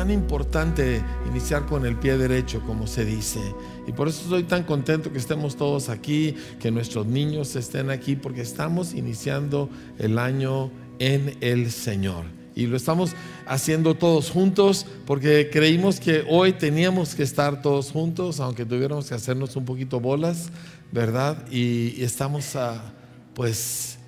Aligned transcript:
tan 0.00 0.10
importante 0.10 1.02
iniciar 1.28 1.66
con 1.66 1.84
el 1.84 1.94
pie 1.94 2.16
derecho, 2.16 2.62
como 2.62 2.86
se 2.86 3.04
dice. 3.04 3.38
Y 3.86 3.92
por 3.92 4.08
eso 4.08 4.22
estoy 4.22 4.44
tan 4.44 4.62
contento 4.62 5.12
que 5.12 5.18
estemos 5.18 5.56
todos 5.56 5.90
aquí, 5.90 6.34
que 6.58 6.70
nuestros 6.70 7.04
niños 7.04 7.54
estén 7.54 7.90
aquí, 7.90 8.16
porque 8.16 8.40
estamos 8.40 8.94
iniciando 8.94 9.68
el 9.98 10.18
año 10.18 10.70
en 11.00 11.36
el 11.42 11.70
Señor. 11.70 12.24
Y 12.54 12.66
lo 12.66 12.78
estamos 12.78 13.10
haciendo 13.44 13.94
todos 13.94 14.30
juntos 14.30 14.86
porque 15.04 15.50
creímos 15.52 16.00
que 16.00 16.24
hoy 16.30 16.54
teníamos 16.54 17.14
que 17.14 17.22
estar 17.22 17.60
todos 17.60 17.90
juntos, 17.92 18.40
aunque 18.40 18.64
tuviéramos 18.64 19.06
que 19.06 19.14
hacernos 19.14 19.54
un 19.54 19.66
poquito 19.66 20.00
bolas, 20.00 20.48
¿verdad? 20.92 21.46
Y, 21.50 22.02
estamos 22.02 22.56
a, 22.56 22.94
pues 23.34 23.98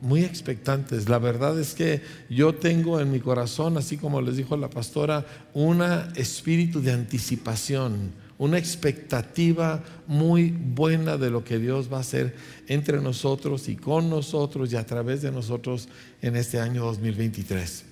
muy 0.00 0.24
expectantes. 0.24 1.08
La 1.08 1.18
verdad 1.18 1.58
es 1.58 1.74
que 1.74 2.02
yo 2.28 2.54
tengo 2.54 3.00
en 3.00 3.10
mi 3.10 3.20
corazón, 3.20 3.76
así 3.76 3.96
como 3.96 4.20
les 4.20 4.36
dijo 4.36 4.56
la 4.56 4.70
pastora, 4.70 5.26
un 5.54 5.82
espíritu 6.16 6.80
de 6.80 6.92
anticipación, 6.92 8.12
una 8.38 8.58
expectativa 8.58 9.82
muy 10.06 10.50
buena 10.50 11.18
de 11.18 11.30
lo 11.30 11.44
que 11.44 11.58
Dios 11.58 11.92
va 11.92 11.98
a 11.98 12.00
hacer 12.00 12.34
entre 12.68 13.00
nosotros 13.00 13.68
y 13.68 13.76
con 13.76 14.08
nosotros 14.08 14.72
y 14.72 14.76
a 14.76 14.86
través 14.86 15.22
de 15.22 15.30
nosotros 15.30 15.88
en 16.22 16.36
este 16.36 16.58
año 16.58 16.84
2023. 16.84 17.84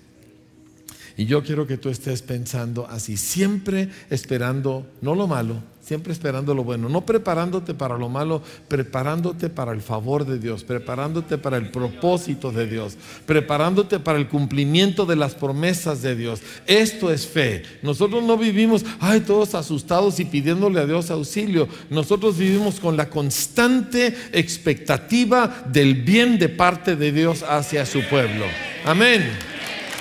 Y 1.19 1.27
yo 1.27 1.43
quiero 1.43 1.66
que 1.66 1.77
tú 1.77 1.88
estés 1.88 2.23
pensando 2.23 2.87
así, 2.87 3.16
siempre 3.16 3.88
esperando, 4.09 4.87
no 5.02 5.16
lo 5.16 5.27
malo, 5.27 5.63
siempre 5.88 6.12
esperando 6.12 6.55
lo 6.55 6.65
bueno, 6.65 6.91
no 6.91 7.06
preparándote 7.06 7.73
para 7.73 7.96
lo 7.96 8.10
malo, 8.10 8.42
preparándote 8.69 9.48
para 9.48 9.73
el 9.73 9.80
favor 9.80 10.27
de 10.27 10.38
Dios, 10.38 10.62
preparándote 10.62 11.38
para 11.38 11.56
el 11.56 11.70
propósito 11.70 12.52
de 12.52 12.66
Dios, 12.66 12.98
preparándote 13.24 13.98
para 13.98 14.19
el 14.19 14.29
cumplimiento 14.29 15.06
de 15.06 15.16
las 15.16 15.34
promesas 15.34 16.02
de 16.02 16.15
Dios. 16.15 16.43
Esto 16.66 17.10
es 17.10 17.27
fe. 17.27 17.62
Nosotros 17.80 18.23
no 18.23 18.37
vivimos, 18.37 18.84
ay, 19.01 19.20
todos 19.20 19.55
asustados 19.55 20.20
y 20.20 20.27
pidiéndole 20.27 20.79
a 20.79 20.84
Dios 20.84 21.10
auxilio. 21.10 21.66
Nosotros 21.88 22.37
vivimos 22.37 22.80
con 22.80 22.95
la 22.98 23.09
constante 23.09 24.15
expectativa 24.32 25.65
del 25.73 25.95
bien 25.95 26.38
de 26.38 26.51
parte 26.51 26.96
de 26.96 27.13
Dios 27.13 27.43
hacia 27.43 27.87
su 27.87 28.02
pueblo. 28.10 28.45
Amén. 28.85 29.26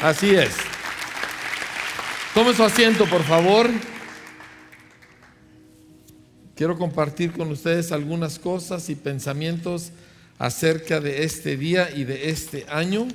Así 0.04 0.36
es. 0.36 0.54
Tome 2.34 2.54
su 2.54 2.64
asiento, 2.66 3.06
por 3.06 3.24
favor. 3.24 3.70
Quiero 6.58 6.76
compartir 6.76 7.34
con 7.34 7.52
ustedes 7.52 7.92
algunas 7.92 8.40
cosas 8.40 8.90
y 8.90 8.96
pensamientos 8.96 9.92
acerca 10.40 11.00
de 11.00 11.24
este 11.24 11.56
día 11.56 11.92
y 11.96 12.04
de 12.04 12.32
este 12.32 12.66
año. 12.68 13.08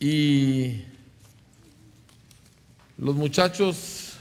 Y 0.00 0.80
los 2.96 3.14
muchachos 3.14 4.14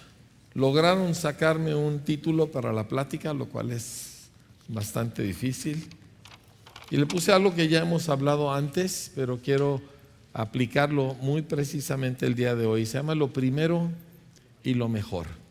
lograron 0.53 1.15
sacarme 1.15 1.73
un 1.73 1.99
título 1.99 2.51
para 2.51 2.73
la 2.73 2.89
plática, 2.89 3.33
lo 3.33 3.45
cual 3.45 3.71
es 3.71 4.27
bastante 4.67 5.23
difícil. 5.23 5.87
Y 6.91 6.97
le 6.97 7.05
puse 7.05 7.31
algo 7.31 7.55
que 7.55 7.69
ya 7.69 7.79
hemos 7.79 8.09
hablado 8.09 8.53
antes, 8.53 9.09
pero 9.15 9.39
quiero 9.41 9.81
aplicarlo 10.33 11.13
muy 11.21 11.43
precisamente 11.43 12.25
el 12.25 12.35
día 12.35 12.55
de 12.55 12.65
hoy. 12.65 12.85
Se 12.85 12.97
llama 12.97 13.15
lo 13.15 13.31
primero 13.31 13.89
y 14.65 14.73
lo 14.73 14.89
mejor. 14.89 15.42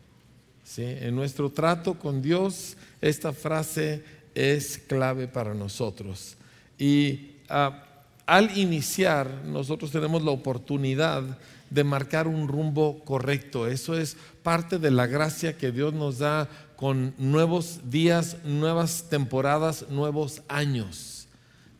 En 0.77 1.15
nuestro 1.15 1.49
trato 1.51 1.95
con 1.95 2.21
Dios, 2.21 2.77
esta 3.01 3.33
frase 3.33 4.03
es 4.33 4.77
clave 4.77 5.27
para 5.27 5.53
nosotros. 5.53 6.35
Y 6.77 7.31
ah, 7.49 7.83
al 8.25 8.57
iniciar, 8.57 9.43
nosotros 9.45 9.91
tenemos 9.91 10.23
la 10.23 10.31
oportunidad 10.31 11.23
de 11.69 11.83
marcar 11.83 12.27
un 12.27 12.47
rumbo 12.47 13.03
correcto. 13.03 13.67
Eso 13.67 13.97
es 13.97 14.15
parte 14.41 14.79
de 14.79 14.91
la 14.91 15.07
gracia 15.07 15.57
que 15.57 15.71
Dios 15.71 15.93
nos 15.93 16.19
da 16.19 16.49
con 16.75 17.13
nuevos 17.17 17.81
días, 17.89 18.37
nuevas 18.43 19.05
temporadas, 19.09 19.85
nuevos 19.89 20.41
años 20.47 21.22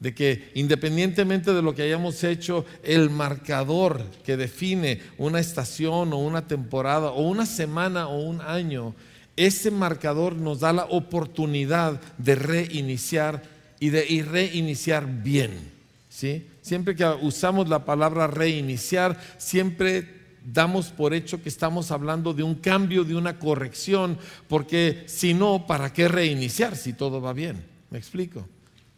de 0.03 0.13
que 0.13 0.51
independientemente 0.53 1.53
de 1.53 1.61
lo 1.61 1.73
que 1.73 1.83
hayamos 1.83 2.25
hecho, 2.25 2.65
el 2.83 3.09
marcador 3.09 4.03
que 4.25 4.35
define 4.35 4.99
una 5.17 5.39
estación 5.39 6.11
o 6.11 6.17
una 6.17 6.45
temporada 6.45 7.11
o 7.11 7.21
una 7.21 7.45
semana 7.45 8.09
o 8.09 8.21
un 8.21 8.41
año, 8.41 8.93
ese 9.37 9.71
marcador 9.71 10.35
nos 10.35 10.59
da 10.59 10.73
la 10.73 10.83
oportunidad 10.83 12.01
de 12.17 12.35
reiniciar 12.35 13.43
y 13.79 13.91
de 13.91 14.25
reiniciar 14.29 15.07
bien. 15.23 15.71
¿sí? 16.09 16.47
Siempre 16.61 16.97
que 16.97 17.05
usamos 17.21 17.69
la 17.69 17.85
palabra 17.85 18.27
reiniciar, 18.27 19.17
siempre 19.37 20.05
damos 20.43 20.87
por 20.87 21.13
hecho 21.13 21.41
que 21.41 21.47
estamos 21.47 21.91
hablando 21.91 22.33
de 22.33 22.43
un 22.43 22.55
cambio, 22.55 23.05
de 23.05 23.15
una 23.15 23.39
corrección, 23.39 24.17
porque 24.49 25.05
si 25.05 25.33
no, 25.33 25.65
¿para 25.65 25.93
qué 25.93 26.09
reiniciar 26.09 26.75
si 26.75 26.91
todo 26.91 27.21
va 27.21 27.31
bien? 27.31 27.63
¿Me 27.89 27.99
explico? 27.99 28.45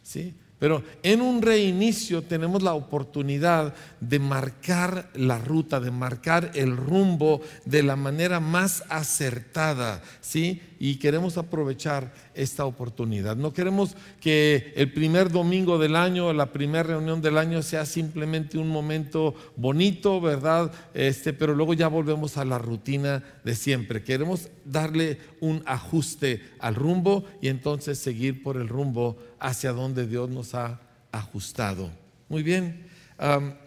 ¿Sí? 0.02 0.34
Pero 0.58 0.82
en 1.02 1.20
un 1.20 1.42
reinicio 1.42 2.22
tenemos 2.22 2.62
la 2.62 2.72
oportunidad 2.72 3.74
de 4.00 4.18
marcar 4.18 5.10
la 5.14 5.38
ruta, 5.38 5.80
de 5.80 5.90
marcar 5.90 6.50
el 6.54 6.76
rumbo 6.78 7.42
de 7.66 7.82
la 7.82 7.94
manera 7.96 8.40
más 8.40 8.82
acertada, 8.88 10.02
¿sí? 10.22 10.62
Y 10.78 10.96
queremos 10.96 11.36
aprovechar 11.36 12.12
esta 12.36 12.64
oportunidad. 12.64 13.36
No 13.36 13.52
queremos 13.52 13.96
que 14.20 14.72
el 14.76 14.92
primer 14.92 15.30
domingo 15.30 15.78
del 15.78 15.96
año, 15.96 16.32
la 16.32 16.52
primera 16.52 16.84
reunión 16.84 17.20
del 17.22 17.38
año 17.38 17.62
sea 17.62 17.86
simplemente 17.86 18.58
un 18.58 18.68
momento 18.68 19.34
bonito, 19.56 20.20
¿verdad? 20.20 20.70
Este, 20.94 21.32
pero 21.32 21.54
luego 21.54 21.74
ya 21.74 21.88
volvemos 21.88 22.36
a 22.36 22.44
la 22.44 22.58
rutina 22.58 23.24
de 23.44 23.54
siempre. 23.54 24.04
Queremos 24.04 24.48
darle 24.64 25.18
un 25.40 25.62
ajuste 25.66 26.42
al 26.58 26.74
rumbo 26.74 27.24
y 27.40 27.48
entonces 27.48 27.98
seguir 27.98 28.42
por 28.42 28.56
el 28.56 28.68
rumbo 28.68 29.16
hacia 29.38 29.72
donde 29.72 30.06
Dios 30.06 30.30
nos 30.30 30.54
ha 30.54 30.80
ajustado. 31.12 31.90
Muy 32.28 32.42
bien, 32.42 32.86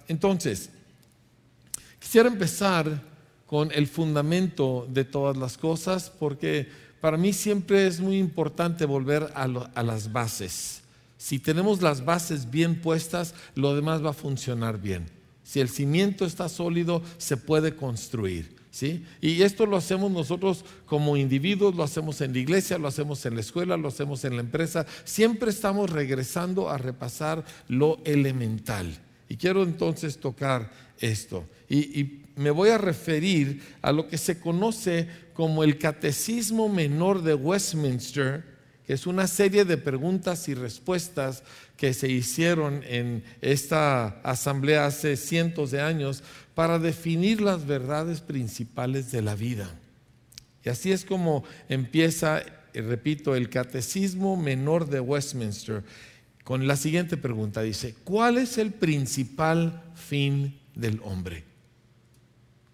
entonces, 0.08 0.70
quisiera 1.98 2.30
empezar 2.30 3.02
con 3.48 3.72
el 3.72 3.88
fundamento 3.88 4.86
de 4.92 5.06
todas 5.06 5.36
las 5.36 5.58
cosas, 5.58 6.12
porque 6.12 6.70
para 7.02 7.18
mí 7.18 7.34
siempre 7.34 7.88
es 7.88 8.00
muy 8.00 8.18
importante 8.18 8.86
volver 8.86 9.32
a, 9.34 9.48
las 9.48 10.12
bases. 10.12 10.82
Si 11.18 11.40
tenemos 11.40 11.82
las 11.82 12.04
bases 12.04 12.50
bien 12.50 12.82
puestas, 12.82 13.34
lo 13.56 13.76
demás 13.76 14.04
va 14.04 14.12
a 14.12 14.14
funcionar 14.14 14.82
bien. 14.82 15.06
Si 15.44 15.60
el 15.60 15.70
cimiento 15.70 16.26
está 16.26 16.50
sólido, 16.50 17.02
se 17.18 17.38
puede 17.38 17.76
construir. 17.76 18.60
Y 19.20 19.42
esto 19.42 19.66
lo 19.66 19.76
hacemos 19.78 20.12
nosotros 20.12 20.64
como 20.86 21.18
individuos, 21.18 21.76
lo 21.76 21.84
hacemos 21.84 22.22
en 22.22 22.34
la 22.34 22.40
iglesia, 22.40 22.78
lo 22.78 22.88
hacemos 22.88 23.26
en 23.26 23.36
la 23.36 23.42
escuela, 23.42 23.76
lo 23.76 23.88
hacemos 23.88 24.24
en 24.26 24.36
la 24.36 24.42
empresa. 24.42 24.86
Siempre 25.04 25.50
estamos 25.50 25.90
regresando 25.90 26.70
a 26.70 26.78
repasar 26.78 27.44
lo 27.68 28.00
elemental. 28.06 28.98
Y 29.28 29.38
quiero 29.38 29.64
entonces 29.64 30.20
tocar 30.20 30.72
esto. 31.00 31.46
y 31.68 32.20
me 32.40 32.52
voy 32.52 32.70
a 32.70 32.78
referir 32.78 33.62
a 33.82 33.92
lo 33.92 34.08
que 34.08 34.18
se 34.18 34.40
conoce 34.40 35.10
como 35.40 35.64
el 35.64 35.78
Catecismo 35.78 36.68
Menor 36.68 37.24
de 37.24 37.34
Westminster, 37.34 38.44
que 38.86 38.92
es 38.92 39.08
una 39.08 39.26
serie 39.26 39.64
de 39.64 39.78
preguntas 39.78 40.50
y 40.50 40.54
respuestas 40.54 41.44
que 41.78 41.94
se 41.94 42.10
hicieron 42.10 42.84
en 42.86 43.24
esta 43.40 44.20
asamblea 44.24 44.86
hace 44.86 45.16
cientos 45.16 45.72
de 45.72 45.80
años 45.80 46.24
para 46.56 46.78
definir 46.78 47.40
las 47.40 47.66
verdades 47.66 48.20
principales 48.20 49.14
de 49.14 49.22
la 49.22 49.34
vida. 49.34 49.74
Y 50.66 50.68
así 50.68 50.92
es 50.92 51.06
como 51.06 51.46
empieza, 51.70 52.44
repito, 52.74 53.34
el 53.34 53.50
Catecismo 53.50 54.36
Menor 54.36 54.90
de 54.90 55.00
Westminster 55.00 55.86
con 56.44 56.68
la 56.68 56.76
siguiente 56.76 57.16
pregunta. 57.16 57.62
Dice, 57.62 57.96
¿cuál 58.04 58.40
es 58.40 58.58
el 58.58 58.74
principal 58.74 59.84
fin 59.96 60.60
del 60.76 61.00
hombre? 61.02 61.46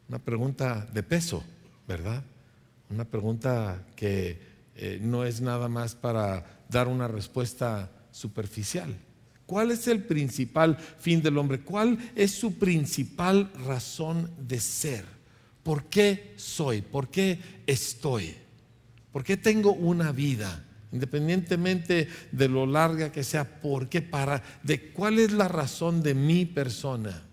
Una 0.09 0.17
pregunta 0.17 0.89
de 0.91 1.03
peso, 1.03 1.43
¿verdad? 1.87 2.23
Una 2.89 3.05
pregunta 3.05 3.85
que 3.95 4.39
eh, 4.75 4.99
no 5.01 5.25
es 5.25 5.41
nada 5.41 5.67
más 5.67 5.95
para 5.95 6.63
dar 6.69 6.87
una 6.87 7.07
respuesta 7.07 7.89
superficial. 8.11 8.95
¿Cuál 9.45 9.71
es 9.71 9.87
el 9.87 10.03
principal 10.03 10.77
fin 10.77 11.21
del 11.21 11.37
hombre? 11.37 11.61
¿Cuál 11.61 11.97
es 12.15 12.31
su 12.31 12.55
principal 12.55 13.51
razón 13.65 14.29
de 14.39 14.59
ser? 14.59 15.05
¿Por 15.63 15.85
qué 15.85 16.33
soy? 16.35 16.81
¿Por 16.81 17.09
qué 17.09 17.39
estoy? 17.65 18.35
¿Por 19.11 19.23
qué 19.23 19.37
tengo 19.37 19.73
una 19.73 20.11
vida? 20.11 20.63
Independientemente 20.91 22.07
de 22.31 22.47
lo 22.47 22.65
larga 22.65 23.11
que 23.11 23.23
sea, 23.23 23.61
¿por 23.61 23.89
qué 23.89 24.01
para? 24.01 24.41
¿De 24.63 24.91
cuál 24.91 25.19
es 25.19 25.31
la 25.31 25.47
razón 25.47 26.01
de 26.01 26.13
mi 26.13 26.45
persona? 26.45 27.23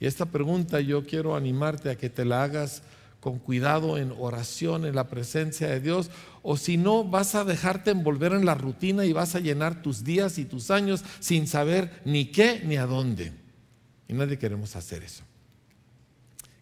Y 0.00 0.06
esta 0.06 0.26
pregunta 0.26 0.80
yo 0.80 1.04
quiero 1.04 1.36
animarte 1.36 1.90
a 1.90 1.96
que 1.96 2.10
te 2.10 2.24
la 2.24 2.42
hagas 2.42 2.82
con 3.24 3.38
cuidado 3.38 3.96
en 3.96 4.12
oración, 4.18 4.84
en 4.84 4.94
la 4.94 5.08
presencia 5.08 5.66
de 5.66 5.80
Dios, 5.80 6.10
o 6.42 6.58
si 6.58 6.76
no, 6.76 7.04
vas 7.04 7.34
a 7.34 7.42
dejarte 7.42 7.90
envolver 7.90 8.34
en 8.34 8.44
la 8.44 8.54
rutina 8.54 9.06
y 9.06 9.14
vas 9.14 9.34
a 9.34 9.40
llenar 9.40 9.80
tus 9.80 10.04
días 10.04 10.36
y 10.36 10.44
tus 10.44 10.70
años 10.70 11.02
sin 11.20 11.46
saber 11.46 12.02
ni 12.04 12.26
qué 12.26 12.60
ni 12.66 12.76
a 12.76 12.84
dónde. 12.84 13.32
Y 14.08 14.12
nadie 14.12 14.36
queremos 14.36 14.76
hacer 14.76 15.02
eso. 15.02 15.24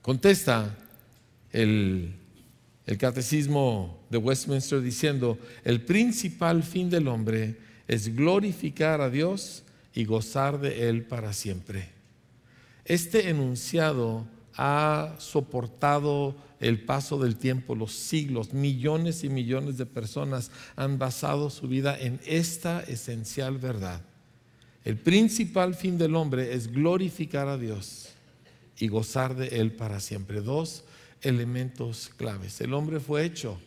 Contesta 0.03 0.79
el, 1.51 2.15
el 2.87 2.97
catecismo 2.97 3.99
de 4.09 4.19
Westminster 4.19 4.81
diciendo, 4.81 5.41
el 5.65 5.81
principal 5.85 6.63
fin 6.63 6.89
del 6.89 7.09
hombre 7.09 7.57
es 7.89 8.15
glorificar 8.15 9.01
a 9.01 9.11
Dios 9.11 9.65
y 9.95 10.05
gozar 10.05 10.61
de 10.61 10.89
Él 10.89 11.03
para 11.03 11.33
siempre. 11.33 11.89
Este 12.85 13.31
enunciado 13.31 14.29
ha 14.57 15.15
soportado 15.19 16.35
el 16.61 16.81
paso 16.85 17.19
del 17.19 17.37
tiempo, 17.37 17.75
los 17.75 17.93
siglos, 17.93 18.53
millones 18.53 19.25
y 19.25 19.29
millones 19.29 19.79
de 19.79 19.87
personas 19.87 20.51
han 20.77 20.99
basado 20.99 21.51
su 21.51 21.67
vida 21.67 21.99
en 21.99 22.21
esta 22.25 22.81
esencial 22.83 23.59
verdad. 23.59 24.03
El 24.85 24.97
principal 24.97 25.75
fin 25.75 25.99
del 25.99 26.15
hombre 26.15 26.55
es 26.55 26.73
glorificar 26.73 27.49
a 27.49 27.59
Dios 27.59 28.09
y 28.79 28.89
gozar 28.89 29.35
de 29.37 29.49
Él 29.61 29.73
para 29.73 30.01
siempre. 30.01 30.41
Dos 30.41 30.85
elementos 31.21 32.11
claves. 32.17 32.61
El 32.61 32.75
hombre 32.75 33.01
fue 33.01 33.25
hecho 33.25 33.59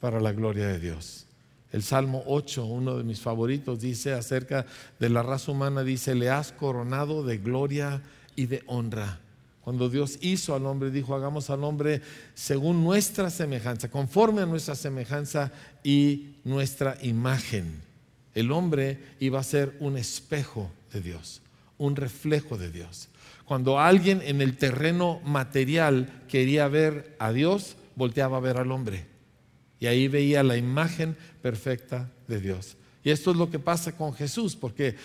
para 0.00 0.20
la 0.20 0.32
gloria 0.32 0.66
de 0.66 0.78
Dios. 0.78 1.26
El 1.70 1.82
Salmo 1.82 2.22
8, 2.26 2.64
uno 2.64 2.96
de 2.96 3.04
mis 3.04 3.20
favoritos, 3.20 3.80
dice 3.80 4.12
acerca 4.12 4.64
de 4.98 5.08
la 5.10 5.22
raza 5.22 5.52
humana, 5.52 5.84
dice, 5.84 6.14
le 6.14 6.30
has 6.30 6.50
coronado 6.50 7.22
de 7.22 7.38
gloria 7.38 8.02
y 8.36 8.46
de 8.46 8.62
honra. 8.66 9.20
Cuando 9.68 9.90
Dios 9.90 10.16
hizo 10.22 10.54
al 10.54 10.64
hombre, 10.64 10.90
dijo, 10.90 11.14
hagamos 11.14 11.50
al 11.50 11.62
hombre 11.62 12.00
según 12.32 12.82
nuestra 12.82 13.28
semejanza, 13.28 13.90
conforme 13.90 14.40
a 14.40 14.46
nuestra 14.46 14.74
semejanza 14.74 15.52
y 15.84 16.36
nuestra 16.42 16.96
imagen. 17.02 17.82
El 18.34 18.50
hombre 18.50 18.98
iba 19.20 19.38
a 19.38 19.44
ser 19.44 19.76
un 19.78 19.98
espejo 19.98 20.70
de 20.90 21.02
Dios, 21.02 21.42
un 21.76 21.96
reflejo 21.96 22.56
de 22.56 22.70
Dios. 22.70 23.10
Cuando 23.44 23.78
alguien 23.78 24.22
en 24.24 24.40
el 24.40 24.56
terreno 24.56 25.20
material 25.22 26.24
quería 26.28 26.66
ver 26.68 27.14
a 27.18 27.30
Dios, 27.32 27.76
volteaba 27.94 28.38
a 28.38 28.40
ver 28.40 28.56
al 28.56 28.72
hombre. 28.72 29.04
Y 29.80 29.86
ahí 29.86 30.08
veía 30.08 30.42
la 30.42 30.56
imagen 30.56 31.14
perfecta 31.42 32.10
de 32.26 32.40
Dios. 32.40 32.78
Y 33.04 33.10
esto 33.10 33.32
es 33.32 33.36
lo 33.36 33.50
que 33.50 33.58
pasa 33.58 33.94
con 33.94 34.14
Jesús, 34.14 34.56
porque 34.56 34.96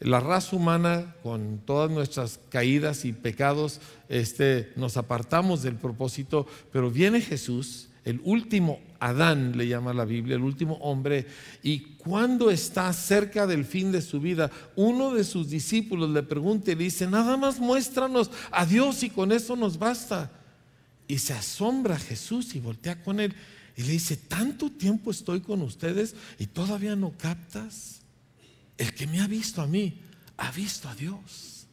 la 0.00 0.20
raza 0.20 0.54
humana, 0.54 1.14
con 1.22 1.60
todas 1.64 1.90
nuestras 1.90 2.38
caídas 2.50 3.04
y 3.04 3.12
pecados, 3.12 3.80
este, 4.08 4.72
nos 4.76 4.96
apartamos 4.96 5.62
del 5.62 5.74
propósito, 5.74 6.46
pero 6.72 6.90
viene 6.90 7.20
Jesús, 7.20 7.88
el 8.04 8.20
último 8.24 8.80
Adán 9.00 9.56
le 9.56 9.68
llama 9.68 9.92
la 9.92 10.04
Biblia, 10.04 10.36
el 10.36 10.42
último 10.42 10.74
hombre, 10.76 11.26
y 11.62 11.80
cuando 11.98 12.50
está 12.50 12.92
cerca 12.92 13.46
del 13.46 13.64
fin 13.64 13.92
de 13.92 14.00
su 14.00 14.20
vida, 14.20 14.50
uno 14.76 15.12
de 15.12 15.24
sus 15.24 15.50
discípulos 15.50 16.10
le 16.10 16.22
pregunta 16.22 16.72
y 16.72 16.76
dice, 16.76 17.06
nada 17.06 17.36
más 17.36 17.58
muéstranos 17.58 18.30
a 18.50 18.64
Dios 18.64 19.02
y 19.02 19.10
con 19.10 19.32
eso 19.32 19.56
nos 19.56 19.78
basta. 19.78 20.30
Y 21.06 21.18
se 21.18 21.32
asombra 21.32 21.98
Jesús 21.98 22.54
y 22.54 22.60
voltea 22.60 23.02
con 23.02 23.18
él 23.18 23.34
y 23.76 23.82
le 23.82 23.92
dice, 23.92 24.16
tanto 24.16 24.70
tiempo 24.70 25.10
estoy 25.10 25.40
con 25.40 25.62
ustedes 25.62 26.14
y 26.38 26.46
todavía 26.46 26.96
no 26.96 27.12
captas. 27.16 27.97
El 28.78 28.94
que 28.94 29.06
me 29.06 29.20
ha 29.20 29.26
visto 29.26 29.60
a 29.60 29.66
mí, 29.66 30.00
ha 30.36 30.50
visto 30.52 30.88
a 30.88 30.94
Dios. 30.94 31.66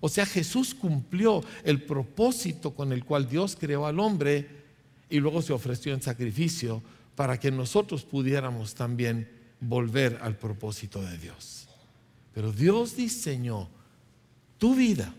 O 0.00 0.08
sea, 0.08 0.26
Jesús 0.26 0.74
cumplió 0.74 1.44
el 1.64 1.82
propósito 1.82 2.74
con 2.74 2.92
el 2.92 3.04
cual 3.04 3.28
Dios 3.28 3.56
creó 3.58 3.86
al 3.86 4.00
hombre 4.00 4.48
y 5.10 5.18
luego 5.18 5.42
se 5.42 5.52
ofreció 5.52 5.92
en 5.92 6.02
sacrificio 6.02 6.82
para 7.14 7.38
que 7.38 7.50
nosotros 7.50 8.04
pudiéramos 8.04 8.74
también 8.74 9.28
volver 9.60 10.18
al 10.22 10.36
propósito 10.36 11.02
de 11.02 11.18
Dios. 11.18 11.68
Pero 12.32 12.52
Dios 12.52 12.96
diseñó 12.96 13.68
tu 14.58 14.74
vida. 14.74 15.14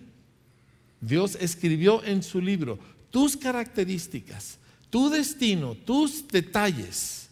Dios 1.01 1.37
escribió 1.39 2.03
en 2.03 2.23
su 2.23 2.41
libro 2.41 2.79
tus 3.09 3.35
características, 3.35 4.59
tu 4.89 5.09
destino, 5.09 5.75
tus 5.75 6.27
detalles 6.27 7.28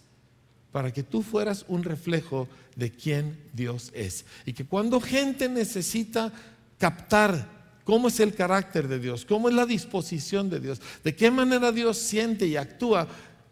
para 0.77 0.93
que 0.93 1.01
tú 1.01 1.23
fueras 1.23 1.65
un 1.69 1.81
reflejo 1.81 2.47
de 2.75 2.91
quién 2.91 3.35
Dios 3.51 3.89
es. 3.95 4.25
Y 4.45 4.53
que 4.53 4.63
cuando 4.63 5.01
gente 5.01 5.49
necesita 5.49 6.31
captar 6.77 7.81
cómo 7.83 8.09
es 8.09 8.19
el 8.19 8.35
carácter 8.35 8.87
de 8.87 8.99
Dios, 8.99 9.25
cómo 9.25 9.49
es 9.49 9.55
la 9.55 9.65
disposición 9.65 10.51
de 10.51 10.59
Dios, 10.59 10.79
de 11.03 11.15
qué 11.15 11.31
manera 11.31 11.71
Dios 11.71 11.97
siente 11.97 12.45
y 12.45 12.57
actúa, 12.57 13.07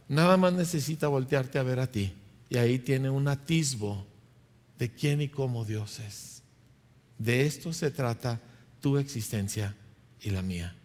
nada 0.08 0.38
más 0.38 0.54
necesita 0.54 1.08
voltearte 1.08 1.58
a 1.58 1.64
ver 1.64 1.80
a 1.80 1.88
ti. 1.88 2.14
Y 2.48 2.58
ahí 2.58 2.78
tiene 2.78 3.10
un 3.10 3.28
atisbo 3.28 4.06
de 4.78 4.92
quién 4.92 5.20
y 5.20 5.28
cómo 5.28 5.66
Dios 5.66 5.98
es. 6.02 6.44
De 7.18 7.48
esto 7.48 7.74
se 7.74 7.90
trata 7.90 8.40
tu 8.82 9.00
existencia 9.00 9.76
y 10.22 10.30
la 10.30 10.44
mía. 10.44 10.76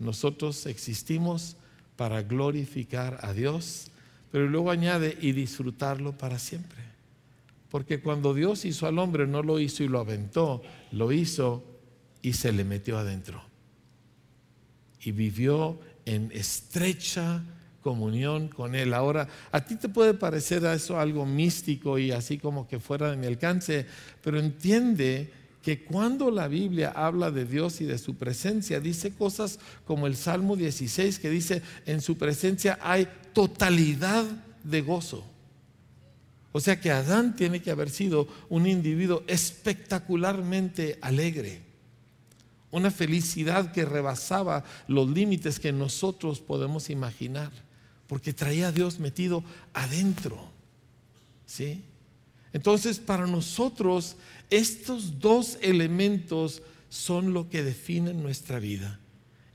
Nosotros 0.00 0.66
existimos 0.66 1.54
para 1.94 2.20
glorificar 2.22 3.20
a 3.22 3.32
Dios 3.32 3.91
pero 4.32 4.48
luego 4.48 4.70
añade 4.70 5.16
y 5.20 5.32
disfrutarlo 5.32 6.16
para 6.16 6.38
siempre. 6.38 6.80
Porque 7.70 8.00
cuando 8.00 8.34
Dios 8.34 8.64
hizo 8.64 8.86
al 8.86 8.98
hombre, 8.98 9.26
no 9.26 9.42
lo 9.42 9.60
hizo 9.60 9.84
y 9.84 9.88
lo 9.88 10.00
aventó, 10.00 10.62
lo 10.90 11.12
hizo 11.12 11.62
y 12.22 12.32
se 12.32 12.50
le 12.50 12.64
metió 12.64 12.98
adentro. 12.98 13.42
Y 15.02 15.12
vivió 15.12 15.78
en 16.06 16.30
estrecha 16.32 17.44
comunión 17.82 18.48
con 18.48 18.74
Él. 18.74 18.94
Ahora, 18.94 19.28
a 19.50 19.64
ti 19.64 19.76
te 19.76 19.88
puede 19.88 20.14
parecer 20.14 20.64
eso 20.64 20.98
algo 20.98 21.26
místico 21.26 21.98
y 21.98 22.10
así 22.10 22.38
como 22.38 22.66
que 22.66 22.78
fuera 22.78 23.10
de 23.10 23.16
mi 23.18 23.26
alcance, 23.26 23.86
pero 24.22 24.38
entiende 24.38 25.30
que 25.62 25.84
cuando 25.84 26.30
la 26.30 26.48
Biblia 26.48 26.92
habla 26.94 27.30
de 27.30 27.44
Dios 27.44 27.80
y 27.80 27.84
de 27.84 27.98
su 27.98 28.16
presencia, 28.16 28.80
dice 28.80 29.12
cosas 29.12 29.58
como 29.84 30.06
el 30.06 30.16
Salmo 30.16 30.56
16 30.56 31.18
que 31.18 31.30
dice, 31.30 31.62
en 31.86 32.00
su 32.00 32.16
presencia 32.16 32.78
hay 32.82 33.06
totalidad 33.32 34.24
de 34.64 34.80
gozo. 34.80 35.24
O 36.52 36.60
sea 36.60 36.80
que 36.80 36.90
Adán 36.90 37.34
tiene 37.34 37.62
que 37.62 37.70
haber 37.70 37.90
sido 37.90 38.28
un 38.50 38.66
individuo 38.66 39.22
espectacularmente 39.26 40.98
alegre, 41.00 41.62
una 42.70 42.90
felicidad 42.90 43.72
que 43.72 43.86
rebasaba 43.86 44.64
los 44.86 45.08
límites 45.08 45.58
que 45.58 45.72
nosotros 45.72 46.40
podemos 46.40 46.90
imaginar, 46.90 47.50
porque 48.06 48.34
traía 48.34 48.68
a 48.68 48.72
Dios 48.72 48.98
metido 48.98 49.42
adentro. 49.72 50.38
¿Sí? 51.46 51.82
Entonces, 52.52 52.98
para 52.98 53.26
nosotros, 53.26 54.16
estos 54.50 55.18
dos 55.18 55.58
elementos 55.62 56.62
son 56.90 57.32
lo 57.32 57.48
que 57.48 57.62
definen 57.62 58.22
nuestra 58.22 58.58
vida. 58.58 59.00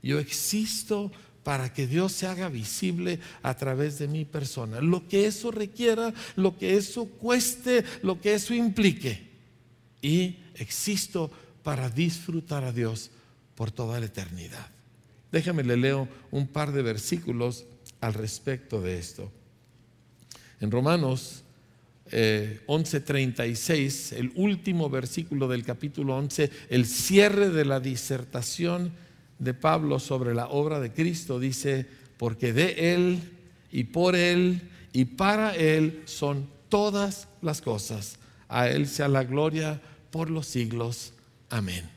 Yo 0.02 0.18
existo 0.18 1.12
para 1.48 1.72
que 1.72 1.86
Dios 1.86 2.12
se 2.12 2.26
haga 2.26 2.50
visible 2.50 3.20
a 3.42 3.56
través 3.56 3.98
de 3.98 4.06
mi 4.06 4.26
persona. 4.26 4.82
Lo 4.82 5.08
que 5.08 5.26
eso 5.26 5.50
requiera, 5.50 6.12
lo 6.36 6.58
que 6.58 6.76
eso 6.76 7.06
cueste, 7.06 7.86
lo 8.02 8.20
que 8.20 8.34
eso 8.34 8.52
implique. 8.52 9.30
Y 10.02 10.36
existo 10.56 11.30
para 11.62 11.88
disfrutar 11.88 12.64
a 12.64 12.72
Dios 12.72 13.10
por 13.54 13.70
toda 13.70 13.98
la 13.98 14.04
eternidad. 14.04 14.68
Déjame 15.32 15.64
le 15.64 15.78
leo 15.78 16.06
un 16.30 16.48
par 16.48 16.70
de 16.70 16.82
versículos 16.82 17.64
al 18.02 18.12
respecto 18.12 18.82
de 18.82 18.98
esto. 18.98 19.32
En 20.60 20.70
Romanos 20.70 21.44
11:36, 22.12 24.12
eh, 24.12 24.18
el 24.18 24.32
último 24.34 24.90
versículo 24.90 25.48
del 25.48 25.64
capítulo 25.64 26.14
11, 26.14 26.50
el 26.68 26.84
cierre 26.84 27.48
de 27.48 27.64
la 27.64 27.80
disertación 27.80 28.92
de 29.38 29.54
Pablo 29.54 29.98
sobre 29.98 30.34
la 30.34 30.48
obra 30.48 30.80
de 30.80 30.92
Cristo, 30.92 31.38
dice, 31.38 31.86
porque 32.16 32.52
de 32.52 32.94
Él 32.94 33.20
y 33.70 33.84
por 33.84 34.16
Él 34.16 34.68
y 34.92 35.04
para 35.04 35.54
Él 35.54 36.02
son 36.06 36.48
todas 36.68 37.28
las 37.42 37.60
cosas. 37.60 38.18
A 38.48 38.68
Él 38.68 38.88
sea 38.88 39.08
la 39.08 39.24
gloria 39.24 39.80
por 40.10 40.30
los 40.30 40.46
siglos. 40.46 41.12
Amén. 41.50 41.88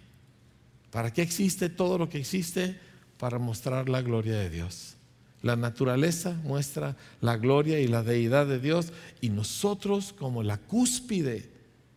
¿Para 0.92 1.12
qué 1.12 1.22
existe 1.22 1.70
todo 1.70 1.98
lo 1.98 2.10
que 2.10 2.20
existe? 2.20 2.78
Para 3.18 3.40
mostrar 3.40 3.90
la 3.90 4.02
gloria 4.02 4.38
de 4.38 4.50
Dios. 4.50 4.96
La 5.42 5.56
naturaleza 5.56 6.40
muestra 6.44 6.96
la 7.20 7.38
gloria 7.38 7.80
y 7.80 7.88
la 7.88 8.04
deidad 8.04 8.46
de 8.46 8.60
Dios 8.60 8.94
y 9.22 9.30
nosotros 9.30 10.14
como 10.14 10.44
la 10.44 10.58
cúspide 10.58 11.50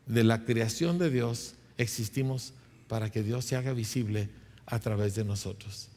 de 0.07 0.25
la 0.25 0.45
creación 0.45 0.99
de 0.99 1.11
Dios 1.11 1.55
existimos 1.77 2.55
para 2.89 3.11
que 3.11 3.23
Dios 3.23 3.45
se 3.45 3.57
haga 3.57 3.73
visible 3.73 4.31
a 4.67 4.79
través 4.79 5.15
de 5.15 5.25
nosotros. 5.25 5.89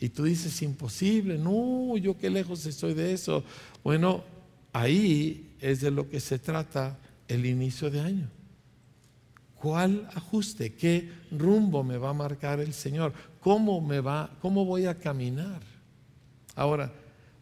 Y 0.00 0.10
tú 0.10 0.24
dices, 0.24 0.62
imposible, 0.62 1.38
no, 1.38 1.96
yo 1.96 2.16
qué 2.16 2.30
lejos 2.30 2.64
estoy 2.66 2.94
de 2.94 3.12
eso. 3.12 3.42
Bueno, 3.82 4.22
ahí 4.72 5.56
es 5.60 5.80
de 5.80 5.90
lo 5.90 6.08
que 6.08 6.20
se 6.20 6.38
trata 6.38 6.98
el 7.26 7.46
inicio 7.46 7.90
de 7.90 8.00
año. 8.00 8.30
¿Cuál 9.56 10.08
ajuste, 10.14 10.74
qué 10.74 11.10
rumbo 11.32 11.82
me 11.82 11.98
va 11.98 12.10
a 12.10 12.14
marcar 12.14 12.60
el 12.60 12.72
Señor? 12.72 13.12
¿Cómo 13.40 13.80
me 13.80 14.00
va, 14.00 14.30
cómo 14.40 14.64
voy 14.64 14.86
a 14.86 14.98
caminar? 14.98 15.60
Ahora, 16.54 16.92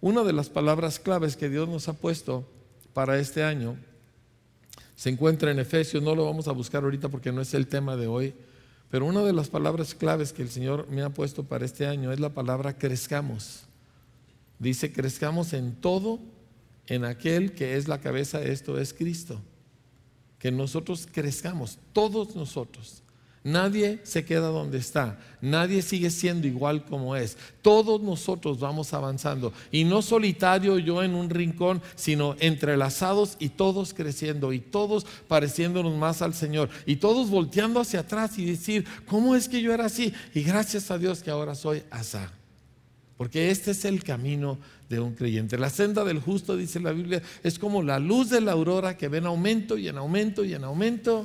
una 0.00 0.22
de 0.24 0.32
las 0.32 0.48
palabras 0.48 0.98
claves 0.98 1.36
que 1.36 1.50
Dios 1.50 1.68
nos 1.68 1.88
ha 1.88 1.92
puesto 1.92 2.48
para 2.94 3.18
este 3.18 3.42
año 3.44 3.76
se 4.94 5.10
encuentra 5.10 5.50
en 5.50 5.58
Efesios, 5.58 6.02
no 6.02 6.14
lo 6.14 6.24
vamos 6.24 6.48
a 6.48 6.52
buscar 6.52 6.82
ahorita 6.84 7.10
porque 7.10 7.30
no 7.30 7.42
es 7.42 7.52
el 7.52 7.66
tema 7.66 7.96
de 7.96 8.06
hoy, 8.06 8.34
pero 8.90 9.06
una 9.06 9.22
de 9.22 9.32
las 9.32 9.48
palabras 9.48 9.94
claves 9.94 10.32
que 10.32 10.42
el 10.42 10.50
Señor 10.50 10.88
me 10.88 11.02
ha 11.02 11.10
puesto 11.10 11.44
para 11.44 11.64
este 11.64 11.86
año 11.86 12.12
es 12.12 12.20
la 12.20 12.34
palabra 12.34 12.78
crezcamos. 12.78 13.64
Dice, 14.58 14.92
crezcamos 14.92 15.52
en 15.52 15.74
todo 15.74 16.20
en 16.86 17.04
aquel 17.04 17.52
que 17.52 17.76
es 17.76 17.88
la 17.88 18.00
cabeza, 18.00 18.42
esto 18.42 18.78
es 18.78 18.94
Cristo. 18.94 19.40
Que 20.38 20.52
nosotros 20.52 21.08
crezcamos, 21.10 21.78
todos 21.92 22.36
nosotros. 22.36 23.02
Nadie 23.46 24.00
se 24.02 24.24
queda 24.24 24.48
donde 24.48 24.78
está, 24.78 25.20
nadie 25.40 25.80
sigue 25.80 26.10
siendo 26.10 26.48
igual 26.48 26.84
como 26.84 27.14
es. 27.14 27.38
Todos 27.62 28.02
nosotros 28.02 28.58
vamos 28.58 28.92
avanzando 28.92 29.52
y 29.70 29.84
no 29.84 30.02
solitario 30.02 30.80
yo 30.80 31.00
en 31.04 31.14
un 31.14 31.30
rincón, 31.30 31.80
sino 31.94 32.34
entrelazados 32.40 33.36
y 33.38 33.50
todos 33.50 33.94
creciendo 33.94 34.52
y 34.52 34.58
todos 34.58 35.06
pareciéndonos 35.28 35.94
más 35.94 36.22
al 36.22 36.34
Señor 36.34 36.70
y 36.86 36.96
todos 36.96 37.30
volteando 37.30 37.78
hacia 37.78 38.00
atrás 38.00 38.36
y 38.36 38.46
decir, 38.46 38.84
¿cómo 39.06 39.36
es 39.36 39.48
que 39.48 39.62
yo 39.62 39.72
era 39.72 39.84
así? 39.84 40.12
Y 40.34 40.42
gracias 40.42 40.90
a 40.90 40.98
Dios 40.98 41.22
que 41.22 41.30
ahora 41.30 41.54
soy 41.54 41.84
asá. 41.92 42.32
Porque 43.16 43.52
este 43.52 43.70
es 43.70 43.84
el 43.84 44.02
camino 44.02 44.58
de 44.88 44.98
un 44.98 45.14
creyente. 45.14 45.56
La 45.56 45.70
senda 45.70 46.02
del 46.02 46.18
justo, 46.18 46.56
dice 46.56 46.80
la 46.80 46.90
Biblia, 46.90 47.22
es 47.44 47.60
como 47.60 47.80
la 47.84 48.00
luz 48.00 48.28
de 48.28 48.40
la 48.40 48.50
aurora 48.50 48.96
que 48.96 49.06
ven 49.06 49.24
aumento 49.24 49.78
y 49.78 49.86
en 49.86 49.98
aumento 49.98 50.44
y 50.44 50.52
en 50.52 50.64
aumento 50.64 51.24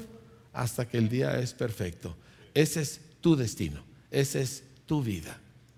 hasta 0.54 0.88
que 0.88 0.98
el 0.98 1.10
día 1.10 1.40
es 1.40 1.54
perfecto. 1.54 2.16
Ese 2.54 2.82
es 2.82 3.02
tu 3.22 3.36
destino, 3.36 3.82
esa 4.10 4.40
es 4.40 4.64
tu 4.86 5.02
vida. 5.04 5.38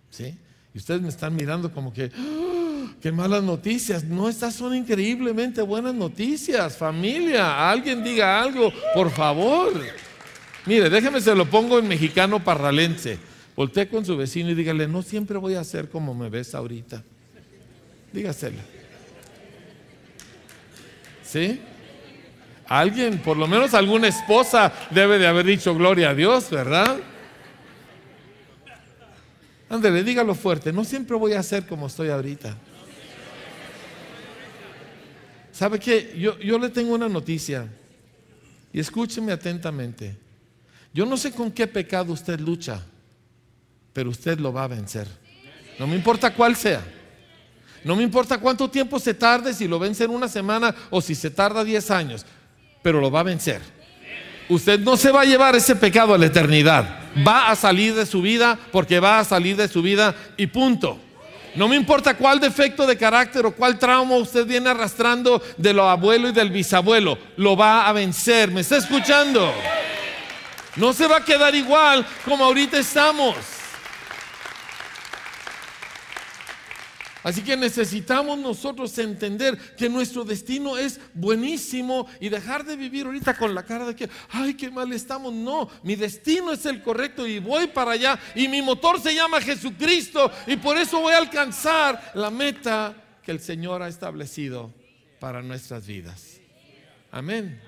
¿sí? 0.10 0.36
Y 0.74 0.77
ustedes 0.77 1.01
me 1.01 1.10
están 1.10 1.36
mirando 1.36 1.72
como 1.72 1.94
que, 1.94 2.12
¡Ah! 2.15 2.94
qué 3.01 3.12
malas 3.12 3.44
noticias. 3.44 4.03
No, 4.03 4.30
estas 4.30 4.56
son 4.56 4.75
increíblemente 4.75 5.62
buenas 5.62 5.94
noticias. 5.94 6.77
Familia, 6.77 7.70
alguien 7.70 8.03
diga 8.03 8.42
algo, 8.42 8.72
por 8.94 9.12
favor. 9.12 9.74
Mire, 10.65 10.89
déjeme 10.89 11.20
se 11.22 11.36
lo 11.36 11.46
pongo 11.46 11.80
en 11.80 11.88
mexicano 11.88 12.44
parralense. 12.44 13.18
Voltea 13.56 13.88
con 13.88 14.06
su 14.06 14.18
vecino 14.18 14.50
y 14.50 14.56
dígale, 14.56 14.88
no 14.88 15.03
siempre 15.03 15.38
voy 15.38 15.56
a 15.56 15.63
ser 15.63 15.89
como 15.89 16.15
me 16.15 16.30
ves 16.30 16.56
ahorita. 16.56 17.03
Dígaselo. 18.12 18.60
¿Sí? 21.24 21.60
Alguien, 22.67 23.20
por 23.20 23.38
lo 23.38 23.48
menos 23.48 23.74
alguna 23.74 24.08
esposa 24.08 24.72
debe 24.89 25.20
de 25.20 25.27
haber 25.27 25.46
dicho 25.46 25.75
gloria 25.75 26.12
a 26.12 26.15
Dios, 26.15 26.50
¿verdad? 26.50 26.98
Ándale, 29.70 30.03
dígalo 30.03 30.36
fuerte, 30.36 30.72
no 30.72 30.84
siempre 30.84 31.17
voy 31.17 31.34
a 31.34 31.43
ser 31.43 31.65
como 31.65 31.88
estoy 31.88 32.10
ahorita. 32.10 32.55
¿Sabe 35.51 35.79
qué? 35.79 36.15
Yo, 36.17 36.39
yo 36.39 36.58
le 36.58 36.70
tengo 36.70 36.93
una 36.93 37.10
noticia 37.10 37.67
y 38.72 38.79
escúcheme 38.79 39.32
atentamente. 39.32 40.15
Yo 40.93 41.05
no 41.05 41.17
sé 41.17 41.32
con 41.32 41.51
qué 41.51 41.67
pecado 41.67 42.13
usted 42.13 42.39
lucha, 42.39 42.82
pero 43.91 44.10
usted 44.10 44.39
lo 44.39 44.53
va 44.53 44.63
a 44.63 44.67
vencer. 44.67 45.08
No 45.79 45.88
me 45.88 45.96
importa 45.96 46.34
cuál 46.34 46.55
sea. 46.55 46.84
No 47.84 47.96
me 47.96 48.03
importa 48.03 48.38
cuánto 48.38 48.70
tiempo 48.70 49.00
se 49.00 49.13
tarde, 49.13 49.53
si 49.53 49.67
lo 49.67 49.77
vence 49.77 50.05
en 50.05 50.12
una 50.12 50.29
semana 50.29 50.74
o 50.89 51.01
si 51.01 51.13
se 51.13 51.29
tarda 51.29 51.63
10 51.63 51.91
años 51.91 52.25
pero 52.84 53.02
lo 53.02 53.10
va 53.10 53.22
a 53.22 53.24
vencer. 53.24 53.62
Usted 54.50 54.80
no 54.82 54.98
se 54.98 55.12
va 55.12 55.22
a 55.22 55.25
llevar 55.25 55.56
ese 55.56 55.75
pecado 55.75 56.13
a 56.13 56.18
la 56.18 56.28
eternidad. 56.28 57.00
Va 57.25 57.50
a 57.50 57.56
salir 57.56 57.96
de 57.96 58.06
su 58.06 58.22
vida 58.22 58.60
porque 58.72 59.00
va 59.00 59.20
a 59.20 59.24
salir 59.24 59.56
de 59.56 59.68
su 59.68 59.82
vida 59.82 60.13
y 60.38 60.48
punto. 60.48 61.00
No 61.56 61.68
me 61.68 61.75
importa 61.75 62.16
cuál 62.16 62.40
defecto 62.40 62.86
de 62.86 62.98
carácter 62.98 63.46
o 63.46 63.56
cuál 63.56 63.80
trauma 63.80 64.16
usted 64.16 64.46
viene 64.46 64.70
arrastrando 64.70 65.42
de 65.58 65.74
lo 65.74 65.88
abuelo 65.88 66.30
y 66.30 66.32
del 66.32 66.50
bisabuelo, 66.50 67.18
lo 67.38 67.56
va 67.56 67.88
a 67.88 67.94
vencer. 67.94 68.52
¿Me 68.52 68.62
está 68.62 68.78
escuchando? 68.78 69.54
No 70.75 70.94
se 70.94 71.08
va 71.08 71.18
a 71.18 71.25
quedar 71.25 71.54
igual 71.54 72.06
como 72.25 72.44
ahorita 72.44 72.80
estamos. 72.80 73.36
Así 77.24 77.42
que 77.42 77.56
necesitamos 77.56 78.38
nosotros 78.38 78.98
entender 78.98 79.58
que 79.77 79.89
nuestro 79.89 80.25
destino 80.25 80.77
es 80.77 81.00
buenísimo 81.13 82.06
y 82.20 82.27
dejar 82.27 82.65
de 82.65 82.75
vivir 82.75 83.06
ahorita 83.06 83.36
con 83.36 83.56
la 83.56 83.63
cara 83.63 83.86
de 83.86 83.96
que, 83.96 84.10
ay, 84.30 84.56
qué 84.56 84.70
mal 84.70 84.92
estamos. 84.92 85.34
No, 85.34 85.70
mi 85.84 85.96
destino 85.96 86.51
es 86.51 86.65
el 86.65 86.84
correcto 86.84 87.25
y 87.25 87.39
voy 87.39 87.68
para 87.68 87.92
allá 87.92 88.20
y 88.36 88.50
mi 88.50 88.62
motor 88.62 89.00
se 89.01 89.15
llama 89.15 89.39
Jesucristo 89.42 90.30
y 90.48 90.58
por 90.58 90.77
eso 90.77 91.00
voy 91.00 91.13
a 91.13 91.18
alcanzar 91.18 92.12
la 92.13 92.30
meta 92.30 92.94
que 93.24 93.32
el 93.32 93.39
Señor 93.39 93.82
ha 93.82 93.88
establecido 93.88 94.74
para 95.20 95.42
nuestras 95.42 95.88
vidas. 95.88 96.42
Amén. 97.10 97.62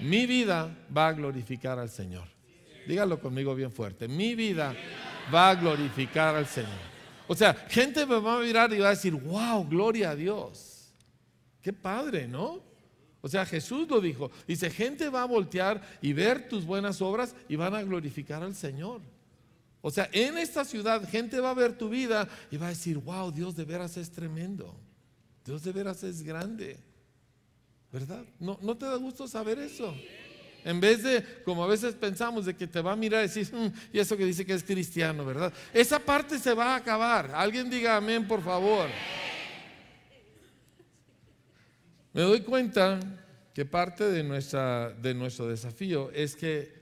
Mi 0.00 0.26
vida 0.26 0.74
va 0.96 1.08
a 1.08 1.12
glorificar 1.12 1.78
al 1.78 1.90
Señor. 1.90 2.24
Dígalo 2.88 3.20
conmigo 3.20 3.54
bien 3.54 3.70
fuerte. 3.70 4.08
Mi 4.08 4.34
vida 4.34 4.74
va 5.32 5.50
a 5.50 5.54
glorificar 5.54 6.34
al 6.34 6.46
Señor. 6.46 6.89
O 7.30 7.34
sea, 7.36 7.54
gente 7.54 8.04
me 8.06 8.18
va 8.18 8.38
a 8.38 8.40
mirar 8.40 8.72
y 8.72 8.80
va 8.80 8.88
a 8.88 8.90
decir, 8.90 9.14
wow, 9.14 9.64
gloria 9.64 10.10
a 10.10 10.16
Dios. 10.16 10.90
Qué 11.62 11.72
padre, 11.72 12.26
¿no? 12.26 12.60
O 13.20 13.28
sea, 13.28 13.46
Jesús 13.46 13.88
lo 13.88 14.00
dijo. 14.00 14.32
Dice, 14.48 14.68
gente 14.68 15.08
va 15.08 15.22
a 15.22 15.26
voltear 15.26 15.80
y 16.02 16.12
ver 16.12 16.48
tus 16.48 16.64
buenas 16.64 17.00
obras 17.00 17.36
y 17.48 17.54
van 17.54 17.76
a 17.76 17.84
glorificar 17.84 18.42
al 18.42 18.56
Señor. 18.56 19.00
O 19.80 19.92
sea, 19.92 20.10
en 20.10 20.38
esta 20.38 20.64
ciudad 20.64 21.08
gente 21.08 21.38
va 21.38 21.50
a 21.50 21.54
ver 21.54 21.78
tu 21.78 21.88
vida 21.88 22.28
y 22.50 22.56
va 22.56 22.66
a 22.66 22.70
decir, 22.70 22.98
wow, 22.98 23.30
Dios 23.30 23.54
de 23.54 23.64
veras 23.64 23.96
es 23.96 24.10
tremendo. 24.10 24.74
Dios 25.44 25.62
de 25.62 25.70
veras 25.70 26.02
es 26.02 26.24
grande. 26.24 26.80
¿Verdad? 27.92 28.24
¿No, 28.40 28.58
no 28.60 28.76
te 28.76 28.86
da 28.86 28.96
gusto 28.96 29.28
saber 29.28 29.60
eso? 29.60 29.94
En 30.64 30.80
vez 30.80 31.02
de, 31.02 31.24
como 31.44 31.64
a 31.64 31.66
veces 31.66 31.94
pensamos, 31.94 32.46
de 32.46 32.54
que 32.54 32.66
te 32.66 32.80
va 32.80 32.92
a 32.92 32.96
mirar 32.96 33.24
y 33.24 33.28
decir, 33.28 33.48
mm, 33.52 33.72
y 33.92 33.98
eso 33.98 34.16
que 34.16 34.24
dice 34.24 34.44
que 34.44 34.54
es 34.54 34.64
cristiano, 34.64 35.24
¿verdad? 35.24 35.52
Esa 35.72 35.98
parte 35.98 36.38
se 36.38 36.54
va 36.54 36.74
a 36.74 36.76
acabar. 36.76 37.32
Alguien 37.34 37.70
diga 37.70 37.96
amén, 37.96 38.26
por 38.26 38.42
favor. 38.42 38.88
Me 42.12 42.22
doy 42.22 42.40
cuenta 42.40 42.98
que 43.54 43.64
parte 43.64 44.04
de, 44.04 44.22
nuestra, 44.22 44.90
de 44.90 45.14
nuestro 45.14 45.46
desafío 45.46 46.10
es 46.12 46.34
que 46.36 46.80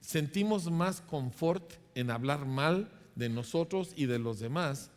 sentimos 0.00 0.70
más 0.70 1.00
confort 1.00 1.72
en 1.94 2.10
hablar 2.10 2.46
mal 2.46 2.90
de 3.14 3.28
nosotros 3.28 3.92
y 3.96 4.06
de 4.06 4.18
los 4.18 4.38
demás 4.38 4.90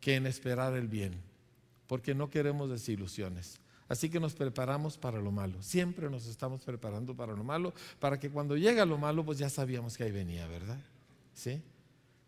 que 0.00 0.16
en 0.16 0.26
esperar 0.26 0.74
el 0.74 0.88
bien, 0.88 1.14
porque 1.86 2.14
no 2.14 2.28
queremos 2.30 2.70
desilusiones. 2.70 3.60
Así 3.94 4.10
que 4.10 4.18
nos 4.18 4.34
preparamos 4.34 4.98
para 4.98 5.20
lo 5.20 5.30
malo. 5.30 5.62
Siempre 5.62 6.10
nos 6.10 6.26
estamos 6.26 6.64
preparando 6.64 7.14
para 7.14 7.32
lo 7.32 7.44
malo, 7.44 7.72
para 8.00 8.18
que 8.18 8.28
cuando 8.28 8.56
llega 8.56 8.84
lo 8.84 8.98
malo, 8.98 9.24
pues 9.24 9.38
ya 9.38 9.48
sabíamos 9.48 9.96
que 9.96 10.02
ahí 10.02 10.10
venía, 10.10 10.48
¿verdad? 10.48 10.80
¿Sí? 11.32 11.62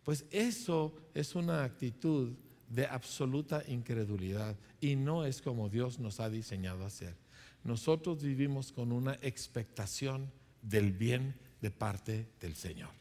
Pues 0.05 0.23
eso 0.31 0.95
es 1.13 1.35
una 1.35 1.65
actitud 1.65 2.31
de 2.69 2.85
absoluta 2.85 3.65
incredulidad 3.67 4.55
y 4.79 4.95
no 4.95 5.25
es 5.25 5.41
como 5.41 5.67
Dios 5.67 5.99
nos 5.99 6.21
ha 6.21 6.29
diseñado 6.29 6.85
a 6.85 6.87
hacer. 6.87 7.17
Nosotros 7.65 8.23
vivimos 8.23 8.71
con 8.71 8.93
una 8.93 9.15
expectación 9.21 10.31
del 10.61 10.93
bien 10.93 11.35
de 11.59 11.69
parte 11.69 12.29
del 12.39 12.55
Señor. 12.55 12.91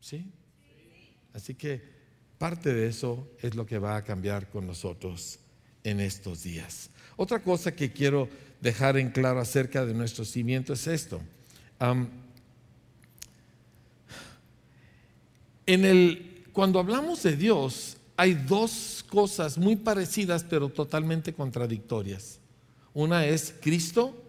¿Sí? 0.00 0.32
Así 1.34 1.56
que 1.56 1.82
parte 2.38 2.72
de 2.72 2.86
eso 2.88 3.28
es 3.42 3.54
lo 3.54 3.66
que 3.66 3.78
va 3.78 3.96
a 3.96 4.02
cambiar 4.02 4.48
con 4.48 4.66
nosotros 4.66 5.40
en 5.86 6.00
estos 6.00 6.42
días. 6.42 6.90
Otra 7.16 7.40
cosa 7.40 7.72
que 7.72 7.92
quiero 7.92 8.28
dejar 8.60 8.96
en 8.98 9.10
claro 9.10 9.38
acerca 9.40 9.86
de 9.86 9.94
nuestro 9.94 10.24
cimiento 10.24 10.72
es 10.72 10.86
esto. 10.88 11.20
en 15.64 15.84
el, 15.84 16.44
cuando 16.52 16.80
hablamos 16.80 17.22
de 17.22 17.36
Dios, 17.36 17.98
hay 18.16 18.34
dos 18.34 19.04
cosas 19.08 19.58
muy 19.58 19.76
parecidas 19.76 20.44
pero 20.44 20.68
totalmente 20.68 21.32
contradictorias. 21.32 22.40
Una 22.92 23.24
es 23.24 23.54
Cristo 23.60 24.20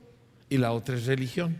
y 0.49 0.57
la 0.57 0.73
otra 0.73 0.95
es 0.95 1.07
religión. 1.07 1.57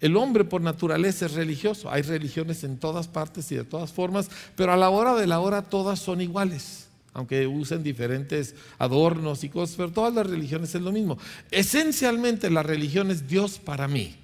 El 0.00 0.16
hombre 0.16 0.44
por 0.44 0.62
naturaleza 0.62 1.26
es 1.26 1.34
religioso. 1.34 1.90
Hay 1.90 2.02
religiones 2.02 2.64
en 2.64 2.78
todas 2.78 3.08
partes 3.08 3.52
y 3.52 3.56
de 3.56 3.64
todas 3.64 3.92
formas, 3.92 4.30
pero 4.56 4.72
a 4.72 4.76
la 4.76 4.88
hora 4.88 5.14
de 5.14 5.26
la 5.26 5.38
hora 5.40 5.62
todas 5.62 5.98
son 5.98 6.22
iguales 6.22 6.88
aunque 7.12 7.46
usen 7.46 7.82
diferentes 7.82 8.54
adornos 8.78 9.44
y 9.44 9.48
cosas, 9.48 9.76
pero 9.76 9.92
todas 9.92 10.14
las 10.14 10.26
religiones 10.26 10.74
es 10.74 10.82
lo 10.82 10.92
mismo. 10.92 11.18
Esencialmente 11.50 12.50
la 12.50 12.62
religión 12.62 13.10
es 13.10 13.26
Dios 13.28 13.58
para 13.58 13.88
mí. 13.88 14.16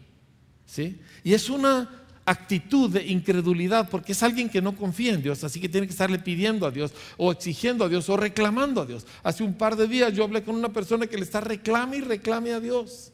¿sí? 0.67 1.01
Y 1.25 1.35
es 1.35 1.51
una 1.51 2.05
actitud 2.25 2.91
de 2.91 3.07
incredulidad 3.07 3.89
porque 3.89 4.13
es 4.13 4.23
alguien 4.23 4.51
que 4.51 4.61
no 4.61 4.77
confía 4.77 5.15
en 5.15 5.23
Dios, 5.23 5.43
así 5.45 5.61
que 5.61 5.69
tiene 5.69 5.87
que 5.87 5.93
estarle 5.93 6.19
pidiendo 6.19 6.67
a 6.67 6.71
Dios 6.71 6.93
o 7.17 7.33
exigiendo 7.33 7.85
a 7.85 7.89
Dios 7.89 8.09
o 8.11 8.17
reclamando 8.17 8.83
a 8.83 8.87
Dios. 8.87 9.07
Hace 9.23 9.43
un 9.43 9.55
par 9.55 9.77
de 9.77 9.89
días 9.89 10.13
yo 10.13 10.25
hablé 10.25 10.43
con 10.43 10.55
una 10.55 10.69
persona 10.71 11.07
que 11.07 11.17
le 11.17 11.23
está 11.23 11.41
reclame 11.41 11.99
y 11.99 12.01
reclame 12.01 12.53
a 12.53 12.61
Dios. 12.61 13.13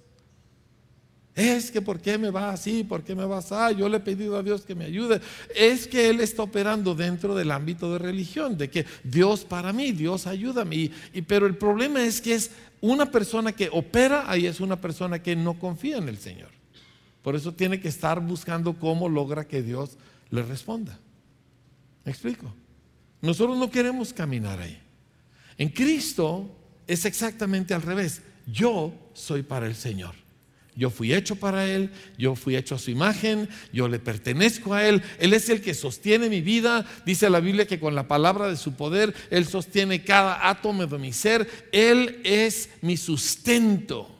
Es 1.35 1.73
que 1.73 1.83
¿por 1.83 2.01
qué 2.01 2.17
me 2.17 2.31
va 2.31 2.51
así? 2.51 2.85
¿Por 2.85 3.03
qué 3.03 3.15
me 3.15 3.25
va 3.25 3.39
así? 3.39 3.77
Yo 3.77 3.89
le 3.89 3.97
he 3.97 4.01
pedido 4.01 4.37
a 4.37 4.43
Dios 4.43 4.65
que 4.65 4.77
me 4.77 4.85
ayude. 4.85 5.21
Es 5.55 5.89
que 5.89 6.09
Él 6.09 6.21
está 6.21 6.45
operando 6.45 6.95
dentro 6.95 7.35
del 7.35 7.51
ámbito 7.51 7.93
de 7.93 7.99
religión, 7.99 8.57
de 8.57 8.71
que 8.71 8.87
Dios 9.03 9.45
para 9.45 9.73
mí, 9.73 9.91
Dios 9.91 10.29
ayuda 10.29 10.63
a 10.63 10.65
mí. 10.65 10.93
Y, 11.13 11.23
pero 11.23 11.47
el 11.47 11.57
problema 11.57 12.05
es 12.05 12.21
que 12.21 12.35
es 12.35 12.53
una 12.81 13.11
persona 13.11 13.51
que 13.51 13.69
opera, 13.73 14.31
ahí 14.31 14.47
es 14.47 14.61
una 14.61 14.81
persona 14.81 15.21
que 15.21 15.35
no 15.35 15.59
confía 15.59 15.97
en 15.97 16.09
el 16.09 16.19
Señor. 16.19 16.51
Por 17.23 17.35
eso 17.35 17.53
tiene 17.53 17.81
que 17.81 17.89
estar 17.89 18.21
buscando 18.21 18.79
cómo 18.79 19.09
logra 19.09 19.49
que 19.49 19.63
Dios 19.63 19.97
le 20.31 20.43
responda. 20.43 21.01
¿Me 22.05 22.13
explico? 22.13 22.55
Nosotros 23.23 23.59
no 23.59 23.71
queremos 23.71 24.13
caminar 24.13 24.61
ahí. 24.61 24.79
En 25.59 25.71
Cristo 25.71 26.49
es 26.87 27.05
exactamente 27.07 27.75
al 27.75 27.83
revés. 27.83 28.23
Yo 28.47 28.93
soy 29.15 29.43
para 29.43 29.67
el 29.67 29.75
Señor. 29.75 30.24
Yo 30.77 30.91
fui 30.91 31.15
hecho 31.15 31.37
para 31.37 31.69
Él, 31.69 31.91
yo 32.19 32.35
fui 32.35 32.57
hecho 32.57 32.75
a 32.75 32.79
su 32.79 32.91
imagen, 32.91 33.49
yo 33.73 33.87
le 33.87 34.01
pertenezco 34.01 34.75
a 34.75 34.87
Él, 34.87 35.03
Él 35.21 35.33
es 35.33 35.49
el 35.49 35.61
que 35.61 35.73
sostiene 35.73 36.29
mi 36.29 36.41
vida. 36.41 36.85
Dice 37.07 37.31
la 37.31 37.41
Biblia 37.41 37.67
que 37.67 37.79
con 37.79 37.95
la 37.95 38.09
palabra 38.09 38.49
de 38.49 38.57
su 38.57 38.75
poder 38.75 39.15
Él 39.31 39.47
sostiene 39.47 40.03
cada 40.03 40.49
átomo 40.49 40.87
de 40.87 40.99
mi 40.99 41.13
ser. 41.13 41.69
Él 41.71 42.21
es 42.25 42.71
mi 42.83 42.97
sustento. 42.97 44.11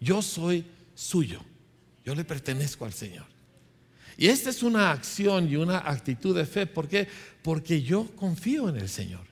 Yo 0.00 0.20
soy 0.20 0.64
suyo, 0.94 1.40
yo 2.04 2.14
le 2.14 2.24
pertenezco 2.24 2.84
al 2.84 2.92
Señor. 2.92 3.26
Y 4.16 4.28
esta 4.28 4.50
es 4.50 4.62
una 4.62 4.90
acción 4.90 5.48
y 5.48 5.56
una 5.56 5.78
actitud 5.78 6.36
de 6.36 6.46
fe. 6.46 6.66
¿Por 6.66 6.88
qué? 6.88 7.08
Porque 7.42 7.82
yo 7.82 8.08
confío 8.16 8.68
en 8.68 8.76
el 8.76 8.88
Señor. 8.88 9.26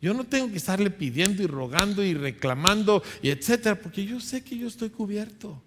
Yo 0.00 0.14
no 0.14 0.24
tengo 0.24 0.50
que 0.50 0.56
estarle 0.56 0.90
pidiendo 0.90 1.44
y 1.44 1.46
rogando 1.46 2.04
y 2.04 2.14
reclamando 2.14 3.04
y 3.22 3.30
etcétera, 3.30 3.80
porque 3.80 4.04
yo 4.04 4.20
sé 4.20 4.42
que 4.42 4.58
yo 4.58 4.66
estoy 4.66 4.90
cubierto. 4.90 5.62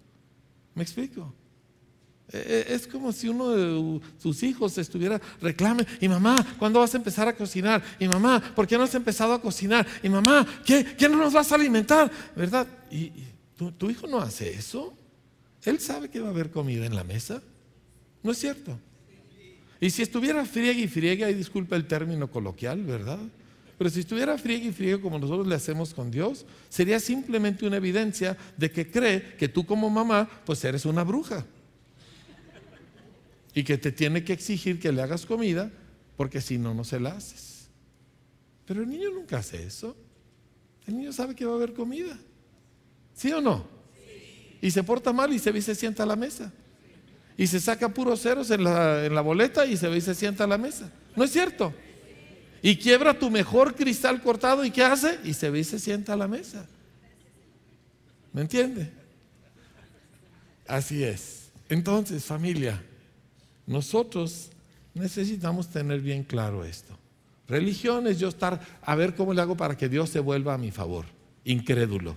¿Me 0.76 0.82
explico? 0.82 1.34
E, 2.32 2.66
e, 2.68 2.74
es 2.74 2.86
como 2.86 3.12
si 3.12 3.28
uno 3.28 3.50
de 3.50 4.00
sus 4.18 4.42
hijos 4.42 4.76
estuviera 4.78 5.20
reclame, 5.40 5.86
y 6.00 6.08
mamá, 6.08 6.46
¿cuándo 6.58 6.80
vas 6.80 6.92
a 6.94 6.98
empezar 6.98 7.26
a 7.26 7.34
cocinar? 7.34 7.82
Y 7.98 8.06
mamá, 8.06 8.42
¿por 8.54 8.66
qué 8.66 8.76
no 8.76 8.84
has 8.84 8.94
empezado 8.94 9.32
a 9.32 9.40
cocinar? 9.40 9.86
Y 10.02 10.08
mamá, 10.08 10.46
¿qué, 10.64 10.84
¿qué 10.96 11.08
no 11.08 11.16
nos 11.16 11.32
vas 11.32 11.50
a 11.50 11.54
alimentar? 11.54 12.10
¿Verdad? 12.36 12.66
¿Y, 12.90 13.10
tu, 13.56 13.90
hijo 13.90 14.06
no 14.06 14.18
hace 14.18 14.50
eso? 14.50 14.94
Él 15.64 15.80
sabe 15.80 16.10
que 16.10 16.20
va 16.20 16.28
a 16.28 16.30
haber 16.30 16.50
comida 16.50 16.84
en 16.84 16.94
la 16.94 17.04
mesa. 17.04 17.42
¿No 18.22 18.32
es 18.32 18.38
cierto? 18.38 18.78
Y 19.80 19.88
si 19.88 20.02
estuviera 20.02 20.44
friega 20.44 20.78
y 20.78 20.88
friega, 20.88 21.30
y 21.30 21.34
disculpa 21.34 21.74
el 21.76 21.86
término 21.86 22.30
coloquial, 22.30 22.82
¿verdad? 22.84 23.20
Pero 23.78 23.90
si 23.90 24.00
estuviera 24.00 24.38
friegue 24.38 24.68
y 24.68 24.72
friegue 24.72 25.00
como 25.00 25.18
nosotros 25.18 25.46
le 25.46 25.54
hacemos 25.54 25.92
con 25.92 26.10
Dios, 26.10 26.46
sería 26.68 26.98
simplemente 26.98 27.66
una 27.66 27.76
evidencia 27.76 28.36
de 28.56 28.70
que 28.70 28.90
cree 28.90 29.34
que 29.36 29.48
tú 29.48 29.66
como 29.66 29.90
mamá, 29.90 30.28
pues 30.46 30.64
eres 30.64 30.86
una 30.86 31.04
bruja. 31.04 31.44
Y 33.54 33.64
que 33.64 33.76
te 33.76 33.92
tiene 33.92 34.24
que 34.24 34.32
exigir 34.32 34.80
que 34.80 34.92
le 34.92 35.02
hagas 35.02 35.26
comida, 35.26 35.70
porque 36.16 36.40
si 36.40 36.56
no, 36.56 36.72
no 36.72 36.84
se 36.84 37.00
la 37.00 37.10
haces. 37.10 37.68
Pero 38.64 38.82
el 38.82 38.88
niño 38.88 39.10
nunca 39.10 39.38
hace 39.38 39.62
eso. 39.62 39.96
El 40.86 40.96
niño 40.96 41.12
sabe 41.12 41.34
que 41.34 41.44
va 41.44 41.52
a 41.52 41.56
haber 41.56 41.74
comida. 41.74 42.18
¿Sí 43.14 43.32
o 43.32 43.40
no? 43.40 43.66
Y 44.62 44.70
se 44.70 44.82
porta 44.82 45.12
mal 45.12 45.32
y 45.32 45.38
se 45.38 45.52
ve 45.52 45.58
y 45.58 45.62
se 45.62 45.74
sienta 45.74 46.02
a 46.02 46.06
la 46.06 46.16
mesa. 46.16 46.52
Y 47.36 47.46
se 47.46 47.60
saca 47.60 47.92
puros 47.92 48.22
ceros 48.22 48.50
en 48.50 48.64
la, 48.64 49.04
en 49.04 49.14
la 49.14 49.20
boleta 49.20 49.66
y 49.66 49.76
se 49.76 49.88
ve 49.88 49.98
y 49.98 50.00
se 50.00 50.14
sienta 50.14 50.44
a 50.44 50.46
la 50.46 50.56
mesa. 50.56 50.90
¿No 51.14 51.24
es 51.24 51.30
cierto? 51.30 51.74
Y 52.66 52.74
quiebra 52.74 53.16
tu 53.16 53.30
mejor 53.30 53.76
cristal 53.76 54.20
cortado 54.20 54.64
y 54.64 54.72
¿qué 54.72 54.82
hace? 54.82 55.20
Y 55.22 55.34
se 55.34 55.50
ve 55.50 55.60
y 55.60 55.64
se 55.64 55.78
sienta 55.78 56.14
a 56.14 56.16
la 56.16 56.26
mesa. 56.26 56.66
¿Me 58.32 58.40
entiende? 58.40 58.90
Así 60.66 61.04
es. 61.04 61.50
Entonces, 61.68 62.24
familia, 62.24 62.82
nosotros 63.68 64.50
necesitamos 64.94 65.68
tener 65.68 66.00
bien 66.00 66.24
claro 66.24 66.64
esto. 66.64 66.98
Religión 67.46 68.08
es 68.08 68.18
yo 68.18 68.26
estar 68.26 68.60
a 68.82 68.96
ver 68.96 69.14
cómo 69.14 69.32
le 69.32 69.42
hago 69.42 69.56
para 69.56 69.76
que 69.76 69.88
Dios 69.88 70.10
se 70.10 70.18
vuelva 70.18 70.54
a 70.54 70.58
mi 70.58 70.72
favor. 70.72 71.06
Incrédulo. 71.44 72.16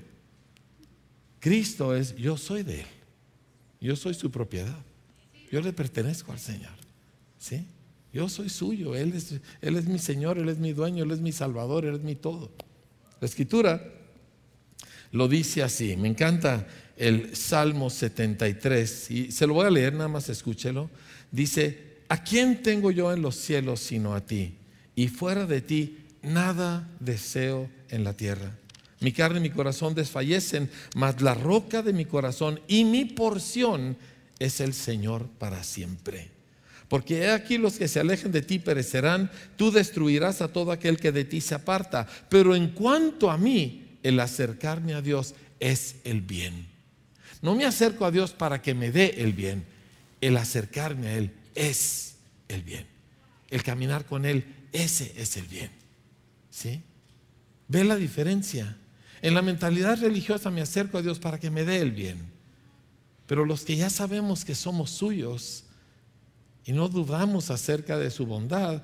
Cristo 1.40 1.96
es 1.96 2.16
yo 2.16 2.38
soy 2.38 2.64
de 2.64 2.80
Él. 2.80 2.88
Yo 3.80 3.96
soy 3.96 4.16
su 4.16 4.32
propiedad. 4.32 4.80
Yo 5.52 5.62
le 5.62 5.74
pertenezco 5.74 6.32
al 6.32 6.40
Señor. 6.40 6.74
¿Sí? 7.38 7.68
Yo 8.12 8.28
soy 8.28 8.50
suyo, 8.50 8.96
él 8.96 9.14
es, 9.14 9.36
él 9.62 9.76
es 9.76 9.86
mi 9.86 10.00
Señor, 10.00 10.40
Él 10.40 10.50
es 10.50 10.58
mi 10.58 10.74
dueño, 10.74 11.04
Él 11.04 11.12
es 11.12 11.20
mi 11.20 11.32
Salvador, 11.32 11.86
Él 11.86 11.96
es 11.96 12.02
mi 12.02 12.16
todo. 12.16 12.52
La 13.22 13.28
escritura 13.28 13.84
lo 15.12 15.28
dice 15.28 15.62
así, 15.62 15.96
me 15.96 16.08
encanta 16.08 16.68
el 16.98 17.36
Salmo 17.36 17.90
73, 17.90 19.12
y 19.12 19.32
se 19.32 19.48
lo 19.48 19.54
voy 19.54 19.68
a 19.68 19.72
leer, 19.72 19.94
nada 19.94 20.08
más 20.08 20.28
escúchelo. 20.30 20.90
Dice, 21.32 22.00
¿a 22.10 22.24
quién 22.24 22.64
tengo 22.64 22.92
yo 22.92 23.14
en 23.14 23.22
los 23.22 23.36
cielos 23.36 23.80
sino 23.80 24.16
a 24.16 24.26
ti? 24.26 24.56
Y 24.96 25.08
fuera 25.08 25.46
de 25.46 25.62
ti 25.62 26.00
nada 26.22 26.90
deseo 27.00 27.70
en 27.90 28.04
la 28.04 28.14
tierra. 28.14 28.58
Mi 29.00 29.14
carne 29.14 29.40
y 29.40 29.44
mi 29.44 29.50
corazón 29.50 29.96
desfallecen, 29.96 30.70
mas 30.96 31.22
la 31.22 31.34
roca 31.34 31.82
de 31.82 31.94
mi 31.94 32.06
corazón 32.06 32.60
y 32.68 32.84
mi 32.84 33.06
porción 33.06 33.96
es 34.40 34.60
el 34.60 34.74
Señor 34.74 35.28
para 35.38 35.64
siempre. 35.64 36.39
Porque 36.90 37.20
he 37.20 37.32
aquí 37.32 37.58
los 37.60 37.78
que 37.78 37.88
se 37.88 38.00
alejen 38.00 38.32
de 38.32 38.42
ti 38.42 38.58
perecerán, 38.58 39.32
tú 39.56 39.72
destruirás 39.72 40.42
a 40.42 40.48
todo 40.52 40.72
aquel 40.72 40.98
que 40.98 41.12
de 41.12 41.24
ti 41.24 41.40
se 41.40 41.56
aparta. 41.56 42.08
Pero 42.30 42.56
en 42.56 42.70
cuanto 42.70 43.30
a 43.30 43.38
mí, 43.38 44.00
el 44.02 44.20
acercarme 44.20 44.96
a 44.96 45.02
Dios 45.02 45.36
es 45.60 45.98
el 46.04 46.22
bien. 46.22 46.68
No 47.42 47.56
me 47.56 47.66
acerco 47.66 48.06
a 48.06 48.12
Dios 48.12 48.32
para 48.32 48.62
que 48.62 48.74
me 48.74 48.92
dé 48.92 49.16
el 49.20 49.34
bien. 49.34 49.66
El 50.20 50.36
acercarme 50.36 51.08
a 51.08 51.18
Él 51.18 51.32
es 51.54 52.16
el 52.48 52.64
bien. 52.64 52.86
El 53.50 53.62
caminar 53.62 54.06
con 54.06 54.26
Él, 54.26 54.44
ese 54.74 55.14
es 55.16 55.38
el 55.38 55.46
bien. 55.46 55.70
¿Sí? 56.50 56.82
¿Ve 57.68 57.84
la 57.84 57.96
diferencia? 57.98 58.78
En 59.22 59.36
la 59.36 59.44
mentalidad 59.44 60.00
religiosa 60.02 60.50
me 60.50 60.62
acerco 60.62 60.98
a 60.98 61.02
Dios 61.04 61.20
para 61.20 61.40
que 61.40 61.52
me 61.52 61.66
dé 61.66 61.78
el 61.78 61.92
bien. 61.92 62.18
Pero 63.28 63.46
los 63.46 63.64
que 63.64 63.76
ya 63.76 63.92
sabemos 63.92 64.44
que 64.44 64.56
somos 64.56 64.90
suyos, 64.90 65.66
y 66.70 66.72
no 66.72 66.88
dudamos 66.88 67.50
acerca 67.50 67.98
de 67.98 68.12
su 68.12 68.28
bondad, 68.28 68.84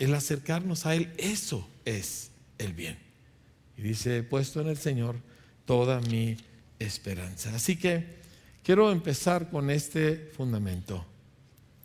el 0.00 0.14
acercarnos 0.14 0.84
a 0.84 0.96
Él, 0.96 1.12
eso 1.16 1.64
es 1.84 2.32
el 2.58 2.72
bien. 2.72 2.98
Y 3.76 3.82
dice, 3.82 4.18
he 4.18 4.22
puesto 4.24 4.60
en 4.60 4.66
el 4.66 4.76
Señor 4.76 5.14
toda 5.64 6.00
mi 6.00 6.36
esperanza. 6.80 7.54
Así 7.54 7.76
que 7.76 8.16
quiero 8.64 8.90
empezar 8.90 9.48
con 9.48 9.70
este 9.70 10.28
fundamento. 10.36 11.06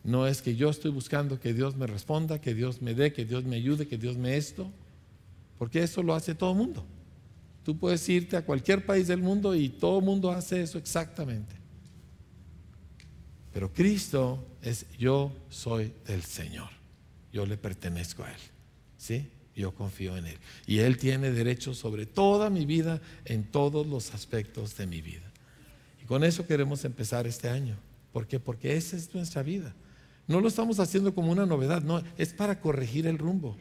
No 0.04 0.26
es 0.26 0.42
que 0.42 0.56
yo 0.56 0.72
estoy 0.72 0.90
buscando 0.90 1.40
que 1.40 1.54
Dios 1.54 1.76
me 1.76 1.86
responda, 1.86 2.42
que 2.42 2.56
Dios 2.56 2.82
me 2.82 2.96
dé, 2.96 3.14
que 3.14 3.26
Dios 3.26 3.44
me 3.44 3.58
ayude, 3.58 3.88
que 3.88 4.00
Dios 4.00 4.18
me 4.18 4.36
esto, 4.36 4.72
porque 5.60 5.84
eso 5.84 6.02
lo 6.02 6.16
hace 6.16 6.34
todo 6.34 6.54
el 6.54 6.58
mundo. 6.58 6.84
Tú 7.64 7.78
puedes 7.78 8.10
irte 8.10 8.36
a 8.36 8.44
cualquier 8.44 8.84
país 8.84 9.06
del 9.06 9.22
mundo 9.22 9.54
y 9.54 9.70
todo 9.70 10.00
el 10.00 10.06
mundo 10.06 10.32
hace 10.32 10.64
eso 10.64 10.80
exactamente. 10.80 11.54
Pero 13.54 13.72
Cristo 13.72 14.49
es 14.62 14.86
yo 14.98 15.32
soy 15.50 15.94
del 16.08 16.24
Señor. 16.24 16.70
Yo 17.32 17.46
le 17.46 17.58
pertenezco 17.58 18.24
a 18.24 18.32
Él. 18.32 18.40
¿Sí? 18.98 19.30
Yo 19.56 19.74
confío 19.74 20.18
en 20.18 20.26
Él. 20.26 20.38
Y 20.66 20.80
Él 20.80 20.98
tiene 20.98 21.32
derecho 21.32 21.74
sobre 21.74 22.06
toda 22.06 22.50
mi 22.50 22.66
vida 22.66 23.02
en 23.26 23.44
todos 23.44 23.86
los 23.86 24.14
aspectos 24.14 24.78
de 24.78 24.88
mi 24.88 25.02
vida. 25.02 25.32
Y 26.02 26.06
con 26.06 26.24
eso 26.24 26.48
queremos 26.48 26.86
empezar 26.86 27.28
este 27.28 27.50
año. 27.50 27.78
¿Por 28.12 28.28
qué? 28.28 28.40
Porque 28.40 28.76
esa 28.76 28.96
es 28.96 29.14
nuestra 29.14 29.44
vida. 29.44 29.74
No 30.28 30.42
lo 30.42 30.48
estamos 30.48 30.80
haciendo 30.80 31.14
como 31.14 31.32
una 31.32 31.46
novedad, 31.46 31.82
no, 31.82 32.04
es 32.18 32.34
para 32.34 32.60
corregir 32.62 33.08
el 33.08 33.18
rumbo. 33.18 33.58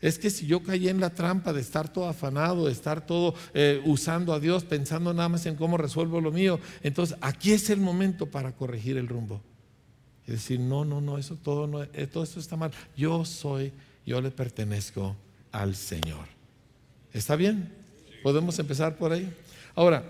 Es 0.00 0.18
que 0.18 0.30
si 0.30 0.46
yo 0.46 0.62
caí 0.62 0.88
en 0.88 0.98
la 0.98 1.10
trampa 1.10 1.52
de 1.52 1.60
estar 1.60 1.92
todo 1.92 2.08
afanado, 2.08 2.66
de 2.66 2.72
estar 2.72 3.06
todo 3.06 3.34
eh, 3.52 3.82
usando 3.84 4.32
a 4.32 4.40
Dios, 4.40 4.64
pensando 4.64 5.12
nada 5.12 5.28
más 5.28 5.44
en 5.46 5.56
cómo 5.56 5.76
resuelvo 5.76 6.20
lo 6.20 6.32
mío, 6.32 6.58
entonces 6.82 7.16
aquí 7.20 7.52
es 7.52 7.70
el 7.70 7.80
momento 7.80 8.26
para 8.26 8.52
corregir 8.52 8.96
el 8.96 9.08
rumbo. 9.08 9.42
Decir, 10.30 10.60
no, 10.60 10.84
no, 10.84 11.00
no, 11.00 11.18
eso 11.18 11.36
todo, 11.36 11.66
no, 11.66 11.82
eh, 11.82 12.06
todo 12.10 12.24
esto 12.24 12.40
está 12.40 12.56
mal. 12.56 12.70
Yo 12.96 13.24
soy, 13.24 13.72
yo 14.06 14.20
le 14.20 14.30
pertenezco 14.30 15.16
al 15.52 15.74
Señor. 15.74 16.26
¿Está 17.12 17.36
bien? 17.36 17.72
¿Podemos 18.22 18.58
empezar 18.58 18.96
por 18.96 19.12
ahí? 19.12 19.32
Ahora, 19.74 20.04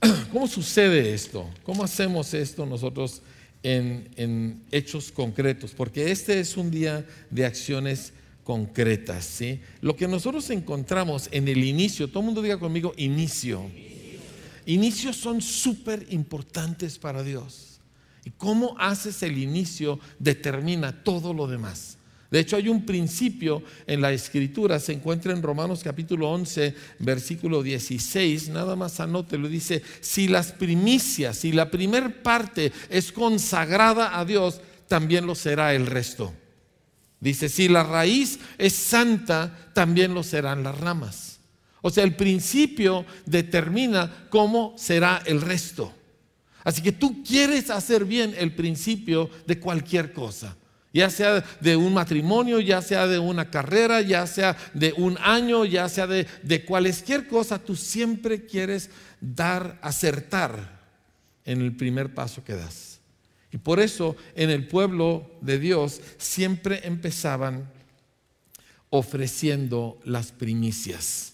¿cómo 0.32 0.46
sucede 0.46 1.12
esto? 1.12 1.48
¿Cómo 1.62 1.84
hacemos 1.84 2.32
esto 2.34 2.64
nosotros? 2.64 3.22
en, 3.62 4.62
hechos 4.70 5.12
concretos, 5.12 5.72
porque 5.72 6.10
este 6.10 6.40
es 6.40 6.56
un 6.56 6.70
día 6.70 7.06
de 7.30 7.46
acciones 7.46 8.12
concretas. 8.44 9.24
¿sí? 9.24 9.60
Lo 9.80 9.96
que 9.96 10.08
nosotros 10.08 10.48
encontramos 10.50 11.28
en 11.30 11.48
el 11.48 11.62
inicio, 11.64 12.08
todo 12.08 12.20
el 12.20 12.26
mundo 12.26 12.42
diga 12.42 12.58
conmigo, 12.58 12.92
inicio. 12.96 13.70
Inicios 14.66 15.16
son 15.16 15.40
súper 15.40 16.06
importantes 16.10 16.98
para 16.98 17.22
Dios. 17.22 17.71
Y 18.24 18.30
cómo 18.30 18.76
haces 18.78 19.22
el 19.22 19.38
inicio 19.38 19.98
determina 20.18 21.02
todo 21.02 21.34
lo 21.34 21.46
demás. 21.46 21.98
De 22.32 22.40
hecho, 22.40 22.56
hay 22.56 22.70
un 22.70 22.86
principio 22.86 23.62
en 23.86 24.00
la 24.00 24.10
escritura, 24.10 24.80
se 24.80 24.94
encuentra 24.94 25.34
en 25.34 25.42
Romanos 25.42 25.82
capítulo 25.84 26.30
11, 26.30 26.74
versículo 27.00 27.62
16, 27.62 28.48
nada 28.48 28.74
más 28.74 29.00
anótelo, 29.00 29.50
dice, 29.50 29.82
si 30.00 30.28
las 30.28 30.52
primicias, 30.52 31.36
si 31.36 31.52
la 31.52 31.70
primer 31.70 32.22
parte 32.22 32.72
es 32.88 33.12
consagrada 33.12 34.18
a 34.18 34.24
Dios, 34.24 34.62
también 34.88 35.26
lo 35.26 35.34
será 35.34 35.74
el 35.74 35.86
resto. 35.86 36.32
Dice, 37.20 37.50
si 37.50 37.68
la 37.68 37.82
raíz 37.82 38.38
es 38.56 38.72
santa, 38.72 39.70
también 39.74 40.14
lo 40.14 40.22
serán 40.22 40.62
las 40.62 40.78
ramas. 40.78 41.38
O 41.82 41.90
sea, 41.90 42.02
el 42.02 42.16
principio 42.16 43.04
determina 43.26 44.26
cómo 44.30 44.74
será 44.78 45.22
el 45.26 45.42
resto. 45.42 45.92
Así 46.64 46.82
que 46.82 46.92
tú 46.92 47.22
quieres 47.22 47.70
hacer 47.70 48.04
bien 48.04 48.34
el 48.38 48.54
principio 48.54 49.28
de 49.46 49.58
cualquier 49.58 50.12
cosa. 50.12 50.56
Ya 50.92 51.08
sea 51.08 51.42
de 51.60 51.74
un 51.74 51.94
matrimonio, 51.94 52.60
ya 52.60 52.82
sea 52.82 53.06
de 53.06 53.18
una 53.18 53.50
carrera, 53.50 54.02
ya 54.02 54.26
sea 54.26 54.56
de 54.74 54.92
un 54.92 55.16
año, 55.22 55.64
ya 55.64 55.88
sea 55.88 56.06
de, 56.06 56.26
cualquier 56.66 57.26
cosa, 57.26 57.58
tú 57.58 57.74
siempre 57.74 58.44
quieres 58.44 58.90
dar, 59.20 59.78
acertar 59.80 60.80
en 61.46 61.62
el 61.62 61.74
primer 61.74 62.12
paso 62.12 62.44
que 62.44 62.54
das. 62.54 63.00
Y 63.50 63.58
por 63.58 63.80
eso 63.80 64.16
en 64.34 64.50
el 64.50 64.68
pueblo 64.68 65.30
de 65.40 65.58
Dios 65.58 66.00
siempre 66.18 66.86
empezaban 66.86 67.70
ofreciendo 68.90 69.98
las 70.04 70.30
primicias. 70.30 71.31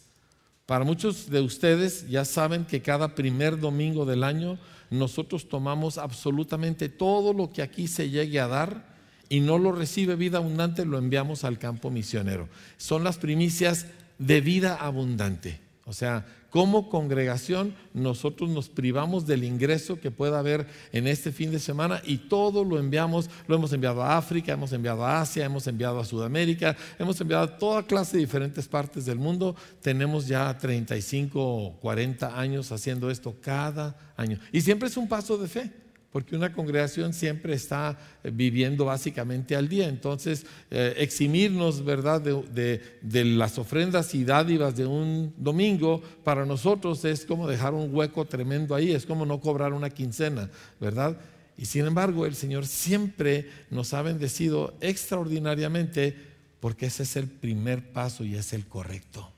Para 0.68 0.84
muchos 0.84 1.30
de 1.30 1.40
ustedes 1.40 2.10
ya 2.10 2.26
saben 2.26 2.66
que 2.66 2.82
cada 2.82 3.14
primer 3.14 3.58
domingo 3.58 4.04
del 4.04 4.22
año 4.22 4.58
nosotros 4.90 5.48
tomamos 5.48 5.96
absolutamente 5.96 6.90
todo 6.90 7.32
lo 7.32 7.50
que 7.50 7.62
aquí 7.62 7.88
se 7.88 8.10
llegue 8.10 8.38
a 8.38 8.48
dar 8.48 8.84
y 9.30 9.40
no 9.40 9.56
lo 9.56 9.72
recibe 9.72 10.14
vida 10.14 10.36
abundante, 10.36 10.84
lo 10.84 10.98
enviamos 10.98 11.44
al 11.44 11.58
campo 11.58 11.90
misionero. 11.90 12.50
Son 12.76 13.02
las 13.02 13.16
primicias 13.16 13.86
de 14.18 14.42
vida 14.42 14.74
abundante. 14.74 15.58
O 15.88 15.94
sea, 15.94 16.26
como 16.50 16.90
congregación 16.90 17.74
nosotros 17.94 18.50
nos 18.50 18.68
privamos 18.68 19.26
del 19.26 19.42
ingreso 19.42 19.98
que 19.98 20.10
pueda 20.10 20.38
haber 20.38 20.66
en 20.92 21.06
este 21.06 21.32
fin 21.32 21.50
de 21.50 21.58
semana 21.58 22.02
y 22.04 22.18
todo 22.28 22.62
lo 22.62 22.78
enviamos, 22.78 23.30
lo 23.46 23.56
hemos 23.56 23.72
enviado 23.72 24.02
a 24.02 24.18
África, 24.18 24.52
hemos 24.52 24.72
enviado 24.74 25.02
a 25.02 25.22
Asia, 25.22 25.46
hemos 25.46 25.66
enviado 25.66 25.98
a 25.98 26.04
Sudamérica, 26.04 26.76
hemos 26.98 27.18
enviado 27.22 27.44
a 27.44 27.56
toda 27.58 27.86
clase 27.86 28.18
de 28.18 28.20
diferentes 28.20 28.68
partes 28.68 29.06
del 29.06 29.18
mundo. 29.18 29.56
Tenemos 29.80 30.26
ya 30.26 30.56
35 30.58 31.40
o 31.42 31.80
40 31.80 32.38
años 32.38 32.70
haciendo 32.70 33.10
esto 33.10 33.34
cada 33.40 33.96
año. 34.14 34.38
Y 34.52 34.60
siempre 34.60 34.88
es 34.88 34.96
un 34.98 35.08
paso 35.08 35.38
de 35.38 35.48
fe 35.48 35.87
porque 36.12 36.34
una 36.34 36.52
congregación 36.52 37.12
siempre 37.12 37.54
está 37.54 37.98
eh, 38.24 38.30
viviendo 38.32 38.86
básicamente 38.86 39.54
al 39.54 39.68
día. 39.68 39.88
Entonces, 39.88 40.46
eh, 40.70 40.94
eximirnos, 40.96 41.84
¿verdad?, 41.84 42.20
de, 42.20 42.80
de, 43.02 43.24
las 43.24 43.58
ofrendas 43.58 44.14
y 44.14 44.24
dádivas 44.24 44.76
de 44.76 44.86
un 44.86 45.34
domingo, 45.36 46.02
para 46.24 46.46
nosotros 46.46 47.04
es 47.04 47.26
como 47.26 47.46
dejar 47.46 47.74
un 47.74 47.94
hueco 47.94 48.24
tremendo 48.24 48.74
ahí, 48.74 48.92
es 48.92 49.04
como 49.04 49.26
no 49.26 49.40
cobrar 49.40 49.72
una 49.72 49.90
quincena, 49.90 50.50
¿verdad? 50.80 51.18
Y 51.58 51.66
sin 51.66 51.86
embargo, 51.86 52.24
el 52.24 52.36
Señor 52.36 52.66
siempre 52.66 53.50
nos 53.70 53.92
ha 53.92 54.02
bendecido 54.02 54.74
extraordinariamente 54.80 56.16
porque 56.60 56.86
ese 56.86 57.02
es 57.02 57.16
el 57.16 57.26
primer 57.26 57.92
paso 57.92 58.24
y 58.24 58.36
es 58.36 58.52
el 58.52 58.66
correcto. 58.66 59.30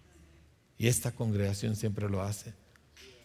Y 0.79 0.87
esta 0.87 1.13
congregación 1.13 1.77
siempre 1.77 2.09
lo 2.09 2.23
hace. 2.23 2.53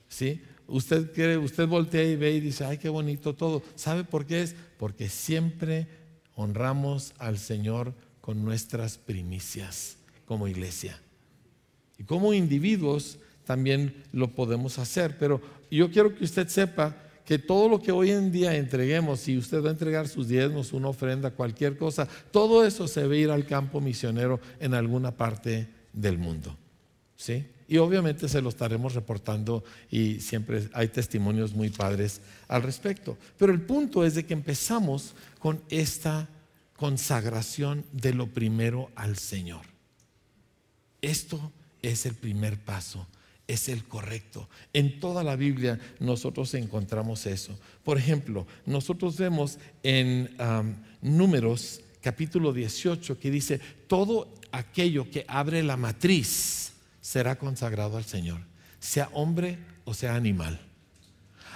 ¿Sí? 0.07 0.41
Usted 0.67 1.11
quiere, 1.13 1.37
usted 1.37 1.67
voltea 1.67 2.03
y 2.03 2.15
ve 2.15 2.31
y 2.33 2.39
dice, 2.39 2.65
ay, 2.65 2.77
qué 2.77 2.89
bonito 2.89 3.35
todo. 3.35 3.61
¿Sabe 3.75 4.03
por 4.03 4.25
qué 4.25 4.41
es? 4.41 4.55
Porque 4.77 5.09
siempre 5.09 5.87
honramos 6.35 7.13
al 7.17 7.37
Señor 7.37 7.93
con 8.21 8.43
nuestras 8.43 8.97
primicias 8.97 9.97
como 10.25 10.47
iglesia. 10.47 10.99
Y 11.97 12.03
como 12.03 12.33
individuos 12.33 13.19
también 13.45 14.03
lo 14.11 14.31
podemos 14.33 14.79
hacer. 14.79 15.17
Pero 15.17 15.41
yo 15.69 15.91
quiero 15.91 16.15
que 16.15 16.23
usted 16.23 16.47
sepa 16.47 16.95
que 17.25 17.39
todo 17.39 17.69
lo 17.69 17.81
que 17.81 17.91
hoy 17.91 18.11
en 18.11 18.31
día 18.31 18.55
entreguemos, 18.55 19.21
si 19.21 19.37
usted 19.37 19.63
va 19.63 19.69
a 19.69 19.71
entregar 19.71 20.07
sus 20.07 20.27
diezmos, 20.27 20.73
una 20.73 20.89
ofrenda, 20.89 21.31
cualquier 21.31 21.77
cosa, 21.77 22.07
todo 22.31 22.65
eso 22.65 22.87
se 22.87 23.01
a 23.01 23.15
ir 23.15 23.31
al 23.31 23.45
campo 23.45 23.81
misionero 23.81 24.39
en 24.59 24.73
alguna 24.73 25.11
parte 25.11 25.67
del 25.91 26.17
mundo. 26.17 26.55
¿Sí? 27.15 27.45
Y 27.67 27.77
obviamente 27.77 28.29
se 28.29 28.41
lo 28.41 28.49
estaremos 28.49 28.93
reportando 28.93 29.63
y 29.89 30.19
siempre 30.19 30.69
hay 30.73 30.87
testimonios 30.89 31.53
muy 31.53 31.69
padres 31.69 32.21
al 32.47 32.61
respecto. 32.61 33.17
Pero 33.37 33.51
el 33.51 33.61
punto 33.61 34.05
es 34.05 34.15
de 34.15 34.25
que 34.25 34.33
empezamos 34.33 35.15
con 35.39 35.61
esta 35.69 36.29
consagración 36.75 37.85
de 37.91 38.13
lo 38.13 38.27
primero 38.27 38.91
al 38.95 39.17
Señor. 39.17 39.65
Esto 41.01 41.51
es 41.81 42.05
el 42.05 42.15
primer 42.15 42.59
paso, 42.59 43.07
es 43.47 43.69
el 43.69 43.85
correcto. 43.85 44.49
En 44.73 44.99
toda 44.99 45.23
la 45.23 45.35
Biblia 45.35 45.79
nosotros 45.99 46.53
encontramos 46.53 47.25
eso. 47.25 47.57
Por 47.83 47.97
ejemplo, 47.97 48.45
nosotros 48.65 49.17
vemos 49.17 49.57
en 49.83 50.35
Números 51.01 51.81
capítulo 52.01 52.53
18 52.53 53.19
que 53.19 53.31
dice, 53.31 53.59
todo 53.87 54.31
aquello 54.51 55.09
que 55.09 55.25
abre 55.27 55.63
la 55.63 55.75
matriz, 55.75 56.73
será 57.05 57.35
consagrado 57.35 57.97
al 57.97 58.03
Señor, 58.03 58.39
sea 58.79 59.09
hombre 59.13 59.59
o 59.83 59.93
sea 59.93 60.15
animal. 60.15 60.59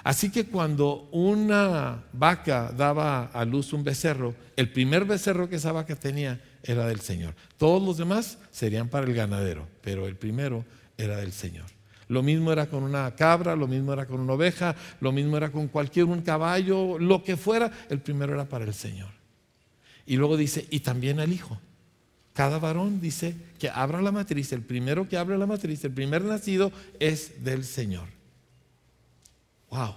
Así 0.04 0.30
que 0.30 0.46
cuando 0.46 1.10
una 1.12 2.04
vaca 2.14 2.72
daba 2.72 3.26
a 3.26 3.46
luz 3.46 3.74
un 3.74 3.84
becerro, 3.84 4.36
el 4.56 4.72
primer 4.72 5.06
becerro 5.06 5.50
que 5.50 5.56
esa 5.56 5.72
vaca 5.72 5.96
tenía 5.96 6.40
era 6.62 6.86
del 6.86 7.00
Señor. 7.00 7.34
Todos 7.58 7.82
los 7.82 7.98
demás 7.98 8.38
serían 8.52 8.90
para 8.90 9.08
el 9.08 9.16
ganadero, 9.16 9.68
pero 9.82 10.06
el 10.06 10.16
primero 10.16 10.66
era 11.00 11.18
del 11.18 11.32
Señor. 11.32 11.66
Lo 12.10 12.22
mismo 12.22 12.52
era 12.52 12.68
con 12.68 12.84
una 12.84 13.16
cabra, 13.16 13.56
lo 13.56 13.68
mismo 13.68 13.92
era 13.92 14.06
con 14.06 14.20
una 14.20 14.34
oveja, 14.34 14.76
lo 15.02 15.12
mismo 15.12 15.36
era 15.36 15.52
con 15.52 15.68
cualquier 15.68 16.06
un 16.06 16.22
caballo, 16.22 17.00
lo 17.00 17.24
que 17.24 17.38
fuera, 17.38 17.72
el 17.90 18.02
primero 18.02 18.36
era 18.36 18.48
para 18.48 18.66
el 18.66 18.76
Señor. 18.76 19.10
Y 20.06 20.16
luego 20.16 20.38
dice, 20.38 20.68
y 20.70 20.82
también 20.82 21.20
al 21.20 21.34
hijo. 21.34 21.60
Cada 22.40 22.58
varón 22.58 23.02
dice 23.02 23.36
que 23.60 23.68
abra 23.70 24.02
la 24.02 24.14
matriz, 24.14 24.54
el 24.54 24.62
primero 24.62 25.10
que 25.10 25.18
abre 25.18 25.38
la 25.38 25.46
matriz, 25.46 25.84
el 25.84 25.92
primer 25.92 26.24
nacido 26.24 26.72
es 26.98 27.44
del 27.44 27.66
Señor. 27.66 28.08
Wow. 29.70 29.96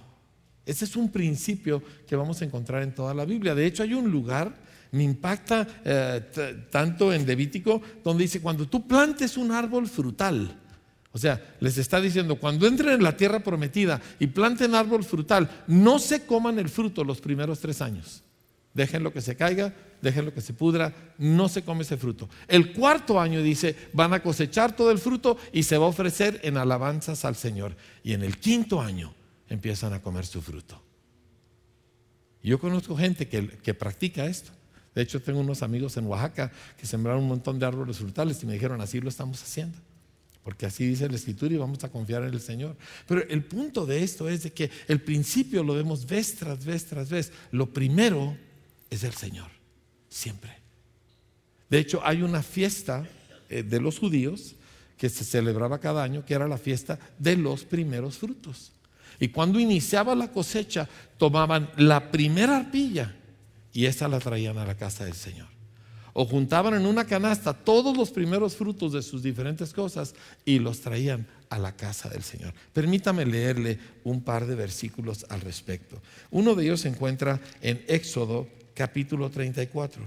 Ese 0.65 0.83
es 0.83 0.97
un 0.97 1.09
principio 1.09 1.81
que 2.05 2.17
vamos 2.17 2.41
a 2.41 2.43
encontrar 2.43 2.83
en 2.83 2.93
toda 2.93 3.13
la 3.13 3.23
Biblia. 3.23 3.55
De 3.55 3.65
hecho, 3.65 3.81
hay 3.81 3.93
un 3.93 4.11
lugar, 4.11 4.53
me 4.91 5.03
impacta 5.03 5.65
eh, 5.85 6.67
tanto 6.69 7.13
en 7.13 7.25
Levítico, 7.25 7.81
donde 8.03 8.23
dice, 8.23 8.41
cuando 8.41 8.67
tú 8.67 8.85
plantes 8.89 9.37
un 9.37 9.49
árbol 9.53 9.87
frutal, 9.87 10.53
o 11.13 11.17
sea, 11.17 11.55
les 11.61 11.77
está 11.77 12.01
diciendo, 12.01 12.35
cuando 12.35 12.67
entren 12.67 12.95
en 12.95 13.03
la 13.03 13.15
tierra 13.15 13.39
prometida 13.39 14.01
y 14.19 14.27
planten 14.27 14.75
árbol 14.75 15.05
frutal, 15.05 15.49
no 15.67 15.97
se 15.97 16.25
coman 16.25 16.59
el 16.59 16.67
fruto 16.67 17.05
los 17.05 17.21
primeros 17.21 17.61
tres 17.61 17.81
años. 17.81 18.21
Déjenlo 18.73 19.13
que 19.13 19.21
se 19.21 19.37
caiga, 19.37 19.73
déjenlo 20.03 20.33
que 20.33 20.41
se 20.41 20.53
pudra, 20.53 20.93
no 21.17 21.47
se 21.47 21.63
come 21.63 21.83
ese 21.83 21.97
fruto. 21.97 22.29
El 22.47 22.73
cuarto 22.73 23.19
año 23.19 23.41
dice, 23.41 23.75
van 23.93 24.13
a 24.13 24.21
cosechar 24.21 24.75
todo 24.75 24.91
el 24.91 24.99
fruto 24.99 25.37
y 25.53 25.63
se 25.63 25.77
va 25.77 25.85
a 25.85 25.89
ofrecer 25.89 26.41
en 26.43 26.57
alabanzas 26.57 27.23
al 27.23 27.35
Señor. 27.35 27.75
Y 28.03 28.11
en 28.11 28.21
el 28.21 28.37
quinto 28.37 28.81
año 28.81 29.13
empiezan 29.47 29.93
a 29.93 30.01
comer 30.01 30.25
su 30.25 30.41
fruto. 30.41 30.81
Yo 32.43 32.59
conozco 32.59 32.97
gente 32.97 33.29
que, 33.29 33.73
practica 33.73 34.25
esto. 34.25 34.51
De 34.93 35.01
hecho, 35.01 35.21
tengo 35.21 35.39
unos 35.39 35.63
amigos 35.63 35.95
en 35.95 36.05
Oaxaca 36.05 36.51
que 36.77 36.85
sembraron 36.85 37.23
un 37.23 37.29
montón 37.29 37.57
de 37.57 37.65
árboles 37.65 37.97
frutales 37.97 38.43
y 38.43 38.45
me 38.45 38.53
dijeron, 38.53 38.81
así 38.81 38.99
lo 38.99 39.07
estamos 39.07 39.41
haciendo. 39.41 39.77
Porque 40.43 40.65
así 40.65 40.85
dice 40.85 41.07
la 41.07 41.15
escritura 41.15 41.53
y 41.53 41.57
vamos 41.57 41.81
a 41.85 41.89
confiar 41.89 42.23
en 42.23 42.33
el 42.33 42.41
Señor. 42.41 42.75
Pero 43.07 43.23
el 43.29 43.45
punto 43.45 43.85
de 43.85 44.03
esto 44.03 44.27
es 44.27 44.43
de 44.43 44.51
que 44.51 44.69
el 44.89 44.99
principio 44.99 45.63
lo 45.63 45.75
vemos 45.75 46.05
vez 46.05 46.35
tras 46.35 46.65
vez 46.65 46.85
tras 46.85 47.09
vez. 47.09 47.31
Lo 47.51 47.67
primero 47.67 48.35
es 48.89 49.05
el 49.05 49.13
Señor, 49.13 49.49
siempre. 50.13 50.51
De 51.69 51.79
hecho, 51.79 52.01
hay 52.03 52.21
una 52.21 52.43
fiesta 52.43 53.07
eh, 53.49 53.63
de 53.63 53.81
los 53.81 53.97
judíos 53.97 54.55
que 54.97 55.09
se 55.09 55.23
celebraba 55.23 55.79
cada 55.79 56.03
año, 56.03 56.23
que 56.23 56.35
era 56.35 56.47
la 56.47 56.57
fiesta 56.57 56.99
de 57.17 57.35
los 57.35 57.65
primeros 57.65 58.17
frutos. 58.17 58.71
Y 59.19 59.29
cuando 59.29 59.59
iniciaba 59.59 60.15
la 60.15 60.31
cosecha, 60.31 60.87
tomaban 61.17 61.69
la 61.77 62.11
primera 62.11 62.57
arpilla 62.57 63.15
y 63.73 63.85
esa 63.85 64.07
la 64.07 64.19
traían 64.19 64.57
a 64.57 64.65
la 64.65 64.77
casa 64.77 65.05
del 65.05 65.15
Señor. 65.15 65.47
O 66.13 66.25
juntaban 66.25 66.75
en 66.75 66.85
una 66.85 67.05
canasta 67.05 67.53
todos 67.53 67.97
los 67.97 68.11
primeros 68.11 68.55
frutos 68.55 68.93
de 68.93 69.01
sus 69.01 69.23
diferentes 69.23 69.73
cosas 69.73 70.13
y 70.45 70.59
los 70.59 70.81
traían 70.81 71.25
a 71.49 71.57
la 71.57 71.75
casa 71.75 72.07
del 72.09 72.21
Señor. 72.21 72.53
Permítame 72.71 73.25
leerle 73.25 73.79
un 74.03 74.21
par 74.21 74.45
de 74.45 74.53
versículos 74.53 75.25
al 75.29 75.41
respecto. 75.41 75.99
Uno 76.29 76.53
de 76.53 76.65
ellos 76.65 76.81
se 76.81 76.89
encuentra 76.89 77.41
en 77.61 77.83
Éxodo 77.87 78.47
capítulo 78.73 79.29
34. 79.29 80.03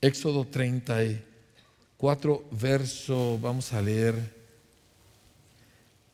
Éxodo 0.00 0.46
34, 0.46 2.44
verso, 2.52 3.38
vamos 3.40 3.72
a 3.72 3.82
leer 3.82 4.14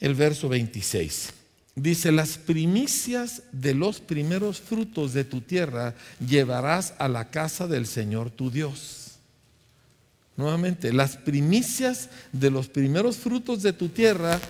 el 0.01 0.15
verso 0.15 0.49
26. 0.49 1.33
Dice, 1.77 2.13
las 2.13 2.39
primicias 2.39 3.43
de 3.53 3.75
los 3.75 4.01
primeros 4.01 4.61
frutos 4.61 5.13
de 5.13 5.25
tu 5.25 5.41
tierra 5.41 5.95
llevarás 6.25 6.95
a 6.99 7.09
la 7.09 7.31
casa 7.31 7.67
del 7.67 7.87
Señor 7.87 8.31
tu 8.31 8.51
Dios. 8.51 9.19
Nuevamente, 10.37 10.93
las 10.93 11.17
primicias 11.17 12.11
de 12.33 12.51
los 12.51 12.69
primeros 12.69 13.17
frutos 13.17 13.63
de 13.63 13.73
tu 13.73 13.89
tierra 13.89 14.41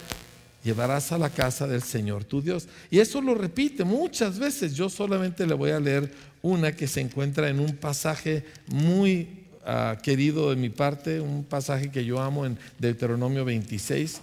llevarás 0.64 1.12
a 1.12 1.18
la 1.18 1.30
casa 1.30 1.68
del 1.68 1.82
Señor 1.82 2.24
tu 2.24 2.42
Dios. 2.42 2.66
Y 2.90 2.98
eso 2.98 3.20
lo 3.20 3.34
repite 3.34 3.84
muchas 3.84 4.38
veces. 4.38 4.74
Yo 4.74 4.88
solamente 4.88 5.46
le 5.46 5.54
voy 5.54 5.70
a 5.70 5.78
leer 5.78 6.10
una 6.42 6.72
que 6.72 6.88
se 6.88 7.00
encuentra 7.00 7.48
en 7.48 7.60
un 7.60 7.76
pasaje 7.76 8.44
muy 8.66 9.28
ah, 9.64 9.98
querido 10.02 10.50
de 10.50 10.56
mi 10.56 10.70
parte, 10.70 11.20
un 11.20 11.44
pasaje 11.44 11.90
que 11.90 12.04
yo 12.04 12.20
amo 12.20 12.46
en 12.46 12.58
Deuteronomio 12.78 13.44
26. 13.44 14.20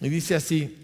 Y 0.00 0.08
dice 0.08 0.34
así, 0.34 0.76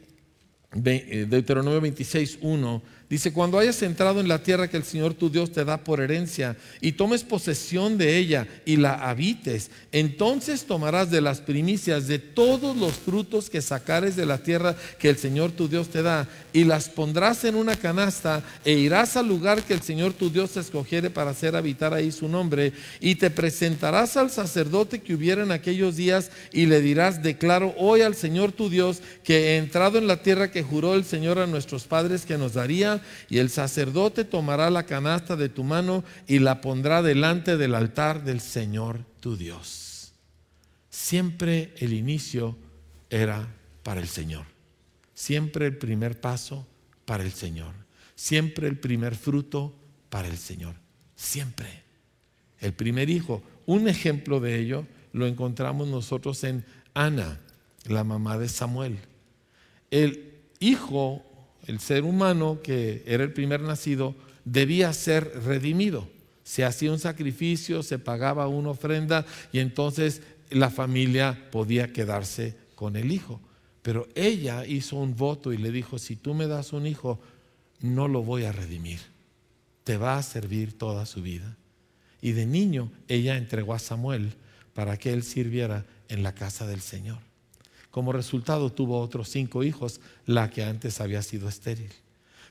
eh, 0.84 1.26
Deuteronomio 1.28 1.80
26, 1.80 2.38
1, 2.40 2.82
Dice, 3.08 3.34
cuando 3.34 3.58
hayas 3.58 3.82
entrado 3.82 4.18
en 4.18 4.28
la 4.28 4.42
tierra 4.42 4.68
que 4.68 4.78
el 4.78 4.82
Señor 4.82 5.12
tu 5.12 5.28
Dios 5.28 5.52
te 5.52 5.64
da 5.64 5.76
por 5.76 6.00
herencia 6.00 6.56
y 6.80 6.92
tomes 6.92 7.22
posesión 7.22 7.98
de 7.98 8.16
ella 8.16 8.48
y 8.64 8.76
la 8.76 8.94
habites, 8.94 9.70
entonces 9.92 10.64
tomarás 10.64 11.10
de 11.10 11.20
las 11.20 11.40
primicias 11.40 12.06
de 12.06 12.18
todos 12.18 12.74
los 12.74 12.94
frutos 12.94 13.50
que 13.50 13.60
sacares 13.60 14.16
de 14.16 14.24
la 14.24 14.38
tierra 14.38 14.74
que 14.98 15.10
el 15.10 15.18
Señor 15.18 15.52
tu 15.52 15.68
Dios 15.68 15.88
te 15.88 16.02
da 16.02 16.26
y 16.54 16.64
las 16.64 16.88
pondrás 16.88 17.44
en 17.44 17.56
una 17.56 17.76
canasta 17.76 18.42
e 18.64 18.72
irás 18.72 19.18
al 19.18 19.28
lugar 19.28 19.62
que 19.62 19.74
el 19.74 19.82
Señor 19.82 20.14
tu 20.14 20.30
Dios 20.30 20.56
escogiere 20.56 21.10
para 21.10 21.32
hacer 21.32 21.56
habitar 21.56 21.92
ahí 21.92 22.10
su 22.10 22.26
nombre 22.26 22.72
y 23.00 23.16
te 23.16 23.28
presentarás 23.28 24.16
al 24.16 24.30
sacerdote 24.30 25.02
que 25.02 25.14
hubiera 25.14 25.42
en 25.42 25.52
aquellos 25.52 25.96
días 25.96 26.30
y 26.52 26.64
le 26.66 26.80
dirás, 26.80 27.22
declaro 27.22 27.74
hoy 27.76 28.00
al 28.00 28.14
Señor 28.14 28.52
tu 28.52 28.70
Dios 28.70 29.02
que 29.22 29.50
he 29.50 29.56
entrado 29.58 29.98
en 29.98 30.06
la 30.06 30.22
tierra 30.22 30.50
que 30.50 30.62
juró 30.62 30.94
el 30.94 31.04
Señor 31.04 31.38
a 31.38 31.46
nuestros 31.46 31.84
padres 31.84 32.24
que 32.24 32.38
nos 32.38 32.54
daría 32.54 32.93
y 33.28 33.38
el 33.38 33.50
sacerdote 33.50 34.24
tomará 34.24 34.70
la 34.70 34.86
canasta 34.86 35.36
de 35.36 35.48
tu 35.48 35.64
mano 35.64 36.04
y 36.26 36.38
la 36.38 36.60
pondrá 36.60 37.02
delante 37.02 37.56
del 37.56 37.74
altar 37.74 38.24
del 38.24 38.40
Señor 38.40 39.04
tu 39.20 39.36
Dios. 39.36 40.12
Siempre 40.90 41.74
el 41.78 41.92
inicio 41.92 42.56
era 43.10 43.48
para 43.82 44.00
el 44.00 44.08
Señor. 44.08 44.46
Siempre 45.14 45.66
el 45.66 45.76
primer 45.76 46.20
paso 46.20 46.66
para 47.04 47.24
el 47.24 47.32
Señor. 47.32 47.74
Siempre 48.14 48.68
el 48.68 48.78
primer 48.78 49.14
fruto 49.14 49.74
para 50.08 50.28
el 50.28 50.38
Señor. 50.38 50.74
Siempre. 51.16 51.82
El 52.60 52.72
primer 52.72 53.10
hijo. 53.10 53.42
Un 53.66 53.88
ejemplo 53.88 54.40
de 54.40 54.58
ello 54.58 54.86
lo 55.12 55.26
encontramos 55.26 55.88
nosotros 55.88 56.42
en 56.44 56.64
Ana, 56.92 57.40
la 57.86 58.04
mamá 58.04 58.38
de 58.38 58.48
Samuel. 58.48 58.98
El 59.90 60.34
hijo 60.60 61.24
el 61.66 61.80
ser 61.80 62.04
humano, 62.04 62.60
que 62.62 63.02
era 63.06 63.24
el 63.24 63.32
primer 63.32 63.60
nacido, 63.60 64.14
debía 64.44 64.92
ser 64.92 65.44
redimido. 65.44 66.08
Se 66.44 66.64
hacía 66.64 66.92
un 66.92 66.98
sacrificio, 66.98 67.82
se 67.82 67.98
pagaba 67.98 68.48
una 68.48 68.70
ofrenda 68.70 69.24
y 69.52 69.60
entonces 69.60 70.22
la 70.50 70.70
familia 70.70 71.48
podía 71.50 71.92
quedarse 71.92 72.56
con 72.74 72.96
el 72.96 73.12
hijo. 73.12 73.40
Pero 73.82 74.08
ella 74.14 74.66
hizo 74.66 74.96
un 74.96 75.16
voto 75.16 75.52
y 75.52 75.58
le 75.58 75.70
dijo, 75.70 75.98
si 75.98 76.16
tú 76.16 76.34
me 76.34 76.46
das 76.46 76.72
un 76.72 76.86
hijo, 76.86 77.20
no 77.80 78.08
lo 78.08 78.22
voy 78.22 78.44
a 78.44 78.52
redimir. 78.52 79.00
Te 79.84 79.96
va 79.96 80.16
a 80.16 80.22
servir 80.22 80.78
toda 80.78 81.06
su 81.06 81.22
vida. 81.22 81.56
Y 82.22 82.32
de 82.32 82.46
niño 82.46 82.90
ella 83.08 83.36
entregó 83.36 83.74
a 83.74 83.78
Samuel 83.78 84.34
para 84.72 84.96
que 84.96 85.12
él 85.12 85.22
sirviera 85.22 85.84
en 86.08 86.22
la 86.22 86.34
casa 86.34 86.66
del 86.66 86.80
Señor. 86.80 87.18
Como 87.94 88.12
resultado 88.12 88.72
tuvo 88.72 88.98
otros 89.00 89.28
cinco 89.28 89.62
hijos, 89.62 90.00
la 90.26 90.50
que 90.50 90.64
antes 90.64 91.00
había 91.00 91.22
sido 91.22 91.48
estéril. 91.48 91.92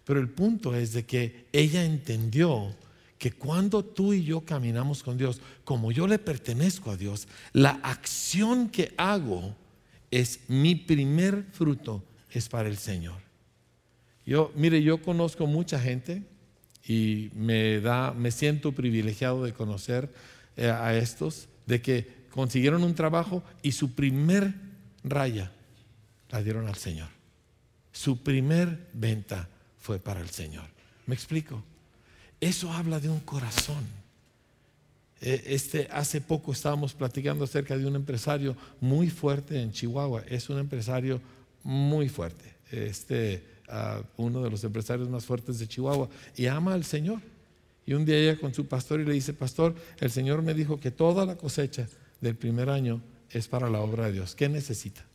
Pero 0.05 0.21
el 0.21 0.29
punto 0.29 0.73
es 0.73 0.93
de 0.93 1.03
que 1.03 1.47
ella 1.51 1.83
entendió 1.83 2.73
que 3.17 3.33
cuando 3.33 3.83
tú 3.83 4.13
y 4.13 4.23
yo 4.23 4.39
caminamos 4.39 5.03
con 5.03 5.17
Dios, 5.17 5.41
como 5.65 5.91
yo 5.91 6.07
le 6.07 6.17
pertenezco 6.17 6.91
a 6.91 6.95
Dios, 6.95 7.27
la 7.51 7.71
acción 7.83 8.69
que 8.69 8.93
hago 8.95 9.53
es 10.11 10.39
mi 10.47 10.75
primer 10.75 11.43
fruto, 11.51 12.01
es 12.31 12.47
para 12.47 12.69
el 12.69 12.77
Señor. 12.77 13.19
Yo, 14.25 14.49
mire, 14.55 14.81
yo 14.81 15.01
conozco 15.01 15.45
mucha 15.45 15.77
gente 15.77 16.23
y 16.87 17.31
me 17.35 17.81
da, 17.81 18.13
me 18.13 18.31
siento 18.31 18.71
privilegiado 18.71 19.43
de 19.43 19.51
conocer 19.51 20.09
eh, 20.55 20.69
a 20.69 20.95
estos, 20.95 21.49
de 21.65 21.81
que 21.81 22.23
consiguieron 22.29 22.81
un 22.85 22.95
trabajo 22.95 23.43
y 23.61 23.73
su 23.73 23.91
primer 23.91 24.71
raya 25.03 25.51
la 26.29 26.41
dieron 26.41 26.67
al 26.67 26.75
Señor. 26.75 27.09
Su 27.91 28.23
primer 28.23 28.89
venta 28.93 29.47
fue 29.79 29.99
para 29.99 30.19
el 30.19 30.29
Señor. 30.29 30.65
¿Me 31.05 31.13
explico? 31.13 31.63
Eso 32.39 32.71
habla 32.71 32.99
de 32.99 33.09
un 33.09 33.19
corazón. 33.19 33.85
E, 35.21 35.43
este, 35.47 35.87
hace 35.91 36.19
poco 36.19 36.51
estábamos 36.51 36.93
platicando 36.93 37.43
acerca 37.43 37.77
de 37.77 37.85
un 37.85 37.95
empresario 37.95 38.57
muy 38.81 39.09
fuerte 39.09 39.61
en 39.61 39.71
Chihuahua. 39.71 40.23
Es 40.27 40.49
un 40.49 40.59
empresario 40.59 41.21
muy 41.63 42.09
fuerte. 42.09 42.55
Este, 42.71 43.43
uno 44.17 44.41
de 44.41 44.49
los 44.49 44.63
empresarios 44.63 45.07
más 45.09 45.25
fuertes 45.25 45.59
de 45.59 45.67
Chihuahua. 45.67 46.09
Y 46.35 46.47
ama 46.47 46.73
al 46.73 46.83
Señor. 46.83 47.19
Y 47.85 47.93
un 47.93 48.05
día 48.05 48.17
ella 48.17 48.39
con 48.39 48.53
su 48.53 48.65
pastor 48.65 49.01
y 49.01 49.05
le 49.05 49.13
dice, 49.13 49.33
pastor, 49.33 49.75
el 49.99 50.09
Señor 50.09 50.41
me 50.41 50.53
dijo 50.53 50.79
que 50.79 50.89
toda 50.91 51.25
la 51.25 51.35
cosecha 51.35 51.87
del 52.21 52.35
primer 52.35 52.69
año 52.69 53.01
es 53.33 53.47
para 53.47 53.69
la 53.69 53.81
obra 53.81 54.05
de 54.05 54.13
Dios. 54.13 54.35
¿Qué 54.35 54.49
necesita? 54.49 55.05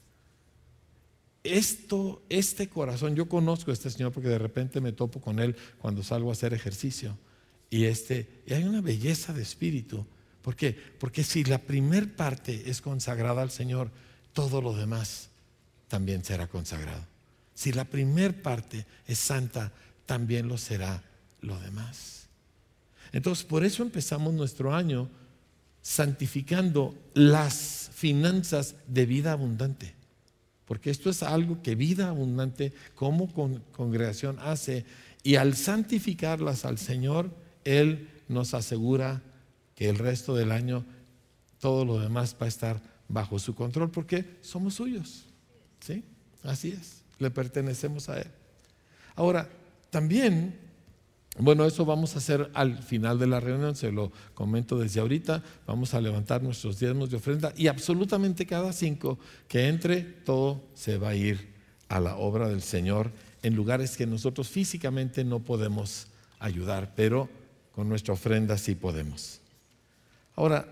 Esto, 1.44 2.22
este 2.28 2.68
corazón, 2.68 3.14
yo 3.14 3.28
conozco 3.28 3.70
a 3.70 3.74
este 3.74 3.90
Señor 3.90 4.12
porque 4.12 4.28
de 4.28 4.38
repente 4.38 4.80
me 4.80 4.92
topo 4.92 5.20
con 5.20 5.38
Él 5.38 5.56
cuando 5.78 6.02
salgo 6.02 6.30
a 6.30 6.32
hacer 6.32 6.52
ejercicio. 6.52 7.16
Y, 7.70 7.84
este, 7.84 8.42
y 8.46 8.54
hay 8.54 8.64
una 8.64 8.80
belleza 8.80 9.32
de 9.32 9.42
espíritu. 9.42 10.04
¿Por 10.42 10.56
qué? 10.56 10.76
Porque 10.98 11.22
si 11.24 11.44
la 11.44 11.58
primer 11.58 12.14
parte 12.16 12.70
es 12.70 12.80
consagrada 12.80 13.42
al 13.42 13.50
Señor, 13.50 13.90
todo 14.32 14.60
lo 14.60 14.74
demás 14.74 15.30
también 15.88 16.24
será 16.24 16.48
consagrado. 16.48 17.04
Si 17.54 17.72
la 17.72 17.84
primer 17.84 18.42
parte 18.42 18.86
es 19.06 19.18
santa, 19.18 19.72
también 20.06 20.48
lo 20.48 20.58
será 20.58 21.02
lo 21.40 21.58
demás. 21.60 22.26
Entonces, 23.12 23.44
por 23.44 23.64
eso 23.64 23.82
empezamos 23.82 24.34
nuestro 24.34 24.74
año 24.74 25.08
santificando 25.88 26.94
las 27.14 27.88
finanzas 27.94 28.74
de 28.88 29.06
vida 29.06 29.32
abundante. 29.32 29.94
Porque 30.66 30.90
esto 30.90 31.08
es 31.08 31.22
algo 31.22 31.62
que 31.62 31.76
vida 31.76 32.10
abundante 32.10 32.74
como 32.94 33.32
congregación 33.72 34.36
hace. 34.38 34.84
Y 35.22 35.36
al 35.36 35.56
santificarlas 35.56 36.66
al 36.66 36.76
Señor, 36.76 37.30
Él 37.64 38.10
nos 38.28 38.52
asegura 38.52 39.22
que 39.74 39.88
el 39.88 39.96
resto 39.96 40.34
del 40.34 40.52
año 40.52 40.84
todo 41.58 41.86
lo 41.86 41.98
demás 41.98 42.36
va 42.38 42.44
a 42.44 42.50
estar 42.50 42.82
bajo 43.08 43.38
su 43.38 43.54
control 43.54 43.90
porque 43.90 44.36
somos 44.42 44.74
suyos. 44.74 45.24
¿Sí? 45.80 46.04
Así 46.42 46.68
es. 46.68 47.00
Le 47.18 47.30
pertenecemos 47.30 48.10
a 48.10 48.20
Él. 48.20 48.30
Ahora, 49.16 49.48
también 49.88 50.67
bueno, 51.40 51.64
eso 51.64 51.84
vamos 51.84 52.14
a 52.14 52.18
hacer 52.18 52.50
al 52.54 52.78
final 52.82 53.18
de 53.18 53.28
la 53.28 53.38
reunión, 53.38 53.76
se 53.76 53.92
lo 53.92 54.10
comento 54.34 54.78
desde 54.78 55.00
ahorita. 55.00 55.42
Vamos 55.66 55.94
a 55.94 56.00
levantar 56.00 56.42
nuestros 56.42 56.80
diezmos 56.80 57.10
de 57.10 57.16
ofrenda 57.16 57.52
y 57.56 57.68
absolutamente 57.68 58.46
cada 58.46 58.72
cinco 58.72 59.18
que 59.46 59.68
entre, 59.68 60.00
todo 60.00 60.60
se 60.74 60.98
va 60.98 61.10
a 61.10 61.14
ir 61.14 61.54
a 61.88 62.00
la 62.00 62.16
obra 62.16 62.48
del 62.48 62.62
Señor 62.62 63.12
en 63.42 63.54
lugares 63.54 63.96
que 63.96 64.06
nosotros 64.06 64.48
físicamente 64.48 65.24
no 65.24 65.38
podemos 65.38 66.08
ayudar, 66.40 66.92
pero 66.96 67.28
con 67.72 67.88
nuestra 67.88 68.14
ofrenda 68.14 68.58
sí 68.58 68.74
podemos. 68.74 69.40
Ahora, 70.34 70.66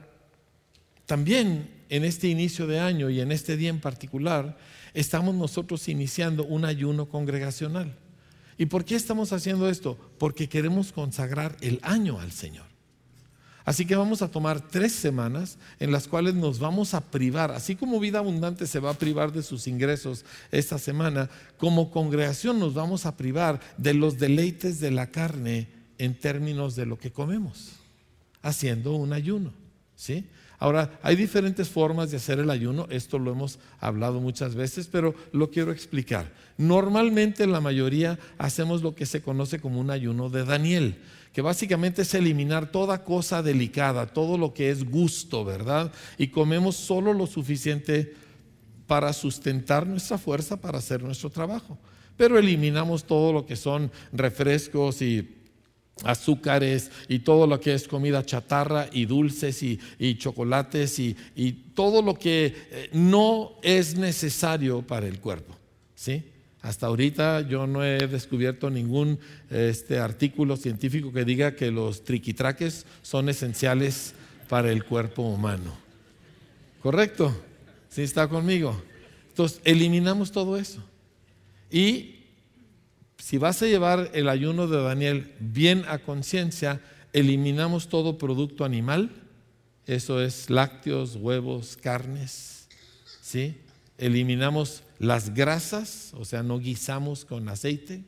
también 1.07 1.71
en 1.89 2.05
este 2.05 2.27
inicio 2.29 2.67
de 2.67 2.81
año 2.81 3.09
y 3.11 3.21
en 3.21 3.31
este 3.31 3.57
día 3.57 3.71
en 3.71 3.81
particular, 3.81 4.59
estamos 4.95 5.35
nosotros 5.35 5.89
iniciando 5.89 6.45
un 6.45 6.65
ayuno 6.65 7.09
congregacional. 7.09 7.97
¿Y 8.59 8.67
por 8.67 8.85
qué 8.85 8.95
estamos 8.95 9.33
haciendo 9.33 9.69
esto? 9.69 9.99
Porque 10.19 10.49
queremos 10.49 10.93
consagrar 10.93 11.57
el 11.61 11.79
año 11.83 12.21
al 12.21 12.33
Señor. 12.33 12.67
Así 13.67 13.85
que 13.85 13.97
vamos 13.97 14.23
a 14.23 14.31
tomar 14.31 14.61
tres 14.61 14.93
semanas 14.93 15.59
en 15.81 15.91
las 15.91 16.07
cuales 16.07 16.35
nos 16.35 16.61
vamos 16.61 16.95
a 16.95 17.01
privar, 17.01 17.51
así 17.51 17.75
como 17.75 17.99
vida 17.99 18.21
abundante 18.21 18.65
se 18.69 18.79
va 18.79 18.91
a 18.91 18.99
privar 18.99 19.33
de 19.33 19.43
sus 19.43 19.67
ingresos 19.67 20.25
esta 20.53 20.79
semana, 20.79 21.29
como 21.59 21.91
congregación 21.91 22.61
nos 22.61 22.75
vamos 22.75 23.07
a 23.07 23.17
privar 23.17 23.61
de 23.77 23.93
los 23.93 24.19
deleites 24.19 24.79
de 24.79 24.93
la 24.93 25.11
carne 25.11 25.67
en 25.99 26.15
términos 26.15 26.77
de 26.77 26.87
lo 26.87 26.97
que 26.97 27.11
comemos, 27.11 27.73
haciendo 28.41 28.95
un 28.95 29.13
ayuno. 29.13 29.53
¿sí? 29.97 30.27
Ahora, 30.59 30.99
hay 31.03 31.17
diferentes 31.17 31.69
formas 31.69 32.11
de 32.11 32.17
hacer 32.17 32.39
el 32.39 32.51
ayuno, 32.51 32.87
esto 32.91 33.19
lo 33.19 33.31
hemos 33.31 33.59
hablado 33.79 34.21
muchas 34.21 34.55
veces, 34.55 34.89
pero 34.91 35.15
lo 35.33 35.51
quiero 35.51 35.71
explicar. 35.71 36.33
Normalmente 36.57 37.47
la 37.47 37.61
mayoría 37.61 38.19
hacemos 38.39 38.83
lo 38.83 38.95
que 38.95 39.05
se 39.05 39.21
conoce 39.21 39.61
como 39.61 39.81
un 39.81 39.91
ayuno 39.91 40.31
de 40.31 40.45
Daniel, 40.45 40.99
que 41.33 41.43
básicamente 41.43 42.03
es 42.03 42.15
eliminar 42.15 42.73
toda 42.73 43.05
cosa 43.05 43.43
delicada, 43.43 44.07
todo 44.07 44.39
lo 44.39 44.55
que 44.55 44.71
es 44.71 44.89
gusto, 44.89 45.45
¿verdad? 45.45 45.93
Y 46.17 46.29
comemos 46.29 46.77
solo 46.77 47.13
lo 47.13 47.27
suficiente 47.27 48.15
para 48.87 49.13
sustentar 49.13 49.87
nuestra 49.87 50.17
fuerza 50.17 50.59
para 50.59 50.79
hacer 50.79 51.03
nuestro 51.03 51.29
trabajo. 51.29 51.77
Pero 52.17 52.39
eliminamos 52.39 53.05
todo 53.05 53.33
lo 53.33 53.45
que 53.45 53.57
son 53.57 53.91
refrescos 54.13 55.03
y 55.03 55.37
azúcares 56.05 56.91
y 57.09 57.21
todo 57.21 57.47
lo 57.47 57.61
que 57.61 57.75
es 57.75 57.89
comida 57.89 58.25
chatarra 58.25 58.89
y 58.93 59.07
dulces 59.07 59.63
y, 59.63 59.79
chocolates 60.17 60.99
y, 60.99 61.17
todo 61.75 62.01
lo 62.01 62.15
que 62.15 62.55
eh, 62.71 62.91
no 62.93 63.53
es 63.63 63.97
necesario 63.97 64.83
para 64.83 65.07
el 65.07 65.21
cuerpo. 65.21 65.55
¿sí? 65.95 66.25
Hasta 66.63 66.87
ahorita 66.87 67.43
yo 67.43 67.67
no 67.67 67.85
he 67.85 68.09
descubierto 68.09 68.71
ningún 68.71 69.19
este, 69.51 69.99
artículo 69.99 70.57
científico 70.57 71.13
que 71.13 71.25
diga 71.25 71.55
que 71.55 71.71
los 71.71 72.03
triquitraques 72.03 72.87
son 73.03 73.29
esenciales 73.29 74.15
para 74.49 74.73
el 74.73 74.85
cuerpo 74.85 75.23
humano. 75.23 75.77
¿Correcto? 76.83 77.35
¿Sí 77.89 78.03
está 78.03 78.27
conmigo? 78.29 78.81
Entonces, 79.29 79.61
eliminamos 79.65 80.33
todo 80.33 80.57
eso. 80.57 80.83
Y 81.71 82.16
si 83.19 83.39
vas 83.39 83.63
a 83.63 83.67
llevar 83.67 84.11
el 84.15 84.29
ayuno 84.29 84.67
de 84.67 84.83
Daniel 84.83 85.35
bien 85.41 85.85
a 85.89 85.99
conciencia, 85.99 86.81
eliminamos 87.13 87.89
todo 87.89 88.19
producto 88.19 88.65
animal, 88.65 89.11
eso 89.87 90.21
es 90.21 90.51
lácteos, 90.51 91.17
huevos, 91.17 91.77
carnes, 91.77 92.69
¿sí? 93.23 93.57
Eliminamos 93.99 94.83
las 94.99 95.33
grasas, 95.33 96.13
o 96.15 96.25
sea, 96.25 96.43
no 96.43 96.59
guisamos 96.59 97.25
con 97.25 97.49
aceite, 97.49 98.05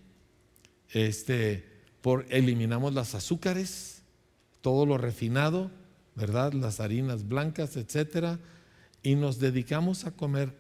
este, 0.91 1.65
por, 2.01 2.27
eliminamos 2.31 2.95
las 2.95 3.15
azúcares, 3.15 4.03
todo 4.61 4.87
lo 4.87 4.99
refinado, 4.99 5.71
¿verdad? 6.15 6.53
Las 6.53 6.81
harinas 6.81 7.29
blancas, 7.29 7.77
etcétera, 7.77 8.39
y 9.03 9.15
nos 9.15 9.39
dedicamos 9.39 10.05
a 10.05 10.11
comer 10.11 10.53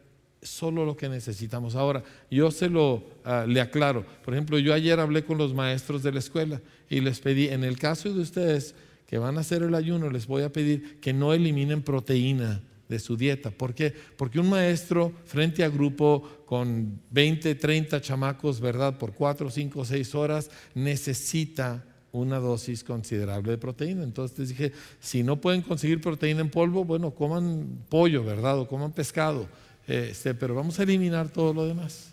solo 0.42 0.84
lo 0.84 0.96
que 0.96 1.08
necesitamos. 1.08 1.74
Ahora, 1.74 2.02
yo 2.30 2.50
se 2.50 2.68
lo 2.68 3.04
ah, 3.24 3.44
le 3.46 3.60
aclaro. 3.60 4.04
Por 4.24 4.34
ejemplo, 4.34 4.58
yo 4.58 4.74
ayer 4.74 4.98
hablé 5.00 5.24
con 5.24 5.38
los 5.38 5.54
maestros 5.54 6.02
de 6.02 6.12
la 6.12 6.18
escuela 6.18 6.60
y 6.88 7.00
les 7.00 7.20
pedí, 7.20 7.48
en 7.48 7.64
el 7.64 7.78
caso 7.78 8.12
de 8.12 8.20
ustedes 8.20 8.74
que 9.06 9.18
van 9.18 9.38
a 9.38 9.40
hacer 9.40 9.62
el 9.62 9.74
ayuno, 9.74 10.10
les 10.10 10.26
voy 10.26 10.42
a 10.42 10.52
pedir 10.52 11.00
que 11.00 11.12
no 11.12 11.32
eliminen 11.32 11.82
proteína 11.82 12.62
de 12.88 12.98
su 12.98 13.16
dieta. 13.16 13.50
¿Por 13.50 13.74
qué? 13.74 13.92
Porque 14.16 14.40
un 14.40 14.48
maestro 14.48 15.12
frente 15.24 15.64
a 15.64 15.68
grupo 15.68 16.22
con 16.46 17.00
20, 17.10 17.54
30 17.54 18.00
chamacos, 18.00 18.60
¿verdad? 18.60 18.98
Por 18.98 19.12
4, 19.12 19.50
5, 19.50 19.84
6 19.84 20.14
horas, 20.14 20.50
necesita 20.74 21.84
una 22.12 22.38
dosis 22.38 22.82
considerable 22.84 23.52
de 23.52 23.58
proteína. 23.58 24.02
Entonces 24.02 24.38
les 24.38 24.48
dije, 24.50 24.72
si 25.00 25.22
no 25.22 25.40
pueden 25.40 25.62
conseguir 25.62 26.00
proteína 26.00 26.40
en 26.40 26.50
polvo, 26.50 26.84
bueno, 26.84 27.10
coman 27.10 27.84
pollo, 27.88 28.24
¿verdad? 28.24 28.58
O 28.58 28.68
coman 28.68 28.92
pescado 28.92 29.46
este, 29.88 30.34
pero 30.34 30.54
vamos 30.54 30.78
a 30.78 30.82
eliminar 30.82 31.30
todo 31.30 31.54
lo 31.54 31.66
demás. 31.66 32.12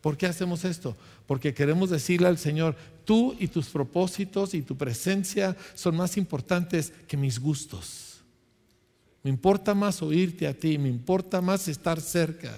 ¿Por 0.00 0.16
qué 0.16 0.26
hacemos 0.26 0.64
esto? 0.64 0.96
Porque 1.26 1.52
queremos 1.52 1.90
decirle 1.90 2.26
al 2.26 2.38
Señor, 2.38 2.74
tú 3.04 3.36
y 3.38 3.48
tus 3.48 3.68
propósitos 3.68 4.54
y 4.54 4.62
tu 4.62 4.76
presencia 4.76 5.54
son 5.74 5.96
más 5.96 6.16
importantes 6.16 6.92
que 7.06 7.18
mis 7.18 7.38
gustos. 7.38 8.22
Me 9.22 9.28
importa 9.28 9.74
más 9.74 10.00
oírte 10.00 10.46
a 10.46 10.54
ti, 10.54 10.78
me 10.78 10.88
importa 10.88 11.42
más 11.42 11.68
estar 11.68 12.00
cerca. 12.00 12.52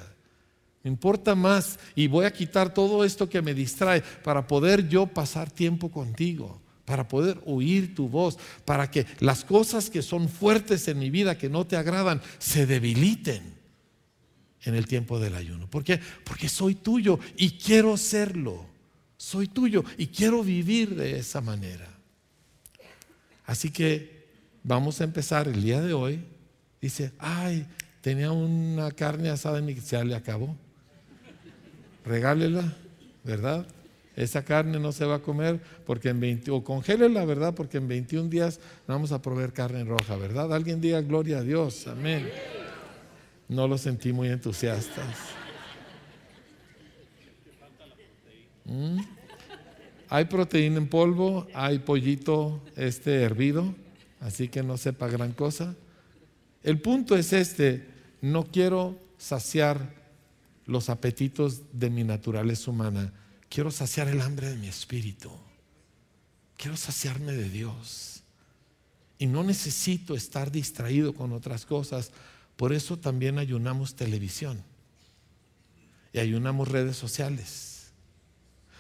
Me 0.85 0.91
importa 0.91 1.35
más 1.35 1.81
y 1.97 2.07
voy 2.07 2.25
a 2.25 2.33
quitar 2.33 2.73
todo 2.73 3.05
esto 3.05 3.29
que 3.29 3.43
me 3.43 3.55
distrae 3.55 4.03
para 4.23 4.47
poder 4.47 4.89
yo 4.89 5.09
pasar 5.09 5.51
tiempo 5.51 5.91
contigo, 5.91 6.61
para 6.85 7.09
poder 7.09 7.41
oír 7.47 7.97
tu 7.97 8.09
voz, 8.09 8.39
para 8.65 8.89
que 8.89 9.07
las 9.19 9.45
cosas 9.45 9.91
que 9.91 10.03
son 10.03 10.29
fuertes 10.29 10.87
en 10.87 11.01
mi 11.01 11.11
vida, 11.11 11.37
que 11.37 11.49
no 11.49 11.67
te 11.67 11.77
agradan, 11.77 12.23
se 12.39 12.67
debiliten 12.67 13.52
en 14.65 14.75
el 14.75 14.87
tiempo 14.87 15.19
del 15.19 15.35
ayuno. 15.35 15.69
¿Por 15.69 15.85
qué? 15.85 16.01
Porque 16.25 16.49
soy 16.49 16.75
tuyo 16.75 17.19
y 17.37 17.51
quiero 17.53 17.97
serlo. 17.97 18.67
Soy 19.17 19.49
tuyo 19.49 19.85
y 19.99 20.09
quiero 20.09 20.43
vivir 20.43 20.95
de 20.95 21.19
esa 21.19 21.41
manera. 21.41 21.89
Así 23.47 23.71
que 23.71 24.27
vamos 24.63 25.01
a 25.01 25.05
empezar 25.05 25.49
el 25.49 25.63
día 25.63 25.81
de 25.81 25.93
hoy. 25.93 26.21
Dice, 26.81 27.13
ay, 27.19 27.67
tenía 28.01 28.33
una 28.33 28.91
carne 28.91 29.31
asada 29.31 29.59
en 29.59 29.67
mi 29.67 29.75
ya 29.75 30.05
le 30.05 30.15
acabó. 30.15 30.57
Regálela, 32.05 32.77
¿verdad? 33.23 33.67
Esa 34.17 34.45
carne 34.45 34.79
no 34.79 34.93
se 34.93 35.05
va 35.05 35.17
a 35.17 35.19
comer 35.21 35.61
porque 35.87 36.09
en 36.11 36.21
20, 36.21 36.51
o 36.51 36.63
congélela, 36.63 37.25
¿verdad? 37.25 37.55
Porque 37.55 37.79
en 37.79 37.89
21 37.89 38.29
días 38.29 38.61
vamos 38.87 39.13
a 39.13 39.23
proveer 39.23 39.53
carne 39.53 39.85
roja, 39.85 40.17
¿verdad? 40.17 40.53
Alguien 40.53 40.81
diga 40.81 41.01
gloria 41.01 41.39
a 41.39 41.43
Dios, 41.43 41.87
amén 41.87 42.29
no 43.53 43.69
los 43.69 43.83
sentí 43.83 44.13
muy 44.13 44.29
entusiastas. 44.29 45.17
¿Mm? 48.65 49.01
Hay 50.09 50.25
proteína 50.27 50.79
en 50.79 50.89
polvo, 50.89 51.47
hay 51.55 51.79
pollito 51.79 52.63
este 52.77 53.23
hervido, 53.23 53.75
así 54.21 54.49
que 54.49 54.63
no 54.63 54.77
sepa 54.77 55.09
gran 55.09 55.33
cosa. 55.33 55.75
El 56.63 56.81
punto 56.81 57.17
es 57.17 57.33
este, 57.33 57.89
no 58.21 58.45
quiero 58.45 58.99
saciar 59.17 59.95
los 60.67 60.91
apetitos 60.91 61.63
de 61.73 61.91
mi 61.91 62.05
naturaleza 62.05 62.71
humana, 62.71 63.13
quiero 63.49 63.71
saciar 63.71 64.09
el 64.09 64.21
hambre 64.21 64.49
de 64.51 64.57
mi 64.57 64.69
espíritu. 64.69 65.31
Quiero 66.57 66.77
saciarme 66.77 67.33
de 67.33 67.49
Dios. 67.49 68.23
Y 69.19 69.27
no 69.27 69.43
necesito 69.43 70.15
estar 70.15 70.53
distraído 70.53 71.15
con 71.15 71.33
otras 71.33 71.67
cosas 71.67 72.13
por 72.63 72.73
eso 72.73 72.97
también 72.97 73.41
ayunamos 73.41 73.97
televisión 73.97 74.63
y 76.13 76.21
ayunamos 76.21 76.69
redes 76.69 76.97
sociales. 76.97 77.93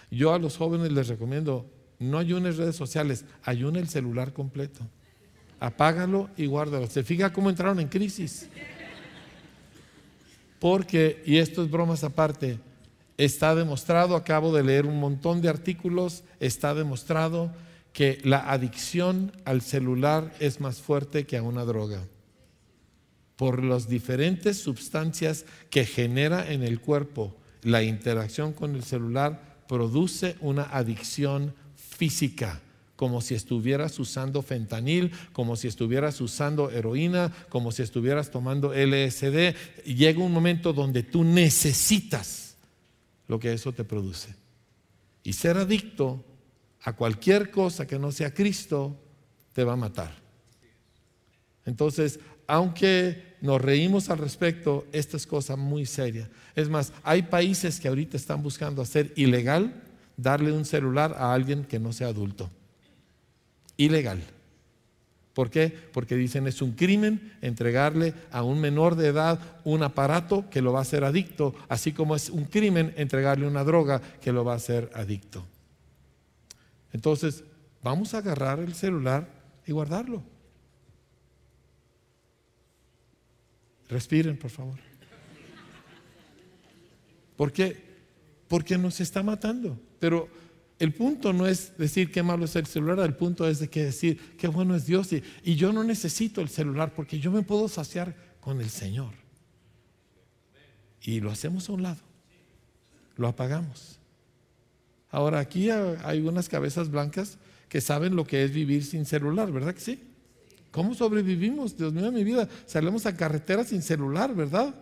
Yo 0.09 0.33
a 0.33 0.38
los 0.38 0.57
jóvenes 0.57 0.92
les 0.92 1.09
recomiendo, 1.09 1.68
no 1.99 2.18
ayunes 2.18 2.59
redes 2.59 2.77
sociales, 2.77 3.25
ayune 3.42 3.81
el 3.81 3.88
celular 3.88 4.33
completo. 4.33 4.87
Apágalo 5.59 6.31
y 6.37 6.47
guárdalo. 6.47 6.87
Se 6.87 7.03
fija 7.03 7.33
cómo 7.33 7.51
entraron 7.51 7.81
en 7.81 7.88
crisis. 7.88 8.49
Porque, 10.61 11.21
y 11.27 11.38
esto 11.38 11.64
es 11.64 11.68
bromas 11.68 12.05
aparte, 12.05 12.61
está 13.16 13.57
demostrado, 13.57 14.14
acabo 14.14 14.55
de 14.55 14.62
leer 14.62 14.87
un 14.87 15.01
montón 15.01 15.42
de 15.42 15.49
artículos, 15.49 16.23
está 16.38 16.73
demostrado 16.73 17.51
que 17.92 18.21
la 18.23 18.49
adicción 18.49 19.33
al 19.45 19.61
celular 19.61 20.33
es 20.38 20.61
más 20.61 20.81
fuerte 20.81 21.27
que 21.27 21.37
a 21.37 21.42
una 21.42 21.64
droga 21.64 22.05
por 23.42 23.64
las 23.64 23.88
diferentes 23.88 24.59
sustancias 24.59 25.46
que 25.68 25.85
genera 25.85 26.52
en 26.52 26.62
el 26.62 26.78
cuerpo. 26.78 27.35
La 27.62 27.83
interacción 27.83 28.52
con 28.52 28.76
el 28.76 28.85
celular 28.85 29.64
produce 29.66 30.37
una 30.40 30.62
adicción 30.62 31.52
física, 31.74 32.61
como 32.94 33.20
si 33.20 33.35
estuvieras 33.35 33.98
usando 33.98 34.42
fentanil, 34.42 35.11
como 35.33 35.57
si 35.57 35.66
estuvieras 35.66 36.20
usando 36.20 36.70
heroína, 36.70 37.33
como 37.48 37.72
si 37.72 37.83
estuvieras 37.83 38.31
tomando 38.31 38.72
LSD. 38.74 39.57
Llega 39.87 40.22
un 40.22 40.31
momento 40.31 40.72
donde 40.72 41.02
tú 41.02 41.24
necesitas 41.24 42.55
lo 43.26 43.40
que 43.40 43.52
eso 43.52 43.72
te 43.72 43.83
produce. 43.83 44.37
Y 45.24 45.33
ser 45.33 45.57
adicto 45.57 46.24
a 46.83 46.92
cualquier 46.92 47.50
cosa 47.50 47.88
que 47.88 47.98
no 47.98 48.12
sea 48.12 48.33
Cristo 48.33 48.96
te 49.52 49.64
va 49.64 49.72
a 49.72 49.76
matar. 49.76 50.14
Entonces, 51.66 52.20
aunque 52.46 53.32
nos 53.42 53.61
reímos 53.61 54.09
al 54.09 54.18
respecto, 54.18 54.87
esta 54.92 55.16
es 55.16 55.26
cosa 55.26 55.57
muy 55.57 55.85
seria. 55.85 56.31
Es 56.55 56.68
más, 56.68 56.92
hay 57.02 57.22
países 57.22 57.81
que 57.81 57.88
ahorita 57.88 58.16
están 58.16 58.40
buscando 58.40 58.81
hacer 58.81 59.12
ilegal 59.16 59.74
darle 60.16 60.52
un 60.52 60.64
celular 60.64 61.16
a 61.18 61.35
alguien 61.35 61.64
que 61.64 61.81
no 61.81 61.92
sea 61.92 62.07
adulto. 62.07 62.48
Ilegal. 63.76 64.22
¿Por 65.35 65.50
qué? 65.50 65.76
Porque 65.92 66.14
dicen 66.14 66.46
es 66.46 66.62
un 66.62 66.72
crimen 66.72 67.33
entregarle 67.40 68.14
a 68.31 68.44
un 68.44 68.61
menor 68.61 68.94
de 68.94 69.09
edad 69.09 69.40
un 69.64 69.83
aparato 69.83 70.48
que 70.48 70.62
lo 70.62 70.72
va 70.72 70.78
a 70.78 70.83
hacer 70.83 71.02
adicto, 71.02 71.52
así 71.68 71.92
como 71.92 72.14
es 72.14 72.31
un 72.31 72.44
crimen 72.44 72.94
entregarle 72.96 73.46
una 73.48 73.64
droga 73.64 74.00
que 74.20 74.31
lo 74.31 74.44
va 74.44 74.52
a 74.52 74.57
hacer 74.57 74.90
adicto. 74.94 75.44
Entonces, 76.92 77.42
vamos 77.83 78.14
a 78.14 78.18
agarrar 78.18 78.61
el 78.61 78.74
celular 78.74 79.26
y 79.66 79.72
guardarlo. 79.72 80.22
Respiren, 83.92 84.38
por 84.38 84.50
favor. 84.50 84.78
¿Por 87.37 87.52
qué? 87.52 87.76
Porque 88.48 88.78
nos 88.78 89.00
está 89.00 89.22
matando. 89.22 89.78
Pero 90.00 90.28
el 90.78 90.94
punto 90.94 91.33
no 91.33 91.46
es 91.46 91.76
decir 91.76 92.11
qué 92.11 92.22
malo 92.22 92.46
es 92.46 92.57
el 92.57 92.66
celular, 92.66 93.00
el 93.00 93.14
punto 93.14 93.46
es 93.46 93.59
de 93.59 93.68
que 93.68 93.85
decir 93.85 94.18
qué 94.38 94.48
bueno 94.48 94.74
es 94.74 94.87
Dios. 94.87 95.12
Y, 95.12 95.22
y 95.44 95.57
yo 95.57 95.72
no 95.72 95.85
necesito 95.85 96.40
el 96.40 96.48
celular 96.48 96.94
porque 96.94 97.18
yo 97.20 97.31
me 97.31 97.42
puedo 97.42 97.68
saciar 97.68 98.16
con 98.40 98.61
el 98.61 98.70
Señor. 98.70 99.12
Y 101.02 101.20
lo 101.20 101.31
hacemos 101.31 101.68
a 101.68 101.72
un 101.72 101.83
lado. 101.83 102.00
Lo 103.16 103.28
apagamos. 103.28 103.98
Ahora 105.11 105.40
aquí 105.40 105.68
hay 105.68 106.20
unas 106.20 106.49
cabezas 106.49 106.90
blancas 106.90 107.36
que 107.68 107.82
saben 107.82 108.16
lo 108.16 108.24
que 108.24 108.45
es 108.45 108.53
vivir 108.53 108.84
sin 108.84 109.05
celular, 109.05 109.53
¿verdad 109.53 109.74
que 109.74 109.80
sí? 109.80 110.11
¿Cómo 110.73 110.95
sobrevivimos? 110.95 111.77
Dios 111.77 111.93
mío, 111.93 112.11
mi 112.11 112.25
vida. 112.25 112.49
Salimos 112.66 113.05
a 113.05 113.14
carretera 113.14 113.62
sin 113.62 113.83
celular, 113.83 114.35
¿verdad? 114.35 114.75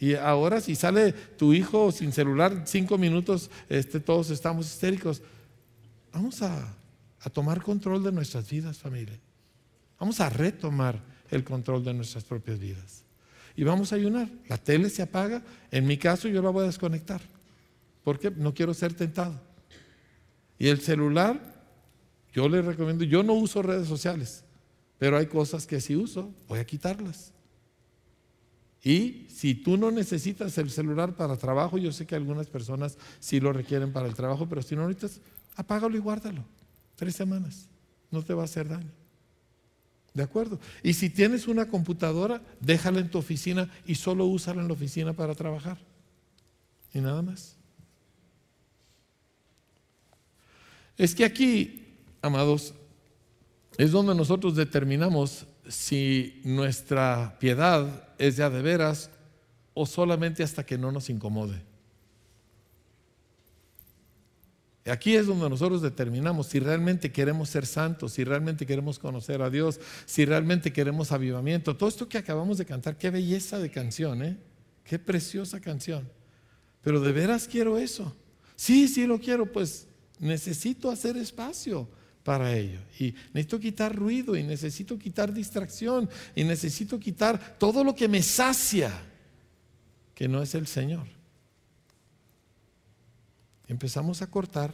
Y 0.00 0.14
ahora 0.14 0.60
si 0.60 0.74
sale 0.74 1.12
tu 1.12 1.52
hijo 1.52 1.92
sin 1.92 2.12
celular 2.12 2.62
cinco 2.64 2.98
minutos, 2.98 3.50
este, 3.68 4.00
todos 4.00 4.30
estamos 4.30 4.66
histéricos. 4.66 5.22
Vamos 6.12 6.42
a, 6.42 6.74
tomar 7.32 7.62
control 7.62 8.02
de 8.02 8.12
nuestras 8.12 8.48
vidas, 8.50 8.78
familia. 8.78 9.18
Vamos 9.98 10.20
a 10.20 10.28
retomar 10.28 11.00
el 11.30 11.44
control 11.44 11.84
de 11.84 11.94
nuestras 11.94 12.24
propias 12.24 12.58
vidas. 12.58 13.02
Y 13.56 13.64
vamos 13.64 13.92
a 13.92 13.96
ayunar. 13.96 14.28
La 14.48 14.58
tele 14.58 14.90
se 14.90 15.02
apaga. 15.02 15.42
En 15.70 15.86
mi 15.86 15.96
caso 15.96 16.28
yo 16.28 16.42
la 16.42 16.50
voy 16.50 16.64
a 16.64 16.66
desconectar. 16.66 17.20
Porque 18.02 18.30
no 18.30 18.52
quiero 18.52 18.74
ser 18.74 18.94
tentado. 18.94 19.40
Y 20.58 20.68
el 20.68 20.80
celular, 20.80 21.40
yo 22.32 22.48
le 22.48 22.62
recomiendo, 22.62 23.04
yo 23.04 23.22
no 23.22 23.34
uso 23.34 23.62
redes 23.62 23.88
sociales. 23.88 24.43
Pero 25.04 25.18
hay 25.18 25.26
cosas 25.26 25.66
que 25.66 25.82
si 25.82 25.94
uso, 25.96 26.32
voy 26.48 26.60
a 26.60 26.64
quitarlas. 26.64 27.30
Y 28.82 29.26
si 29.28 29.54
tú 29.54 29.76
no 29.76 29.90
necesitas 29.90 30.56
el 30.56 30.70
celular 30.70 31.14
para 31.14 31.36
trabajo, 31.36 31.76
yo 31.76 31.92
sé 31.92 32.06
que 32.06 32.14
algunas 32.14 32.46
personas 32.46 32.96
sí 33.20 33.38
lo 33.38 33.52
requieren 33.52 33.92
para 33.92 34.06
el 34.06 34.14
trabajo, 34.14 34.48
pero 34.48 34.62
si 34.62 34.74
no 34.74 34.88
necesitas, 34.88 35.20
apágalo 35.56 35.94
y 35.94 36.00
guárdalo. 36.00 36.42
Tres 36.96 37.16
semanas. 37.16 37.68
No 38.10 38.22
te 38.22 38.32
va 38.32 38.40
a 38.40 38.44
hacer 38.46 38.66
daño. 38.66 38.90
¿De 40.14 40.22
acuerdo? 40.22 40.58
Y 40.82 40.94
si 40.94 41.10
tienes 41.10 41.48
una 41.48 41.68
computadora, 41.68 42.40
déjala 42.58 43.00
en 43.00 43.10
tu 43.10 43.18
oficina 43.18 43.70
y 43.84 43.96
solo 43.96 44.24
úsala 44.24 44.62
en 44.62 44.68
la 44.68 44.72
oficina 44.72 45.12
para 45.12 45.34
trabajar. 45.34 45.76
Y 46.94 47.00
nada 47.00 47.20
más. 47.20 47.56
Es 50.96 51.14
que 51.14 51.26
aquí, 51.26 51.88
amados, 52.22 52.72
es 53.76 53.90
donde 53.90 54.14
nosotros 54.14 54.54
determinamos 54.54 55.46
si 55.68 56.40
nuestra 56.44 57.36
piedad 57.40 58.08
es 58.18 58.36
ya 58.36 58.50
de 58.50 58.62
veras 58.62 59.10
o 59.72 59.86
solamente 59.86 60.42
hasta 60.42 60.64
que 60.64 60.78
no 60.78 60.92
nos 60.92 61.10
incomode. 61.10 61.62
Aquí 64.86 65.16
es 65.16 65.26
donde 65.26 65.48
nosotros 65.48 65.80
determinamos 65.80 66.48
si 66.48 66.60
realmente 66.60 67.10
queremos 67.10 67.48
ser 67.48 67.64
santos, 67.64 68.12
si 68.12 68.22
realmente 68.22 68.66
queremos 68.66 68.98
conocer 68.98 69.40
a 69.40 69.48
Dios, 69.48 69.80
si 70.04 70.26
realmente 70.26 70.74
queremos 70.74 71.10
avivamiento. 71.10 71.74
Todo 71.74 71.88
esto 71.88 72.06
que 72.06 72.18
acabamos 72.18 72.58
de 72.58 72.66
cantar, 72.66 72.98
qué 72.98 73.08
belleza 73.10 73.58
de 73.58 73.70
canción, 73.70 74.22
¿eh? 74.22 74.36
Qué 74.84 74.98
preciosa 74.98 75.60
canción. 75.60 76.06
Pero 76.82 77.00
de 77.00 77.12
veras 77.12 77.48
quiero 77.48 77.78
eso. 77.78 78.14
Sí, 78.56 78.86
sí 78.86 79.06
lo 79.06 79.18
quiero, 79.18 79.50
pues 79.50 79.88
necesito 80.18 80.90
hacer 80.90 81.16
espacio 81.16 81.88
para 82.24 82.56
ello. 82.56 82.80
Y 82.98 83.14
necesito 83.32 83.60
quitar 83.60 83.94
ruido 83.94 84.34
y 84.34 84.42
necesito 84.42 84.98
quitar 84.98 85.32
distracción 85.32 86.08
y 86.34 86.42
necesito 86.42 86.98
quitar 86.98 87.58
todo 87.58 87.84
lo 87.84 87.94
que 87.94 88.08
me 88.08 88.22
sacia, 88.22 88.90
que 90.14 90.26
no 90.26 90.42
es 90.42 90.54
el 90.54 90.66
Señor. 90.66 91.06
Empezamos 93.68 94.22
a 94.22 94.26
cortar 94.26 94.72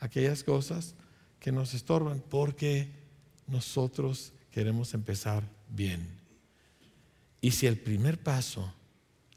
aquellas 0.00 0.42
cosas 0.42 0.94
que 1.38 1.52
nos 1.52 1.74
estorban 1.74 2.22
porque 2.28 2.88
nosotros 3.46 4.32
queremos 4.50 4.94
empezar 4.94 5.44
bien. 5.68 6.06
Y 7.40 7.52
si 7.52 7.66
el 7.66 7.78
primer 7.78 8.18
paso 8.18 8.72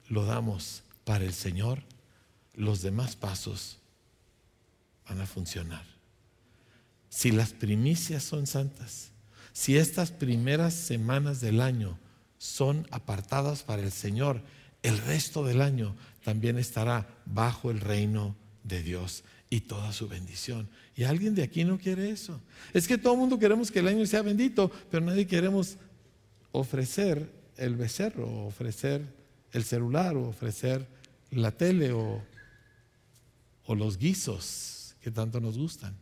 lo 0.08 0.26
damos 0.26 0.84
para 1.04 1.26
el 1.26 1.34
Señor, 1.34 1.84
los 2.56 2.82
demás 2.82 3.16
pasos 3.16 3.78
van 5.08 5.22
a 5.22 5.26
funcionar. 5.26 6.01
Si 7.12 7.30
las 7.30 7.52
primicias 7.52 8.24
son 8.24 8.48
santas, 8.48 9.12
si 9.52 9.76
estas 9.76 10.12
primeras 10.12 10.74
semanas 10.74 11.42
del 11.42 11.60
año 11.60 12.00
son 12.38 12.88
apartadas 12.90 13.64
para 13.64 13.84
el 13.84 13.92
Señor, 13.92 14.42
el 14.82 14.98
resto 14.98 15.44
del 15.44 15.62
año 15.62 15.94
también 16.24 16.58
estará 16.58 17.10
bajo 17.26 17.70
el 17.70 17.82
reino 17.82 18.38
de 18.64 18.82
Dios 18.82 19.26
y 19.50 19.60
toda 19.60 19.92
su 19.92 20.08
bendición. 20.08 20.70
Y 20.96 21.04
alguien 21.04 21.36
de 21.36 21.44
aquí 21.44 21.66
no 21.66 21.78
quiere 21.78 22.10
eso. 22.10 22.40
Es 22.74 22.88
que 22.88 22.98
todo 22.98 23.14
el 23.14 23.20
mundo 23.20 23.38
queremos 23.38 23.72
que 23.72 23.80
el 23.80 23.90
año 23.90 24.06
sea 24.06 24.22
bendito, 24.22 24.72
pero 24.90 25.06
nadie 25.06 25.28
queremos 25.28 25.76
ofrecer 26.54 27.30
el 27.58 27.76
becerro, 27.76 28.46
ofrecer 28.46 29.06
el 29.52 29.66
celular, 29.66 30.16
o 30.16 30.30
ofrecer 30.30 30.88
la 31.30 31.52
tele, 31.52 31.92
o 31.92 32.24
los 33.68 33.98
guisos 33.98 34.96
que 35.02 35.12
tanto 35.12 35.42
nos 35.42 35.58
gustan. 35.58 35.94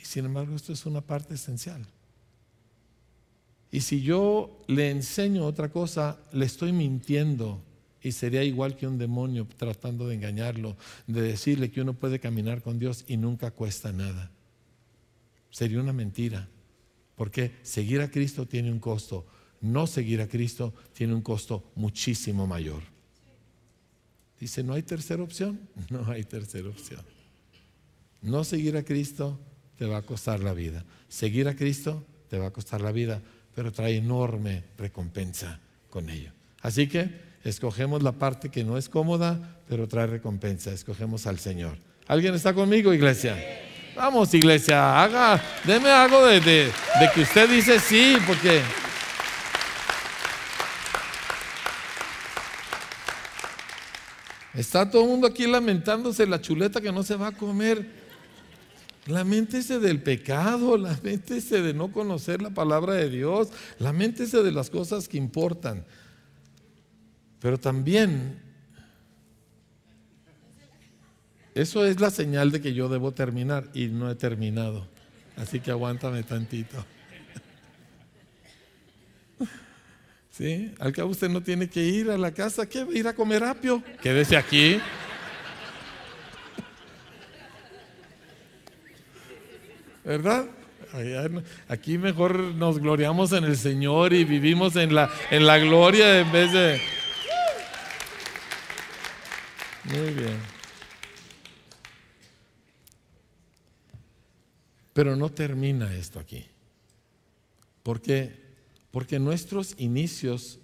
Y 0.00 0.04
sin 0.04 0.24
embargo, 0.24 0.56
esto 0.56 0.72
es 0.72 0.86
una 0.86 1.00
parte 1.00 1.34
esencial. 1.34 1.86
Y 3.72 3.82
si 3.82 4.02
yo 4.02 4.62
le 4.66 4.90
enseño 4.90 5.44
otra 5.44 5.70
cosa, 5.70 6.18
le 6.32 6.44
estoy 6.44 6.72
mintiendo 6.72 7.62
y 8.02 8.12
sería 8.12 8.42
igual 8.42 8.76
que 8.76 8.86
un 8.86 8.98
demonio 8.98 9.46
tratando 9.56 10.08
de 10.08 10.14
engañarlo, 10.14 10.76
de 11.06 11.22
decirle 11.22 11.70
que 11.70 11.80
uno 11.80 11.94
puede 11.94 12.18
caminar 12.18 12.62
con 12.62 12.78
Dios 12.78 13.04
y 13.06 13.16
nunca 13.16 13.50
cuesta 13.50 13.92
nada. 13.92 14.30
Sería 15.50 15.80
una 15.80 15.92
mentira. 15.92 16.48
Porque 17.14 17.52
seguir 17.62 18.00
a 18.00 18.10
Cristo 18.10 18.46
tiene 18.46 18.72
un 18.72 18.80
costo. 18.80 19.26
No 19.60 19.86
seguir 19.86 20.22
a 20.22 20.28
Cristo 20.28 20.72
tiene 20.94 21.14
un 21.14 21.20
costo 21.20 21.70
muchísimo 21.74 22.46
mayor. 22.46 22.82
Dice, 24.40 24.64
¿no 24.64 24.72
hay 24.72 24.82
tercera 24.82 25.22
opción? 25.22 25.60
No 25.90 26.10
hay 26.10 26.24
tercera 26.24 26.70
opción. 26.70 27.02
No 28.22 28.42
seguir 28.42 28.76
a 28.76 28.84
Cristo 28.84 29.38
te 29.80 29.86
va 29.86 29.96
a 29.96 30.02
costar 30.02 30.40
la 30.40 30.52
vida. 30.52 30.84
Seguir 31.08 31.48
a 31.48 31.56
Cristo 31.56 32.04
te 32.28 32.38
va 32.38 32.48
a 32.48 32.50
costar 32.50 32.82
la 32.82 32.92
vida, 32.92 33.22
pero 33.54 33.72
trae 33.72 33.96
enorme 33.96 34.62
recompensa 34.76 35.58
con 35.88 36.10
ello. 36.10 36.32
Así 36.60 36.86
que 36.86 37.08
escogemos 37.44 38.02
la 38.02 38.12
parte 38.12 38.50
que 38.50 38.62
no 38.62 38.76
es 38.76 38.90
cómoda, 38.90 39.56
pero 39.70 39.88
trae 39.88 40.06
recompensa. 40.06 40.70
Escogemos 40.70 41.26
al 41.26 41.38
Señor. 41.38 41.78
¿Alguien 42.08 42.34
está 42.34 42.52
conmigo, 42.52 42.92
iglesia? 42.92 43.38
Vamos, 43.96 44.34
iglesia, 44.34 45.02
haga, 45.02 45.42
deme 45.64 45.88
algo 45.88 46.26
de, 46.26 46.40
de, 46.40 46.70
que 47.14 47.22
usted 47.22 47.48
dice 47.48 47.80
sí, 47.80 48.18
porque... 48.26 48.60
Está 54.52 54.90
todo 54.90 55.04
el 55.04 55.08
mundo 55.08 55.26
aquí 55.26 55.46
lamentándose 55.46 56.26
la 56.26 56.38
chuleta 56.38 56.82
que 56.82 56.92
no 56.92 57.02
se 57.02 57.16
va 57.16 57.28
a 57.28 57.32
comer. 57.32 57.99
Lamentese 59.10 59.78
del 59.80 60.00
pecado, 60.02 60.76
lamentese 60.76 61.62
de 61.62 61.74
no 61.74 61.92
conocer 61.92 62.40
la 62.40 62.50
palabra 62.50 62.94
de 62.94 63.10
Dios, 63.10 63.48
lamentese 63.78 64.42
de 64.42 64.52
las 64.52 64.70
cosas 64.70 65.08
que 65.08 65.16
importan. 65.18 65.84
Pero 67.40 67.58
también 67.58 68.40
eso 71.54 71.84
es 71.84 72.00
la 72.00 72.10
señal 72.10 72.52
de 72.52 72.60
que 72.60 72.72
yo 72.72 72.88
debo 72.88 73.12
terminar 73.12 73.68
y 73.74 73.88
no 73.88 74.10
he 74.10 74.14
terminado. 74.14 74.86
Así 75.36 75.60
que 75.60 75.70
aguántame 75.70 76.22
tantito. 76.22 76.84
¿Sí? 80.30 80.72
Al 80.78 80.92
cabo 80.92 81.10
usted 81.10 81.28
no 81.28 81.42
tiene 81.42 81.68
que 81.68 81.84
ir 81.84 82.10
a 82.10 82.18
la 82.18 82.32
casa, 82.32 82.66
¿qué? 82.68 82.86
Ir 82.92 83.08
a 83.08 83.14
comer 83.14 83.42
apio. 83.42 83.82
Quédese 84.02 84.36
aquí. 84.36 84.78
¿Verdad? 90.04 90.46
Aquí 91.68 91.98
mejor 91.98 92.40
nos 92.40 92.78
gloriamos 92.78 93.32
en 93.32 93.44
el 93.44 93.56
Señor 93.56 94.12
y 94.12 94.24
vivimos 94.24 94.76
en 94.76 94.94
la, 94.94 95.10
en 95.30 95.46
la 95.46 95.58
gloria 95.58 96.20
en 96.20 96.32
vez 96.32 96.52
de 96.52 96.80
muy 99.84 100.12
bien. 100.12 100.38
Pero 104.92 105.16
no 105.16 105.30
termina 105.30 105.94
esto 105.94 106.18
aquí. 106.18 106.46
¿Por 107.82 108.00
qué? 108.00 108.38
Porque 108.90 109.18
nuestros 109.18 109.74
inicios 109.78 110.58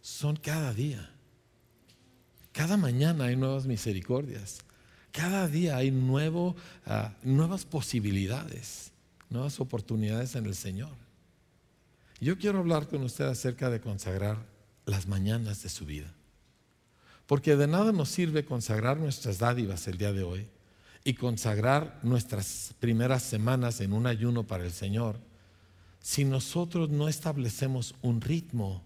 son 0.00 0.36
cada 0.36 0.72
día. 0.72 1.10
Cada 2.52 2.76
mañana 2.76 3.24
hay 3.24 3.36
nuevas 3.36 3.66
misericordias. 3.66 4.62
Cada 5.12 5.46
día 5.46 5.76
hay 5.76 5.92
ah, 6.86 7.12
nuevas 7.22 7.64
posibilidades, 7.66 8.90
nuevas 9.28 9.60
oportunidades 9.60 10.34
en 10.34 10.46
el 10.46 10.54
Señor. 10.54 10.94
Yo 12.18 12.38
quiero 12.38 12.60
hablar 12.60 12.88
con 12.88 13.02
usted 13.02 13.26
acerca 13.26 13.68
de 13.68 13.80
consagrar 13.80 14.38
las 14.86 15.06
mañanas 15.06 15.62
de 15.62 15.68
su 15.68 15.84
vida. 15.84 16.12
Porque 17.26 17.56
de 17.56 17.66
nada 17.66 17.92
nos 17.92 18.08
sirve 18.08 18.44
consagrar 18.44 18.98
nuestras 18.98 19.38
dádivas 19.38 19.86
el 19.86 19.98
día 19.98 20.12
de 20.12 20.22
hoy 20.22 20.46
y 21.04 21.14
consagrar 21.14 21.98
nuestras 22.02 22.74
primeras 22.80 23.22
semanas 23.22 23.80
en 23.80 23.92
un 23.92 24.06
ayuno 24.06 24.44
para 24.44 24.64
el 24.64 24.72
Señor 24.72 25.18
si 26.00 26.24
nosotros 26.24 26.90
no 26.90 27.08
establecemos 27.08 27.94
un 28.02 28.20
ritmo 28.20 28.82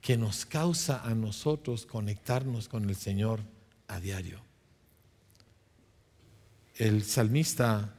que 0.00 0.16
nos 0.16 0.44
causa 0.44 1.02
a 1.04 1.14
nosotros 1.14 1.86
conectarnos 1.86 2.68
con 2.68 2.88
el 2.88 2.96
Señor 2.96 3.40
a 3.86 4.00
diario. 4.00 4.47
El 6.78 7.02
salmista 7.02 7.92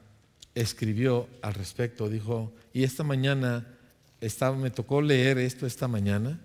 escribió 0.56 1.28
al 1.42 1.54
respecto, 1.54 2.08
dijo, 2.08 2.54
y 2.74 2.84
esta 2.84 3.04
mañana 3.04 3.68
estaba, 4.22 4.56
me 4.56 4.72
tocó 4.72 5.02
leer 5.02 5.38
esto 5.38 5.66
esta 5.66 5.90
mañana 5.90 6.40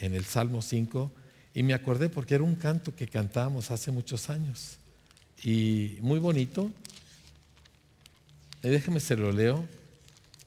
en 0.00 0.14
el 0.14 0.24
Salmo 0.24 0.62
5 0.62 1.10
y 1.54 1.64
me 1.64 1.74
acordé 1.74 2.08
porque 2.08 2.36
era 2.36 2.44
un 2.44 2.54
canto 2.54 2.94
que 2.94 3.08
cantábamos 3.08 3.72
hace 3.72 3.90
muchos 3.90 4.30
años. 4.30 4.78
Y 5.42 5.98
muy 6.00 6.20
bonito. 6.20 6.70
Y 8.62 8.68
déjeme 8.68 9.00
se 9.00 9.16
lo 9.16 9.32
leo. 9.32 9.66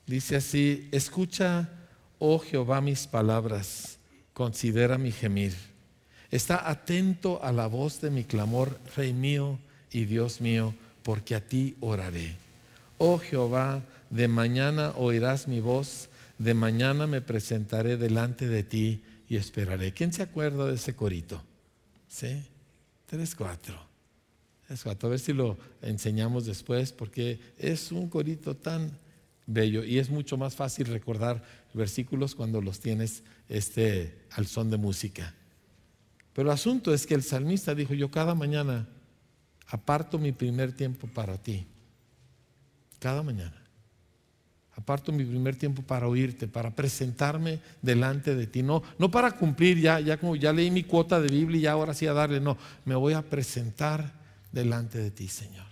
Dice 0.07 0.37
así, 0.37 0.87
escucha, 0.93 1.69
oh 2.17 2.39
Jehová, 2.39 2.79
mis 2.79 3.07
palabras, 3.07 3.97
considera 4.33 4.97
mi 4.97 5.11
gemir. 5.11 5.53
Está 6.31 6.69
atento 6.69 7.43
a 7.43 7.51
la 7.51 7.67
voz 7.67 7.99
de 7.99 8.09
mi 8.09 8.23
clamor, 8.23 8.79
Rey 8.95 9.13
mío 9.13 9.59
y 9.91 10.05
Dios 10.05 10.39
mío, 10.39 10.73
porque 11.05 11.35
a 11.35 11.47
ti 11.47 11.77
oraré. 11.81 12.35
Oh 12.97 13.19
Jehová, 13.19 13.83
de 14.09 14.27
mañana 14.27 14.91
oirás 14.97 15.47
mi 15.47 15.59
voz, 15.59 16.09
de 16.39 16.55
mañana 16.55 17.05
me 17.05 17.21
presentaré 17.21 17.95
delante 17.95 18.47
de 18.47 18.63
ti 18.63 19.03
y 19.29 19.35
esperaré. 19.35 19.93
¿Quién 19.93 20.11
se 20.11 20.23
acuerda 20.23 20.65
de 20.65 20.73
ese 20.73 20.95
corito? 20.95 21.43
¿Sí? 22.07 22.43
Tres, 23.05 23.35
cuatro. 23.35 23.79
Tres, 24.65 24.81
cuatro. 24.81 25.07
A 25.07 25.11
ver 25.11 25.19
si 25.19 25.31
lo 25.33 25.59
enseñamos 25.83 26.47
después, 26.47 26.91
porque 26.91 27.39
es 27.59 27.91
un 27.91 28.09
corito 28.09 28.55
tan 28.55 28.97
bello 29.45 29.83
y 29.83 29.99
es 29.99 30.09
mucho 30.09 30.37
más 30.37 30.55
fácil 30.55 30.87
recordar 30.87 31.43
versículos 31.75 32.33
cuando 32.33 32.61
los 32.61 32.79
tienes 32.79 33.21
este, 33.47 34.25
al 34.31 34.47
son 34.47 34.71
de 34.71 34.77
música. 34.77 35.35
Pero 36.33 36.49
el 36.49 36.53
asunto 36.55 36.95
es 36.95 37.05
que 37.05 37.13
el 37.13 37.21
salmista 37.21 37.75
dijo, 37.75 37.93
yo 37.93 38.09
cada 38.09 38.33
mañana 38.33 38.87
aparto 39.67 40.17
mi 40.17 40.31
primer 40.31 40.73
tiempo 40.73 41.07
para 41.07 41.37
ti. 41.37 41.65
Cada 42.99 43.23
mañana. 43.23 43.61
Aparto 44.77 45.11
mi 45.11 45.23
primer 45.23 45.55
tiempo 45.55 45.81
para 45.81 46.07
oírte, 46.07 46.47
para 46.47 46.75
presentarme 46.75 47.61
delante 47.81 48.35
de 48.35 48.45
ti. 48.45 48.61
No, 48.61 48.83
no 48.99 49.09
para 49.09 49.31
cumplir, 49.31 49.79
ya, 49.79 49.99
ya 50.01 50.17
como 50.17 50.35
ya 50.35 50.51
leí 50.51 50.69
mi 50.69 50.83
cuota 50.83 51.21
de 51.21 51.29
Biblia 51.29 51.57
y 51.57 51.61
ya 51.61 51.71
ahora 51.71 51.93
sí 51.93 52.07
a 52.07 52.13
darle. 52.13 52.41
No, 52.41 52.57
me 52.83 52.95
voy 52.95 53.13
a 53.13 53.21
presentar 53.21 54.13
delante 54.51 54.97
de 54.97 55.11
ti, 55.11 55.29
Señor. 55.29 55.65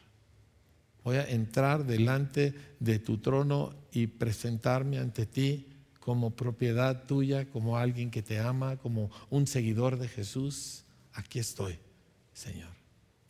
Voy 1.03 1.17
a 1.17 1.29
entrar 1.29 1.85
delante 1.85 2.53
de 2.79 2.99
tu 2.99 3.17
trono 3.17 3.73
y 3.91 4.07
presentarme 4.07 4.99
ante 4.99 5.25
ti 5.25 5.67
como 5.99 6.31
propiedad 6.31 7.05
tuya, 7.05 7.45
como 7.45 7.77
alguien 7.77 8.11
que 8.11 8.21
te 8.21 8.39
ama, 8.39 8.77
como 8.77 9.09
un 9.29 9.47
seguidor 9.47 9.97
de 9.97 10.07
Jesús. 10.07 10.83
Aquí 11.13 11.39
estoy, 11.39 11.77
Señor, 12.33 12.72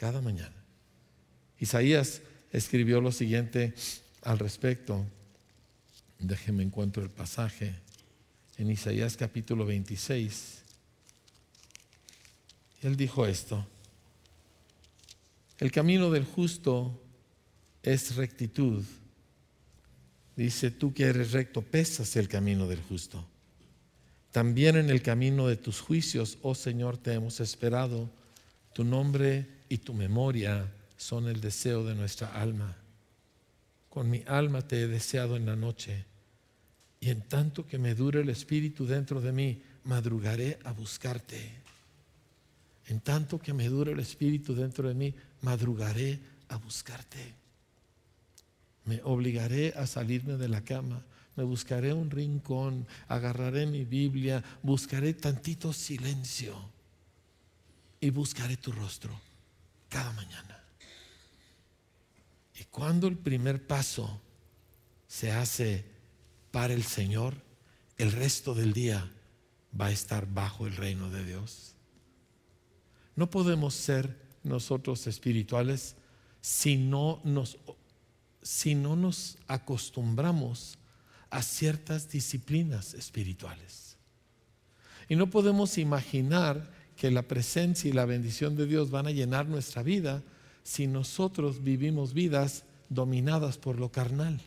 cada 0.04 0.20
mañana. 0.20 0.66
Isaías 1.60 2.22
escribió 2.52 3.00
lo 3.00 3.14
siguiente 3.14 3.74
al 4.24 4.38
respecto. 4.38 5.06
Déjeme 6.20 6.62
encuentro 6.62 7.02
el 7.02 7.10
pasaje 7.10 7.74
en 8.58 8.70
Isaías 8.70 9.16
capítulo 9.16 9.66
26. 9.66 10.62
Él 12.82 12.98
dijo 12.98 13.26
esto. 13.26 13.66
El 15.58 15.72
camino 15.72 16.12
del 16.12 16.26
justo 16.26 17.02
es 17.82 18.18
rectitud. 18.18 18.84
Dice, 20.36 20.70
tú 20.70 20.94
que 20.94 21.04
eres 21.04 21.32
recto, 21.32 21.62
pesas 21.62 22.18
el 22.18 22.28
camino 22.28 22.68
del 22.68 22.82
justo. 22.82 23.26
También 24.34 24.76
en 24.76 24.90
el 24.90 25.02
camino 25.02 25.48
de 25.48 25.56
tus 25.56 25.80
juicios, 25.80 26.40
oh 26.42 26.56
Señor, 26.56 26.98
te 26.98 27.14
hemos 27.14 27.40
esperado. 27.40 28.10
Tu 28.74 28.84
nombre 28.84 29.63
y 29.74 29.80
tu 29.80 29.96
memoria 29.96 30.72
son 30.96 31.28
el 31.28 31.42
deseo 31.42 31.84
de 31.84 31.96
nuestra 31.96 32.40
alma. 32.40 32.78
Con 33.90 34.08
mi 34.08 34.22
alma 34.28 34.62
te 34.62 34.84
he 34.84 34.88
deseado 34.88 35.36
en 35.36 35.48
la 35.48 35.56
noche 35.56 36.06
y 37.00 37.10
en 37.10 37.24
tanto 37.24 37.66
que 37.66 37.80
me 37.80 37.96
dure 37.96 38.22
el 38.22 38.30
espíritu 38.30 38.86
dentro 38.86 39.20
de 39.20 39.32
mí, 39.32 39.64
madrugaré 39.86 40.60
a 40.64 40.74
buscarte. 40.74 41.54
En 42.86 43.00
tanto 43.00 43.40
que 43.40 43.52
me 43.52 43.68
dure 43.68 43.94
el 43.94 44.00
espíritu 44.00 44.54
dentro 44.54 44.88
de 44.88 44.94
mí, 44.94 45.16
madrugaré 45.42 46.20
a 46.50 46.58
buscarte. 46.58 47.34
Me 48.86 49.02
obligaré 49.04 49.74
a 49.76 49.88
salirme 49.88 50.38
de 50.38 50.50
la 50.50 50.64
cama, 50.64 51.04
me 51.36 51.44
buscaré 51.44 51.94
un 51.94 52.12
rincón, 52.12 52.86
agarraré 53.08 53.66
mi 53.66 53.86
Biblia, 53.86 54.44
buscaré 54.62 55.16
tantito 55.16 55.74
silencio 55.74 56.54
y 58.00 58.12
buscaré 58.12 58.56
tu 58.56 58.72
rostro 58.72 59.33
cada 59.94 60.12
mañana. 60.14 60.60
Y 62.60 62.64
cuando 62.66 63.08
el 63.08 63.16
primer 63.16 63.68
paso 63.68 64.20
se 65.08 65.32
hace 65.32 65.86
para 66.50 66.74
el 66.74 66.84
Señor, 66.84 67.36
el 68.00 68.12
resto 68.12 68.56
del 68.56 68.74
día 68.74 69.12
va 69.80 69.88
a 69.88 69.92
estar 69.92 70.26
bajo 70.26 70.66
el 70.66 70.76
reino 70.76 71.12
de 71.12 71.24
Dios. 71.24 71.76
No 73.16 73.30
podemos 73.30 73.76
ser 73.76 74.20
nosotros 74.44 75.06
espirituales 75.06 75.96
si 76.42 76.76
no 76.76 77.22
nos, 77.24 77.60
si 78.42 78.74
no 78.74 78.96
nos 78.96 79.38
acostumbramos 79.48 80.80
a 81.30 81.44
ciertas 81.44 82.10
disciplinas 82.10 82.96
espirituales. 82.96 83.98
Y 85.08 85.16
no 85.16 85.30
podemos 85.30 85.78
imaginar 85.78 86.72
que 87.04 87.12
la 87.12 87.24
presencia 87.28 87.90
y 87.90 87.92
la 87.92 88.06
bendición 88.06 88.56
de 88.56 88.66
Dios 88.66 88.90
van 88.90 89.08
a 89.08 89.12
llenar 89.12 89.50
nuestra 89.50 89.84
vida 89.84 90.24
si 90.64 90.88
nosotros 90.88 91.62
vivimos 91.62 92.14
vidas 92.14 92.64
dominadas 92.88 93.58
por 93.58 93.78
lo 93.78 93.92
carnal. 93.92 94.40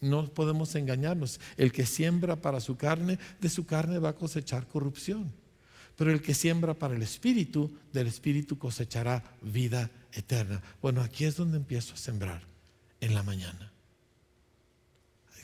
No 0.00 0.32
podemos 0.32 0.76
engañarnos. 0.76 1.40
El 1.56 1.72
que 1.72 1.86
siembra 1.86 2.36
para 2.36 2.60
su 2.60 2.76
carne, 2.76 3.18
de 3.40 3.48
su 3.48 3.66
carne 3.66 3.98
va 3.98 4.10
a 4.10 4.14
cosechar 4.14 4.68
corrupción. 4.68 5.32
Pero 5.96 6.12
el 6.12 6.22
que 6.22 6.34
siembra 6.34 6.72
para 6.72 6.94
el 6.94 7.02
Espíritu, 7.02 7.76
del 7.92 8.06
Espíritu 8.06 8.56
cosechará 8.56 9.24
vida 9.42 9.90
eterna. 10.12 10.62
Bueno, 10.80 11.00
aquí 11.00 11.24
es 11.24 11.34
donde 11.34 11.56
empiezo 11.56 11.94
a 11.94 11.96
sembrar, 11.96 12.42
en 13.00 13.12
la 13.12 13.24
mañana. 13.24 13.72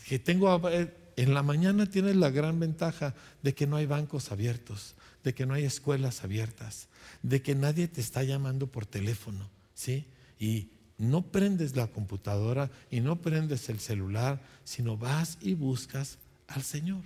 Que 0.07 0.21
tengo, 0.21 0.71
en 1.17 1.35
la 1.35 1.43
mañana 1.43 1.87
tienes 1.87 2.15
la 2.15 2.31
gran 2.31 2.61
ventaja 2.61 3.17
de 3.43 3.57
que 3.57 3.67
no 3.67 3.75
hay 3.75 3.87
bancos 3.87 4.31
abiertos, 4.31 4.95
de 5.25 5.35
que 5.35 5.47
no 5.47 5.55
hay 5.55 5.65
escuelas 5.65 6.25
abiertas, 6.25 6.89
de 7.23 7.43
que 7.43 7.55
nadie 7.55 7.89
te 7.89 8.01
está 8.01 8.23
llamando 8.23 8.67
por 8.67 8.87
teléfono, 8.87 9.51
¿sí? 9.75 10.07
Y 10.39 10.71
no 10.99 11.23
prendes 11.23 11.77
la 11.77 11.89
computadora 11.89 12.71
y 12.91 13.01
no 13.01 13.21
prendes 13.21 13.69
el 13.69 13.81
celular, 13.81 14.41
sino 14.65 14.97
vas 14.97 15.39
y 15.41 15.55
buscas 15.55 16.19
al 16.47 16.63
Señor. 16.63 17.03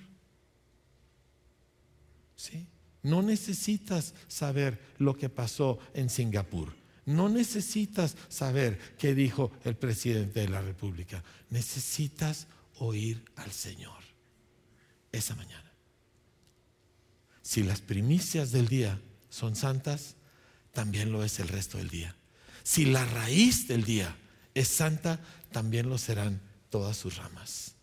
¿Sí? 2.36 2.66
No 3.02 3.22
necesitas 3.22 4.14
saber 4.28 4.78
lo 4.98 5.16
que 5.16 5.28
pasó 5.28 5.78
en 5.94 6.10
Singapur. 6.10 6.74
No 7.06 7.28
necesitas 7.28 8.16
saber 8.28 8.78
qué 8.98 9.14
dijo 9.14 9.52
el 9.64 9.76
presidente 9.76 10.40
de 10.40 10.48
la 10.48 10.60
República. 10.60 11.22
Necesitas 11.50 12.48
oír 12.78 13.24
al 13.36 13.52
Señor 13.52 14.02
esa 15.12 15.34
mañana. 15.36 15.65
Si 17.46 17.62
las 17.62 17.80
primicias 17.80 18.50
del 18.50 18.66
día 18.66 19.00
son 19.28 19.54
santas, 19.54 20.16
también 20.72 21.12
lo 21.12 21.22
es 21.22 21.38
el 21.38 21.46
resto 21.46 21.78
del 21.78 21.88
día. 21.88 22.16
Si 22.64 22.86
la 22.86 23.04
raíz 23.04 23.68
del 23.68 23.84
día 23.84 24.16
es 24.52 24.66
santa, 24.66 25.20
también 25.52 25.88
lo 25.88 25.96
serán 25.96 26.42
todas 26.70 26.96
sus 26.96 27.18
ramas. 27.18 27.76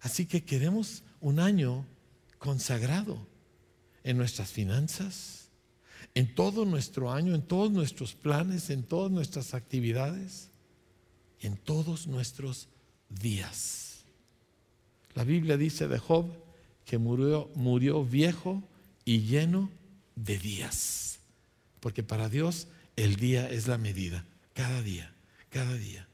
Así 0.00 0.26
que 0.26 0.42
queremos 0.42 1.04
un 1.20 1.38
año 1.38 1.86
consagrado 2.40 3.28
en 4.02 4.16
nuestras 4.16 4.50
finanzas, 4.50 5.50
en 6.14 6.34
todo 6.34 6.64
nuestro 6.64 7.12
año, 7.12 7.36
en 7.36 7.42
todos 7.42 7.70
nuestros 7.70 8.16
planes, 8.16 8.70
en 8.70 8.82
todas 8.82 9.12
nuestras 9.12 9.54
actividades, 9.54 10.50
en 11.38 11.58
todos 11.58 12.08
nuestros 12.08 12.68
días. 13.08 14.00
La 15.14 15.22
Biblia 15.22 15.56
dice 15.56 15.86
de 15.86 16.00
Job 16.00 16.47
que 16.88 16.96
murió, 16.96 17.50
murió 17.54 18.02
viejo 18.02 18.62
y 19.04 19.20
lleno 19.20 19.70
de 20.16 20.38
días, 20.38 21.18
porque 21.80 22.02
para 22.02 22.30
Dios 22.30 22.66
el 22.96 23.16
día 23.16 23.48
es 23.50 23.68
la 23.68 23.76
medida, 23.76 24.24
cada 24.54 24.80
día, 24.80 25.12
cada 25.50 25.74
día. 25.74 26.08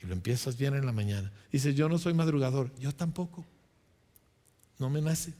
Y 0.00 0.06
lo 0.06 0.12
empiezas 0.12 0.56
bien 0.56 0.74
en 0.74 0.86
la 0.86 0.92
mañana. 0.92 1.32
Dices, 1.50 1.74
yo 1.74 1.88
no 1.88 1.98
soy 1.98 2.14
madrugador, 2.14 2.72
yo 2.78 2.94
tampoco. 2.94 3.44
No 4.78 4.90
me 4.90 5.00
nace. 5.00 5.34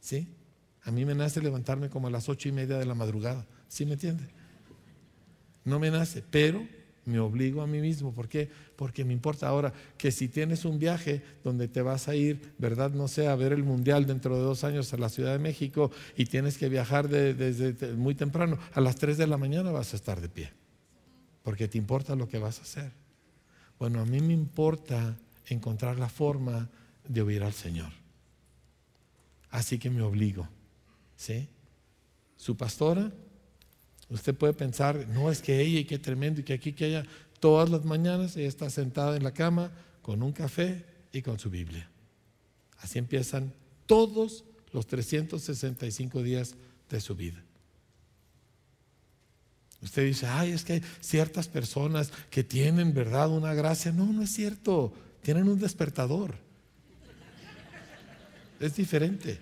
¿Sí? 0.00 0.28
A 0.82 0.90
mí 0.90 1.06
me 1.06 1.14
nace 1.14 1.40
levantarme 1.40 1.88
como 1.88 2.08
a 2.08 2.10
las 2.10 2.28
ocho 2.28 2.50
y 2.50 2.52
media 2.52 2.76
de 2.76 2.84
la 2.84 2.94
madrugada. 2.94 3.46
¿Sí 3.68 3.86
me 3.86 3.94
entiende? 3.94 4.28
No 5.64 5.78
me 5.78 5.90
nace, 5.90 6.22
pero 6.30 6.68
me 7.04 7.18
obligo 7.18 7.62
a 7.62 7.66
mí 7.66 7.80
mismo. 7.80 8.12
¿Por 8.12 8.28
qué? 8.28 8.48
Porque 8.76 9.04
me 9.04 9.12
importa 9.12 9.48
ahora 9.48 9.72
que 9.98 10.10
si 10.10 10.28
tienes 10.28 10.64
un 10.64 10.78
viaje 10.78 11.22
donde 11.42 11.68
te 11.68 11.82
vas 11.82 12.08
a 12.08 12.14
ir, 12.14 12.52
¿verdad? 12.58 12.90
No 12.92 13.08
sé, 13.08 13.28
a 13.28 13.36
ver 13.36 13.52
el 13.52 13.62
mundial 13.62 14.06
dentro 14.06 14.36
de 14.36 14.42
dos 14.42 14.64
años 14.64 14.92
a 14.92 14.96
la 14.96 15.08
Ciudad 15.08 15.32
de 15.32 15.38
México 15.38 15.90
y 16.16 16.26
tienes 16.26 16.58
que 16.58 16.68
viajar 16.68 17.08
desde 17.08 17.92
muy 17.92 18.14
temprano, 18.14 18.58
a 18.72 18.80
las 18.80 18.96
3 18.96 19.18
de 19.18 19.26
la 19.26 19.36
mañana 19.36 19.70
vas 19.70 19.92
a 19.92 19.96
estar 19.96 20.20
de 20.20 20.28
pie. 20.28 20.52
Porque 21.42 21.68
te 21.68 21.78
importa 21.78 22.16
lo 22.16 22.28
que 22.28 22.38
vas 22.38 22.58
a 22.58 22.62
hacer. 22.62 22.92
Bueno, 23.78 24.00
a 24.00 24.06
mí 24.06 24.20
me 24.20 24.32
importa 24.32 25.16
encontrar 25.46 25.98
la 25.98 26.08
forma 26.08 26.68
de 27.06 27.20
oír 27.20 27.42
al 27.42 27.52
Señor. 27.52 27.92
Así 29.50 29.78
que 29.78 29.90
me 29.90 30.02
obligo. 30.02 30.48
¿Sí? 31.16 31.48
Su 32.36 32.56
pastora 32.56 33.12
Usted 34.10 34.34
puede 34.34 34.52
pensar, 34.52 35.08
no 35.08 35.30
es 35.30 35.40
que 35.40 35.60
ella 35.60 35.80
y 35.80 35.84
qué 35.84 35.98
tremendo 35.98 36.40
y 36.40 36.44
que 36.44 36.52
aquí 36.52 36.72
que 36.72 36.86
ella 36.86 37.04
todas 37.40 37.70
las 37.70 37.84
mañanas 37.84 38.36
ella 38.36 38.48
está 38.48 38.70
sentada 38.70 39.16
en 39.16 39.24
la 39.24 39.32
cama 39.32 39.72
con 40.02 40.22
un 40.22 40.32
café 40.32 40.84
y 41.12 41.22
con 41.22 41.38
su 41.38 41.50
Biblia. 41.50 41.88
Así 42.78 42.98
empiezan 42.98 43.52
todos 43.86 44.44
los 44.72 44.86
365 44.86 46.22
días 46.22 46.56
de 46.90 47.00
su 47.00 47.14
vida. 47.14 47.42
Usted 49.80 50.06
dice, 50.06 50.26
ay, 50.26 50.52
es 50.52 50.64
que 50.64 50.74
hay 50.74 50.82
ciertas 51.00 51.46
personas 51.46 52.10
que 52.30 52.42
tienen, 52.42 52.94
¿verdad?, 52.94 53.28
una 53.28 53.52
gracia. 53.52 53.92
No, 53.92 54.06
no 54.06 54.22
es 54.22 54.32
cierto. 54.32 54.94
Tienen 55.22 55.46
un 55.48 55.58
despertador. 55.58 56.36
Es 58.60 58.76
diferente. 58.76 59.38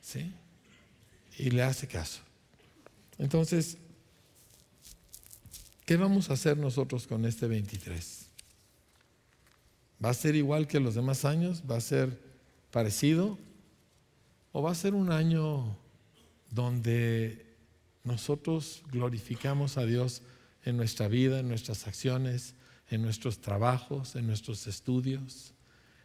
¿Sí? 0.00 0.32
Y 1.38 1.50
le 1.50 1.62
hace 1.62 1.86
caso. 1.86 2.22
Entonces, 3.18 3.78
¿qué 5.84 5.96
vamos 5.96 6.30
a 6.30 6.34
hacer 6.34 6.56
nosotros 6.56 7.06
con 7.06 7.24
este 7.24 7.46
23? 7.46 8.26
¿Va 10.04 10.10
a 10.10 10.14
ser 10.14 10.34
igual 10.34 10.66
que 10.66 10.80
los 10.80 10.94
demás 10.94 11.24
años? 11.24 11.62
¿Va 11.70 11.76
a 11.76 11.80
ser 11.80 12.20
parecido? 12.70 13.38
¿O 14.50 14.62
va 14.62 14.72
a 14.72 14.74
ser 14.74 14.94
un 14.94 15.12
año 15.12 15.76
donde 16.50 17.46
nosotros 18.04 18.82
glorificamos 18.90 19.78
a 19.78 19.86
Dios 19.86 20.22
en 20.64 20.76
nuestra 20.76 21.08
vida, 21.08 21.40
en 21.40 21.48
nuestras 21.48 21.86
acciones, 21.86 22.54
en 22.90 23.02
nuestros 23.02 23.40
trabajos, 23.40 24.16
en 24.16 24.26
nuestros 24.26 24.66
estudios, 24.66 25.54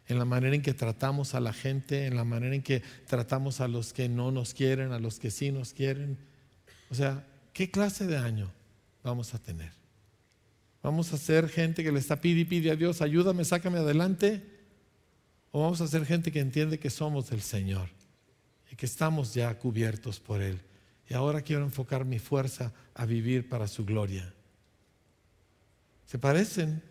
en 0.06 0.18
la 0.18 0.24
manera 0.24 0.54
en 0.54 0.62
que 0.62 0.74
tratamos 0.74 1.34
a 1.34 1.40
la 1.40 1.52
gente, 1.52 2.06
en 2.06 2.16
la 2.16 2.24
manera 2.24 2.54
en 2.54 2.62
que 2.62 2.82
tratamos 3.06 3.60
a 3.60 3.68
los 3.68 3.92
que 3.92 4.08
no 4.08 4.30
nos 4.30 4.54
quieren, 4.54 4.92
a 4.92 4.98
los 4.98 5.18
que 5.18 5.30
sí 5.30 5.52
nos 5.52 5.74
quieren. 5.74 6.16
O 6.90 6.94
sea, 6.94 7.26
¿qué 7.52 7.70
clase 7.70 8.06
de 8.06 8.16
año 8.16 8.50
vamos 9.02 9.34
a 9.34 9.38
tener? 9.38 9.72
¿Vamos 10.82 11.12
a 11.12 11.18
ser 11.18 11.48
gente 11.48 11.82
que 11.82 11.92
le 11.92 11.98
está 11.98 12.20
pide 12.20 12.40
y 12.40 12.44
pide 12.44 12.70
a 12.70 12.76
Dios, 12.76 13.02
ayúdame, 13.02 13.44
sácame 13.44 13.78
adelante? 13.78 14.42
¿O 15.50 15.62
vamos 15.62 15.80
a 15.80 15.88
ser 15.88 16.04
gente 16.06 16.30
que 16.30 16.40
entiende 16.40 16.78
que 16.78 16.90
somos 16.90 17.30
del 17.30 17.42
Señor 17.42 17.88
y 18.70 18.76
que 18.76 18.86
estamos 18.86 19.34
ya 19.34 19.58
cubiertos 19.58 20.20
por 20.20 20.40
Él? 20.40 20.60
Y 21.08 21.14
ahora 21.14 21.42
quiero 21.42 21.64
enfocar 21.64 22.04
mi 22.04 22.18
fuerza 22.18 22.72
a 22.94 23.06
vivir 23.06 23.48
para 23.48 23.66
su 23.66 23.84
gloria. 23.84 24.32
Se 26.06 26.18
parecen, 26.18 26.82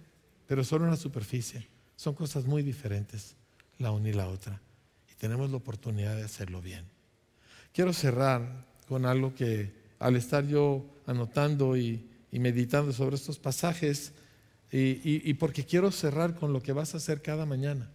pero 0.47 0.63
solo 0.63 0.85
en 0.85 0.91
la 0.91 0.97
superficie. 0.97 1.67
Son 1.95 2.13
cosas 2.13 2.45
muy 2.45 2.61
diferentes 2.61 3.35
la 3.79 3.91
una 3.91 4.09
y 4.09 4.13
la 4.13 4.27
otra. 4.27 4.59
Y 5.11 5.15
tenemos 5.15 5.49
la 5.49 5.57
oportunidad 5.57 6.15
de 6.15 6.23
hacerlo 6.23 6.61
bien. 6.61 6.85
Quiero 7.73 7.93
cerrar 7.93 8.65
con 8.87 9.05
algo 9.05 9.35
que 9.35 9.71
al 9.99 10.15
estar 10.15 10.45
yo 10.47 10.85
anotando 11.05 11.77
y, 11.77 12.05
meditando 12.31 12.93
sobre 12.93 13.15
estos 13.15 13.39
pasajes, 13.39 14.13
y, 14.71 15.33
porque 15.35 15.65
quiero 15.65 15.91
cerrar 15.91 16.35
con 16.35 16.53
lo 16.53 16.61
que 16.61 16.73
vas 16.73 16.93
a 16.93 16.97
hacer 16.97 17.21
cada 17.21 17.45
mañana. 17.45 17.89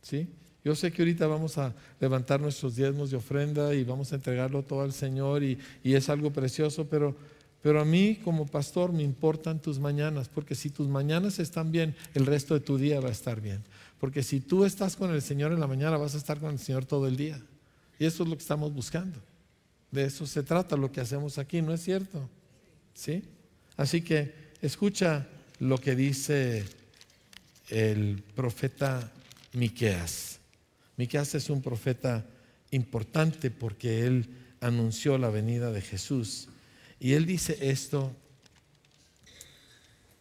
¿sí? 0.00 0.28
Yo 0.64 0.74
sé 0.74 0.92
que 0.92 1.02
ahorita 1.02 1.26
vamos 1.26 1.58
a 1.58 1.74
levantar 2.00 2.40
nuestros 2.40 2.76
diezmos 2.76 3.10
de 3.10 3.16
ofrenda 3.16 3.74
y 3.74 3.84
vamos 3.84 4.12
a 4.12 4.16
entregarlo 4.16 4.62
todo 4.62 4.82
al 4.82 4.92
Señor 4.92 5.42
y, 5.42 5.58
y 5.82 5.94
es 5.94 6.08
algo 6.08 6.32
precioso, 6.32 6.86
pero 6.88 7.16
pero 7.64 7.80
a 7.80 7.84
mí 7.86 8.20
como 8.22 8.44
pastor 8.44 8.92
me 8.92 9.02
importan 9.02 9.58
tus 9.58 9.78
mañanas, 9.78 10.28
porque 10.28 10.54
si 10.54 10.68
tus 10.68 10.86
mañanas 10.86 11.38
están 11.38 11.72
bien, 11.72 11.96
el 12.12 12.26
resto 12.26 12.52
de 12.52 12.60
tu 12.60 12.76
día 12.76 13.00
va 13.00 13.08
a 13.08 13.12
estar 13.12 13.40
bien. 13.40 13.62
Porque 13.98 14.22
si 14.22 14.40
tú 14.40 14.66
estás 14.66 14.96
con 14.96 15.10
el 15.14 15.22
Señor 15.22 15.50
en 15.50 15.60
la 15.60 15.66
mañana, 15.66 15.96
vas 15.96 16.14
a 16.14 16.18
estar 16.18 16.38
con 16.38 16.50
el 16.50 16.58
Señor 16.58 16.84
todo 16.84 17.08
el 17.08 17.16
día. 17.16 17.40
Y 17.98 18.04
eso 18.04 18.22
es 18.22 18.28
lo 18.28 18.36
que 18.36 18.42
estamos 18.42 18.74
buscando. 18.74 19.18
De 19.94 20.06
eso 20.06 20.26
se 20.26 20.42
trata 20.42 20.76
lo 20.76 20.90
que 20.90 21.00
hacemos 21.00 21.38
aquí, 21.38 21.62
¿no 21.62 21.72
es 21.72 21.80
cierto? 21.80 22.28
¿Sí? 22.94 23.22
Así 23.76 24.02
que 24.02 24.34
escucha 24.60 25.28
lo 25.60 25.78
que 25.78 25.94
dice 25.94 26.64
el 27.68 28.20
profeta 28.34 29.12
Miqueas. 29.52 30.40
Miqueas 30.96 31.36
es 31.36 31.48
un 31.48 31.62
profeta 31.62 32.26
importante 32.72 33.52
porque 33.52 34.04
él 34.04 34.28
anunció 34.60 35.16
la 35.16 35.30
venida 35.30 35.70
de 35.70 35.80
Jesús. 35.80 36.48
Y 36.98 37.12
él 37.12 37.24
dice 37.24 37.56
esto. 37.60 38.16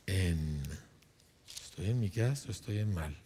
¿Estoy 0.06 1.90
en 1.90 2.00
mi 2.00 2.12
casa 2.12 2.46
o 2.48 2.52
estoy 2.52 2.78
en 2.78 2.94
mal? 2.94 3.18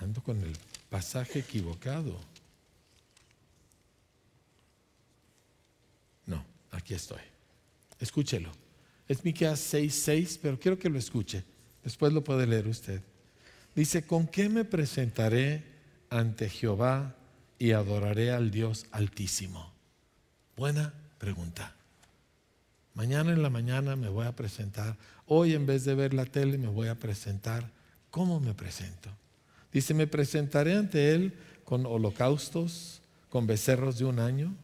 Ando 0.00 0.22
con 0.22 0.40
el 0.40 0.56
pasaje 0.88 1.40
equivocado. 1.40 2.18
No, 6.26 6.44
aquí 6.76 6.94
estoy. 6.94 7.20
Escúchelo. 7.98 8.52
Es 9.08 9.24
Miqueas 9.24 9.60
6:6, 9.72 10.38
pero 10.40 10.58
quiero 10.58 10.78
que 10.78 10.88
lo 10.88 10.98
escuche. 10.98 11.44
Después 11.82 12.12
lo 12.12 12.22
puede 12.22 12.46
leer 12.46 12.66
usted. 12.66 13.00
Dice, 13.74 14.06
¿con 14.06 14.26
qué 14.26 14.48
me 14.48 14.64
presentaré 14.64 15.64
ante 16.10 16.48
Jehová 16.48 17.14
y 17.58 17.72
adoraré 17.72 18.32
al 18.32 18.50
Dios 18.50 18.86
altísimo? 18.90 19.72
Buena 20.56 20.92
pregunta. 21.18 21.74
Mañana 22.94 23.32
en 23.32 23.42
la 23.42 23.50
mañana 23.50 23.94
me 23.94 24.08
voy 24.08 24.26
a 24.26 24.34
presentar. 24.34 24.96
Hoy 25.26 25.52
en 25.52 25.66
vez 25.66 25.84
de 25.84 25.94
ver 25.94 26.14
la 26.14 26.24
tele 26.24 26.56
me 26.56 26.68
voy 26.68 26.88
a 26.88 26.94
presentar. 26.94 27.70
¿Cómo 28.10 28.40
me 28.40 28.54
presento? 28.54 29.10
Dice, 29.70 29.92
me 29.92 30.06
presentaré 30.06 30.74
ante 30.74 31.14
Él 31.14 31.34
con 31.64 31.84
holocaustos, 31.84 33.02
con 33.28 33.46
becerros 33.46 33.98
de 33.98 34.06
un 34.06 34.18
año. 34.18 34.54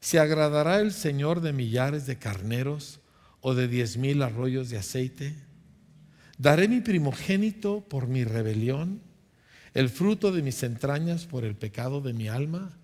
¿Se 0.00 0.18
agradará 0.18 0.80
el 0.80 0.92
Señor 0.92 1.40
de 1.40 1.52
millares 1.52 2.06
de 2.06 2.18
carneros 2.18 3.00
o 3.40 3.54
de 3.54 3.68
diez 3.68 3.96
mil 3.96 4.22
arroyos 4.22 4.70
de 4.70 4.78
aceite? 4.78 5.34
¿Daré 6.38 6.68
mi 6.68 6.80
primogénito 6.80 7.80
por 7.80 8.06
mi 8.06 8.24
rebelión? 8.24 9.00
¿El 9.74 9.88
fruto 9.88 10.32
de 10.32 10.42
mis 10.42 10.62
entrañas 10.62 11.26
por 11.26 11.44
el 11.44 11.56
pecado 11.56 12.00
de 12.00 12.12
mi 12.12 12.28
alma? 12.28 12.78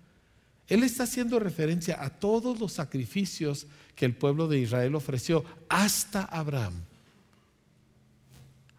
Él 0.67 0.83
está 0.83 1.03
haciendo 1.03 1.39
referencia 1.39 2.03
a 2.03 2.09
todos 2.09 2.59
los 2.59 2.73
sacrificios 2.73 3.67
que 3.95 4.05
el 4.05 4.15
pueblo 4.15 4.47
de 4.47 4.59
Israel 4.59 4.95
ofreció, 4.95 5.45
hasta 5.69 6.23
Abraham. 6.23 6.73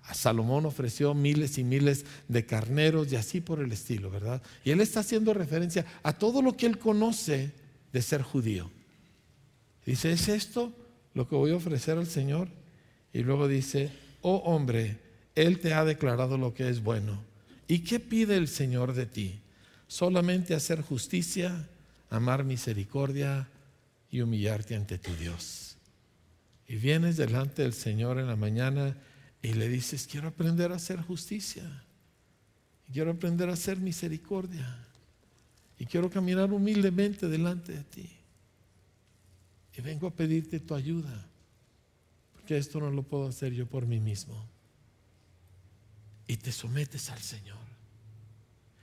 A 0.03 0.15
Salomón 0.15 0.67
ofreció 0.67 1.15
miles 1.15 1.59
y 1.59 1.65
miles 1.65 2.05
de 2.29 2.45
carneros 2.47 3.11
y 3.11 3.17
así 3.17 3.41
por 3.41 3.61
el 3.61 3.73
estilo, 3.73 4.11
¿verdad? 4.11 4.43
Y 4.65 4.71
él 4.71 4.81
está 4.81 5.01
haciendo 5.01 5.35
referencia 5.35 5.85
a 6.03 6.13
todo 6.13 6.43
lo 6.43 6.57
que 6.57 6.67
él 6.67 6.79
conoce 6.79 7.53
de 7.97 8.03
ser 8.03 8.21
judío. 8.21 8.71
Dice, 9.87 10.13
¿es 10.13 10.29
esto 10.29 10.71
lo 11.15 11.27
que 11.27 11.35
voy 11.35 11.53
a 11.53 11.57
ofrecer 11.57 11.97
al 11.97 12.07
Señor? 12.07 12.49
Y 13.11 13.21
luego 13.21 13.49
dice, 13.49 13.91
oh 14.21 14.37
hombre, 14.45 14.99
Él 15.35 15.61
te 15.61 15.73
ha 15.73 15.83
declarado 15.83 16.37
lo 16.37 16.53
que 16.53 16.69
es 16.69 16.83
bueno. 16.83 17.19
¿Y 17.67 17.79
qué 17.79 17.99
pide 17.99 18.37
el 18.37 18.49
Señor 18.49 18.93
de 18.93 19.07
ti? 19.07 19.41
Solamente 19.89 20.55
hacer 20.55 20.83
justicia 20.83 21.71
amar 22.11 22.45
misericordia 22.45 23.49
y 24.11 24.21
humillarte 24.21 24.77
ante 24.77 24.99
tu 24.99 25.15
Dios. 25.17 25.79
Y 26.69 26.77
vienes 26.77 27.17
delante 27.17 27.63
del 27.63 27.73
Señor 27.73 28.19
en 28.19 28.27
la 28.27 28.37
mañana 28.37 28.95
y 29.41 29.55
le 29.55 29.71
dices, 29.71 30.07
quiero 30.07 30.29
aprender 30.29 30.71
a 30.71 30.77
hacer 30.77 31.01
justicia. 31.01 31.65
Quiero 32.93 33.13
aprender 33.13 33.49
a 33.49 33.55
hacer 33.55 33.79
misericordia. 33.79 34.86
Y 35.79 35.87
quiero 35.87 36.11
caminar 36.11 36.53
humildemente 36.53 37.29
delante 37.29 37.73
de 37.73 37.85
ti. 37.85 38.11
Y 39.77 39.81
vengo 39.83 40.07
a 40.07 40.15
pedirte 40.15 40.61
tu 40.61 40.75
ayuda. 40.75 41.27
Porque 42.33 42.57
esto 42.57 42.81
no 42.81 42.91
lo 42.91 43.03
puedo 43.03 43.29
hacer 43.29 43.53
yo 43.53 43.67
por 43.67 43.87
mí 43.87 44.01
mismo. 44.01 44.47
Y 46.27 46.37
te 46.37 46.51
sometes 46.53 47.11
al 47.11 47.21
Señor. 47.21 47.59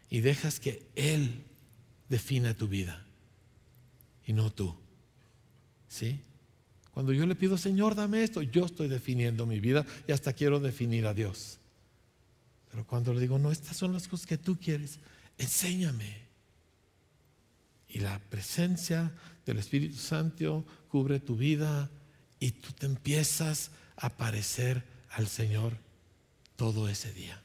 Y 0.10 0.22
dejas 0.22 0.60
que 0.60 0.86
Él 0.96 1.44
defina 2.10 2.54
tu 2.54 2.68
vida 2.68 3.04
y 4.26 4.34
no 4.34 4.52
tú. 4.52 4.76
¿Sí? 5.88 6.20
Cuando 6.94 7.12
yo 7.12 7.26
le 7.26 7.36
pido, 7.36 7.58
Señor, 7.58 7.96
dame 7.96 8.24
esto, 8.24 8.42
yo 8.42 8.66
estoy 8.66 8.88
definiendo 8.88 9.46
mi 9.46 9.60
vida 9.60 9.86
y 10.08 10.12
hasta 10.12 10.34
quiero 10.34 10.60
definir 10.60 11.08
a 11.08 11.14
Dios. 11.14 11.58
Pero 12.70 12.86
cuando 12.86 13.14
le 13.14 13.22
digo, 13.22 13.40
no, 13.40 13.52
estas 13.52 13.78
son 13.78 13.94
las 13.94 14.08
cosas 14.08 14.28
que 14.28 14.38
tú 14.38 14.58
quieres, 14.60 15.00
enséñame. 15.38 16.23
Y 17.94 18.00
la 18.00 18.20
presencia 18.20 19.14
del 19.46 19.60
Espíritu 19.60 19.98
Santo 19.98 20.66
cubre 20.90 21.22
tu 21.22 21.38
vida 21.38 21.90
y 22.40 22.52
tú 22.52 22.74
te 22.74 22.86
empiezas 22.86 23.72
a 23.96 24.10
parecer 24.10 24.84
al 25.12 25.28
Señor 25.28 25.78
todo 26.58 26.90
ese 26.90 27.14
día. 27.14 27.42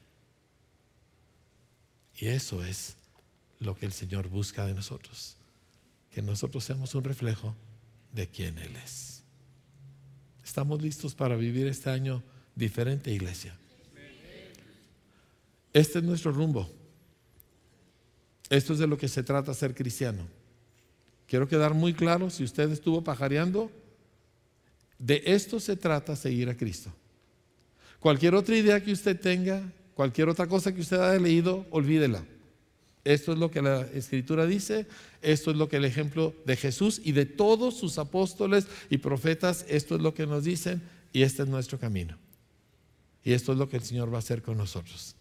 Y 2.17 2.27
eso 2.27 2.65
es 2.65 2.97
lo 3.59 3.77
que 3.77 3.85
el 3.85 3.93
Señor 3.93 4.27
busca 4.27 4.65
de 4.65 4.73
nosotros 4.73 5.37
que 6.11 6.21
nosotros 6.21 6.63
seamos 6.63 6.95
un 6.95 7.03
reflejo 7.03 7.55
de 8.13 8.27
quién 8.27 8.57
Él 8.57 8.75
es. 8.83 9.23
¿Estamos 10.43 10.81
listos 10.81 11.13
para 11.13 11.35
vivir 11.35 11.67
este 11.67 11.89
año 11.89 12.23
diferente, 12.55 13.11
iglesia? 13.11 13.55
Este 15.71 15.99
es 15.99 16.03
nuestro 16.03 16.31
rumbo. 16.31 16.69
Esto 18.49 18.73
es 18.73 18.79
de 18.79 18.87
lo 18.87 18.97
que 18.97 19.07
se 19.07 19.21
trata 19.21 19.53
ser 19.53 19.75
cristiano. 19.75 20.27
Quiero 21.29 21.47
quedar 21.47 21.75
muy 21.75 21.93
claro, 21.93 22.31
si 22.31 22.43
usted 22.43 22.71
estuvo 22.71 23.03
pajareando, 23.03 23.69
de 24.97 25.21
esto 25.27 25.59
se 25.59 25.75
trata 25.75 26.15
seguir 26.15 26.49
a 26.49 26.57
Cristo. 26.57 26.91
Cualquier 27.99 28.33
otra 28.33 28.57
idea 28.57 28.83
que 28.83 28.91
usted 28.91 29.19
tenga, 29.19 29.61
cualquier 29.93 30.27
otra 30.27 30.47
cosa 30.47 30.73
que 30.73 30.81
usted 30.81 30.99
haya 30.99 31.19
leído, 31.21 31.67
olvídela. 31.69 32.25
Esto 33.03 33.31
es 33.31 33.37
lo 33.37 33.51
que 33.51 33.61
la 33.61 33.81
escritura 33.93 34.47
dice, 34.47 34.87
esto 35.21 35.51
es 35.51 35.57
lo 35.57 35.69
que 35.69 35.77
el 35.77 35.85
ejemplo 35.85 36.33
de 36.45 36.55
Jesús 36.55 36.99
y 37.03 37.11
de 37.11 37.27
todos 37.27 37.77
sus 37.77 37.99
apóstoles 37.99 38.65
y 38.89 38.97
profetas, 38.97 39.65
esto 39.69 39.95
es 39.95 40.01
lo 40.01 40.15
que 40.15 40.25
nos 40.25 40.43
dicen 40.43 40.81
y 41.13 41.21
este 41.21 41.43
es 41.43 41.47
nuestro 41.47 41.77
camino. 41.77 42.17
Y 43.23 43.33
esto 43.33 43.51
es 43.51 43.59
lo 43.59 43.69
que 43.69 43.77
el 43.77 43.83
Señor 43.83 44.11
va 44.11 44.15
a 44.15 44.19
hacer 44.19 44.41
con 44.41 44.57
nosotros. 44.57 45.15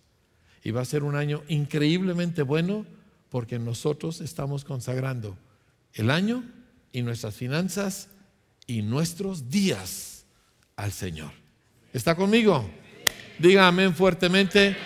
Y 0.65 0.71
va 0.71 0.81
a 0.81 0.87
ser 0.87 1.03
un 1.03 1.17
año 1.17 1.43
increíblemente 1.49 2.41
bueno 2.41 2.87
porque 3.29 3.59
nosotros 3.59 4.23
estamos 4.23 4.65
consagrando 4.65 5.37
el 5.99 6.11
año 6.11 6.45
y 6.93 7.03
nuestras 7.03 7.35
finanzas 7.35 8.09
y 8.67 8.83
nuestros 8.83 9.51
días 9.51 10.25
al 10.77 10.93
Señor. 10.93 11.31
¿Está 11.93 12.15
conmigo? 12.15 12.69
Diga 13.39 13.69
amén 13.69 13.95
fuertemente. 13.95 14.77